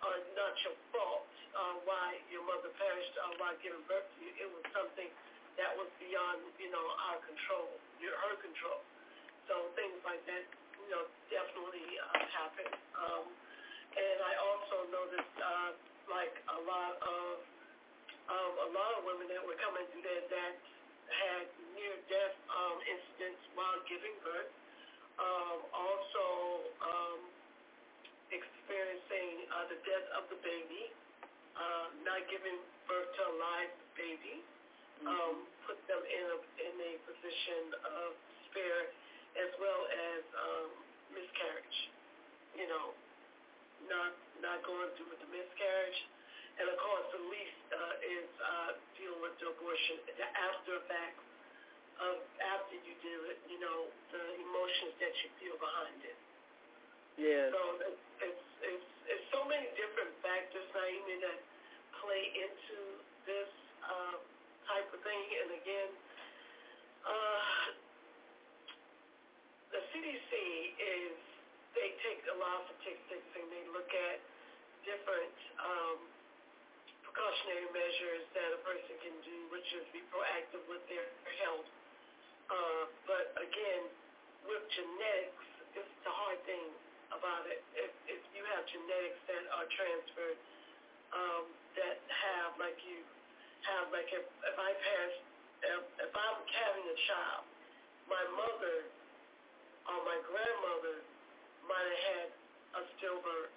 [0.06, 4.32] or not your fault uh, why your mother perished or why giving birth to you.
[4.40, 5.10] It was something
[5.60, 7.68] that was beyond you know our control,
[8.00, 8.80] your her control.
[9.50, 10.46] So things like that,
[10.78, 12.70] you know, definitely uh, happen.
[12.94, 13.26] Um,
[13.98, 15.74] and I also noticed uh,
[16.06, 17.34] like a lot of
[18.30, 20.54] um, a lot of women that were coming through there that
[21.10, 24.54] had near death um, incidents while giving birth
[25.20, 26.26] um, also
[26.80, 27.20] um,
[28.32, 30.92] experiencing uh, the death of the baby,
[31.60, 32.56] uh, not giving
[32.88, 35.12] birth to a live baby, mm-hmm.
[35.12, 35.36] um,
[35.68, 38.90] put them in a, in a position of despair
[39.38, 40.70] as well as um,
[41.14, 41.80] miscarriage.
[42.58, 42.98] You know,
[43.88, 46.00] not not going through with the miscarriage.
[46.60, 48.70] And of course, the least uh, is uh,
[49.00, 51.29] dealing with the abortion, the after effects
[52.00, 56.20] of after you do it, you know, the emotions that you feel behind it.
[57.20, 57.52] Yeah.
[57.52, 61.40] So it's it's it's so many different factors, Naomi, that
[62.00, 62.80] play into
[63.28, 63.52] this
[63.84, 64.18] uh,
[64.72, 65.26] type of thing.
[65.44, 65.92] And again,
[67.04, 67.66] uh,
[69.76, 70.32] the CDC
[70.80, 71.16] is
[71.76, 74.18] they take a lot of statistics and they look at
[74.88, 76.00] different um,
[77.04, 81.04] precautionary measures that a person can do, which is be proactive with their
[81.44, 81.68] health
[82.50, 83.84] uh, but again,
[84.50, 85.46] with genetics,
[85.78, 86.70] it's the hard thing
[87.14, 87.62] about it.
[87.78, 90.40] If, if you have genetics that are transferred,
[91.14, 91.46] um,
[91.78, 93.02] that have like you
[93.66, 95.14] have like if, if I pass,
[95.66, 97.46] if, if I'm having a child,
[98.10, 98.86] my mother
[99.90, 101.02] or my grandmother
[101.66, 102.28] might have had
[102.78, 103.54] a stillbirth,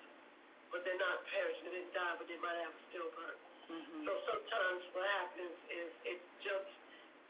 [0.73, 1.61] but they're not parents.
[1.65, 3.41] They didn't die, but they might have a stillbirth.
[3.73, 4.05] Mm-hmm.
[4.05, 6.73] So sometimes what happens is it jumps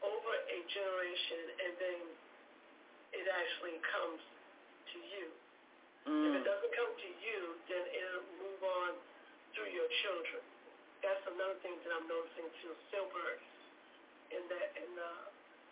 [0.03, 1.99] over a generation and then
[3.15, 4.21] it actually comes
[4.91, 5.27] to you.
[6.03, 6.11] Mm.
[6.11, 6.49] If it mm.
[6.49, 7.39] doesn't come to you,
[7.71, 8.91] then it'll move on
[9.55, 10.43] through your children.
[10.99, 12.73] That's another thing that I'm noticing too.
[12.91, 13.47] Stillbirths
[14.33, 14.89] in that in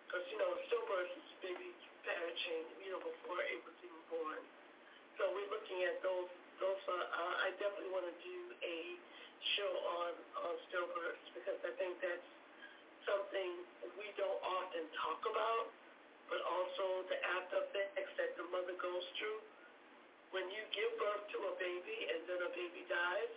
[0.06, 1.72] because uh, you know stillbirths is baby
[2.06, 4.42] parenting, you know, before it was even born.
[5.18, 6.30] So we're looking at those.
[6.62, 8.78] Those are, uh, I definitely want to do a
[9.58, 9.72] show
[10.04, 10.12] on
[10.46, 12.28] on stillbirths because I think that's
[13.08, 13.50] something
[13.98, 15.72] we don't often talk about,
[16.30, 19.40] but also the after that the mother goes through
[20.32, 23.34] when you give birth to a baby and then a baby dies.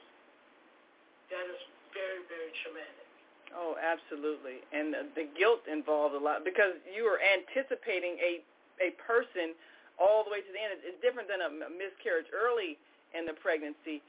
[1.33, 1.61] That is
[1.91, 3.09] very very traumatic.
[3.55, 4.67] Oh, absolutely.
[4.75, 8.43] And the, the guilt involved a lot because you are anticipating a
[8.83, 9.55] a person
[9.99, 10.83] all the way to the end.
[10.83, 12.79] It's different than a miscarriage early
[13.15, 14.03] in the pregnancy.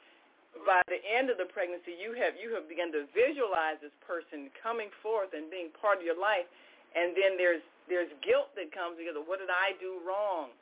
[0.64, 4.48] By the end of the pregnancy, you have you have begun to visualize this person
[4.56, 6.48] coming forth and being part of your life,
[6.96, 7.62] and then there's
[7.92, 10.56] there's guilt that comes because of what did I do wrong,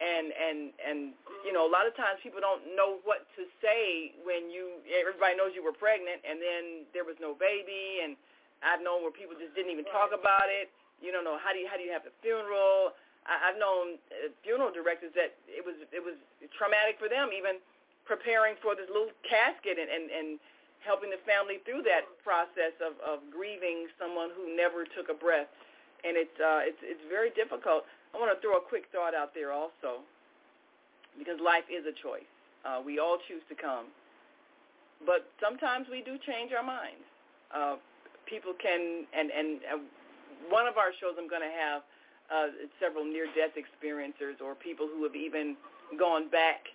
[0.00, 0.98] and and and
[1.44, 5.36] you know a lot of times people don't know what to say when you everybody
[5.36, 8.16] knows you were pregnant and then there was no baby, and
[8.64, 10.72] I've known where people just didn't even talk about it.
[11.04, 12.96] You don't know how do you how do you have the funeral?
[13.28, 16.16] I, I've known uh, funeral directors that it was it was
[16.56, 17.60] traumatic for them even
[18.06, 20.28] preparing for this little casket and and, and
[20.86, 25.50] helping the family through that process of, of grieving someone who never took a breath,
[26.06, 27.82] and it's uh, it's it's very difficult.
[28.14, 30.06] I want to throw a quick thought out there also,
[31.18, 32.30] because life is a choice.
[32.62, 33.90] Uh, we all choose to come,
[35.04, 37.02] but sometimes we do change our minds.
[37.50, 37.76] Uh,
[38.30, 39.82] people can, and and uh,
[40.50, 41.82] one of our shows I'm going to have
[42.30, 45.56] uh, several near-death experiencers or people who have even
[45.98, 46.70] gone back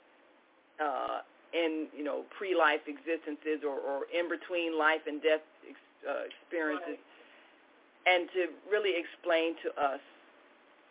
[0.82, 1.22] uh,
[1.54, 6.98] in you know pre-life existences or, or in between life and death ex- uh, experiences,
[6.98, 8.10] right.
[8.10, 10.02] and to really explain to us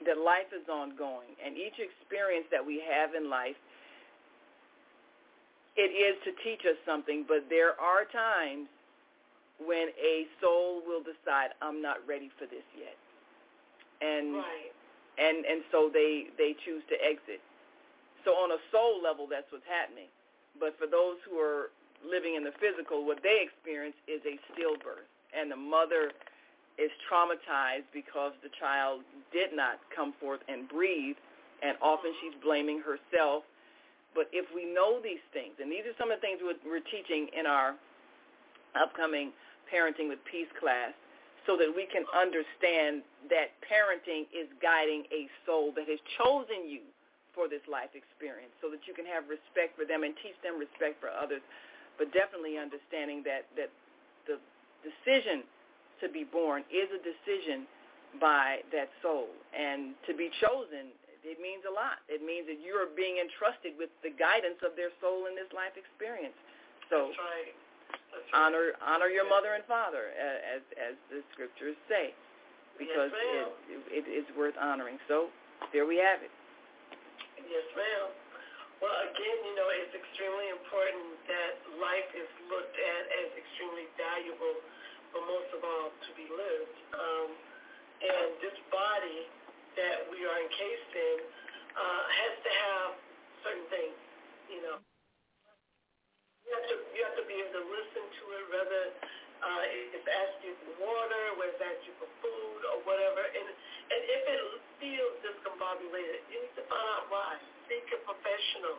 [0.07, 3.59] that life is ongoing and each experience that we have in life
[5.77, 8.67] it is to teach us something, but there are times
[9.65, 12.99] when a soul will decide, I'm not ready for this yet
[14.01, 14.73] and right.
[15.19, 17.41] and and so they they choose to exit.
[18.25, 20.09] So on a soul level, that's what's happening.
[20.59, 21.73] But for those who are
[22.05, 26.13] living in the physical, what they experience is a stillbirth, and the mother
[26.77, 31.17] is traumatized because the child did not come forth and breathe,
[31.63, 33.45] and often she's blaming herself.
[34.15, 37.29] But if we know these things, and these are some of the things we're teaching
[37.37, 37.77] in our
[38.75, 39.33] upcoming
[39.71, 40.91] Parenting with Peace class,
[41.47, 46.83] so that we can understand that parenting is guiding a soul that has chosen you
[47.41, 50.61] for this life experience so that you can have respect for them and teach them
[50.61, 51.41] respect for others,
[51.97, 53.73] but definitely understanding that, that
[54.29, 54.37] the
[54.85, 55.49] decision
[56.05, 57.65] to be born is a decision
[58.21, 59.33] by that soul.
[59.57, 60.93] And to be chosen,
[61.25, 62.05] it means a lot.
[62.13, 65.49] It means that you are being entrusted with the guidance of their soul in this
[65.57, 66.37] life experience.
[66.93, 67.57] So That's right
[68.35, 72.15] honor honor your mother and father, as as the scriptures say,
[72.79, 73.49] because yes,
[73.91, 74.99] it, it is worth honoring.
[75.09, 75.29] So
[75.73, 76.31] there we have it.
[77.51, 78.09] Yes, ma'am.
[78.81, 84.57] Well, again, you know, it's extremely important that life is looked at as extremely valuable,
[85.13, 86.77] but most of all, to be lived.
[86.97, 87.31] Um,
[88.03, 89.29] and this body
[89.77, 91.19] that we are encased in
[91.77, 92.91] uh, has to have
[93.45, 93.99] certain things,
[94.51, 94.79] you know
[96.47, 98.83] you have to you have to be able to listen to it, whether
[99.41, 103.23] uh, it's asking for water, whether it's asking for food or whatever.
[103.25, 103.47] And
[103.91, 104.43] and if it
[104.79, 107.41] feels discombobulated, you need to find out why.
[107.69, 108.79] Seek a professional.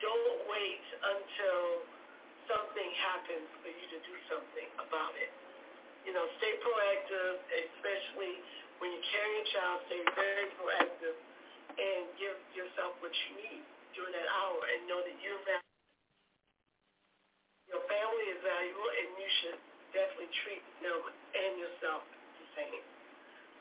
[0.00, 1.84] Don't wait until
[2.48, 5.30] something happens for you to do something about it.
[6.06, 8.40] You know, stay proactive, especially
[8.80, 9.76] when you carry a child.
[9.90, 11.16] Stay very proactive
[11.78, 13.62] and give yourself what you need
[13.94, 15.66] during that hour, and know that you're valuable
[17.68, 19.60] your family is valuable, and you should
[20.44, 21.00] treat them
[21.34, 22.04] and yourself
[22.38, 22.84] the same.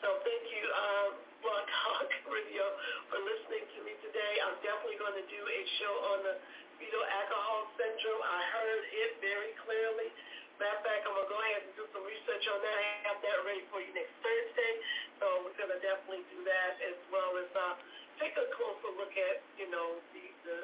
[0.04, 1.10] So thank you, um,
[1.42, 2.66] Blog Talk Radio,
[3.10, 4.34] for listening to me today.
[4.46, 6.36] I'm definitely going to do a show on the
[6.78, 8.22] fetal alcohol syndrome.
[8.22, 10.14] I heard it very clearly.
[10.62, 12.76] Matter of fact, I'm going to go ahead and do some research on that.
[12.78, 14.74] I have that ready for you next Thursday.
[15.22, 17.78] So we're going to definitely do that as well as uh,
[18.18, 20.58] take a closer look at, you know, the, the,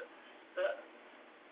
[0.58, 0.66] the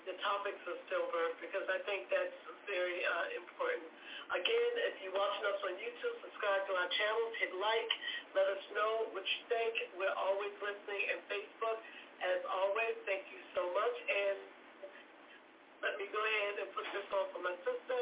[0.06, 2.34] the topics of stillbirth because I think that's
[2.66, 3.86] very uh, important.
[4.32, 7.92] Again, if you're watching us on YouTube, subscribe to our channels, hit like,
[8.32, 9.74] let us know what you think.
[10.00, 11.80] We're always listening and Facebook.
[12.24, 13.96] As always, thank you so much.
[14.08, 14.38] And
[15.84, 18.00] let me go ahead and put this on for my sister.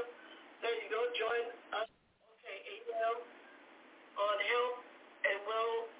[0.61, 1.01] There you go.
[1.15, 1.43] Join
[1.81, 1.89] us.
[2.43, 3.17] Okay, 8 a.m.
[4.19, 4.79] on health
[5.25, 5.98] and well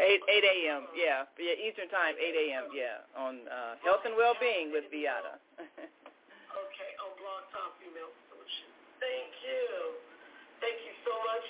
[0.00, 0.22] 8 a.m.
[0.28, 1.26] 8 a.m., uh, yeah.
[1.38, 5.38] Yeah, Eastern Time, 8 a.m., yeah, on uh, Health and Well-Being with Viata.
[5.58, 8.74] okay, on Blog Talk Female Solutions.
[9.02, 9.98] Thank you.
[10.60, 11.46] Thank you so much.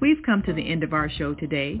[0.00, 1.80] We've come to the end of our show today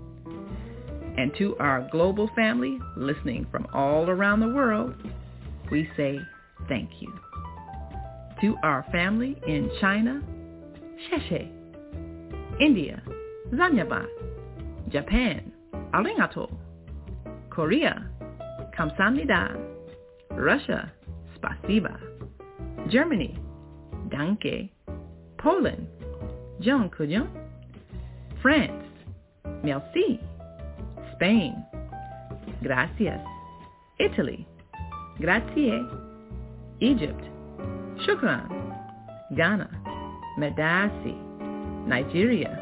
[1.17, 4.95] And to our global family listening from all around the world,
[5.71, 6.19] we say
[6.67, 7.13] thank you.
[8.41, 10.21] To our family in China,
[11.09, 11.51] Sheshe,
[12.59, 13.01] India,
[13.53, 14.05] Zanyaba,
[14.89, 15.51] Japan,
[15.93, 16.51] Arigato,
[17.49, 18.09] Korea,
[18.77, 19.59] Kamsamnida,
[20.31, 20.91] Russia,
[21.37, 21.99] Spasiba,
[22.89, 23.37] Germany,
[24.09, 24.69] Danke,
[25.37, 25.87] Poland,
[26.61, 27.27] Kujon,
[28.41, 28.83] France,
[29.63, 30.19] Merci,
[31.21, 31.53] Spain,
[32.63, 33.21] Gracias,
[33.99, 34.47] Italy,
[35.19, 35.85] Grazie,
[36.79, 37.23] Egypt,
[38.03, 38.49] Shukran,
[39.37, 39.69] Ghana,
[40.39, 41.15] Medasi,
[41.87, 42.57] Nigeria,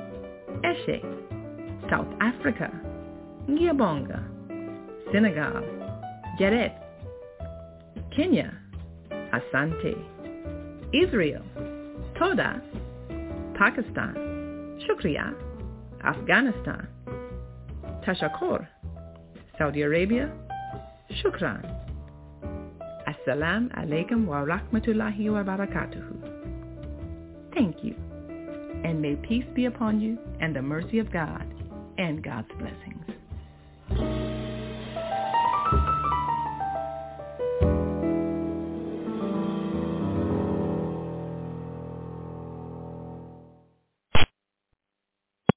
[0.66, 1.00] Eshe,
[1.90, 2.70] South Africa,
[3.48, 4.22] Ngiyabonga,
[5.14, 5.64] Senegal,
[6.38, 6.76] Geret,
[8.14, 8.52] Kenya,
[9.32, 9.96] Asante,
[10.92, 11.44] Israel,
[12.20, 12.62] Toda,
[13.58, 14.16] Pakistan,
[14.86, 15.34] Shukriya,
[16.04, 16.90] Afghanistan,
[18.06, 18.68] Tashakor,
[19.58, 20.32] Saudi Arabia,
[21.22, 21.64] Shukran.
[23.08, 27.54] Assalamu alaikum wa rahmatullahi wa barakatuhu.
[27.54, 27.96] Thank you,
[28.86, 31.46] and may peace be upon you and the mercy of God
[31.98, 33.19] and God's blessings.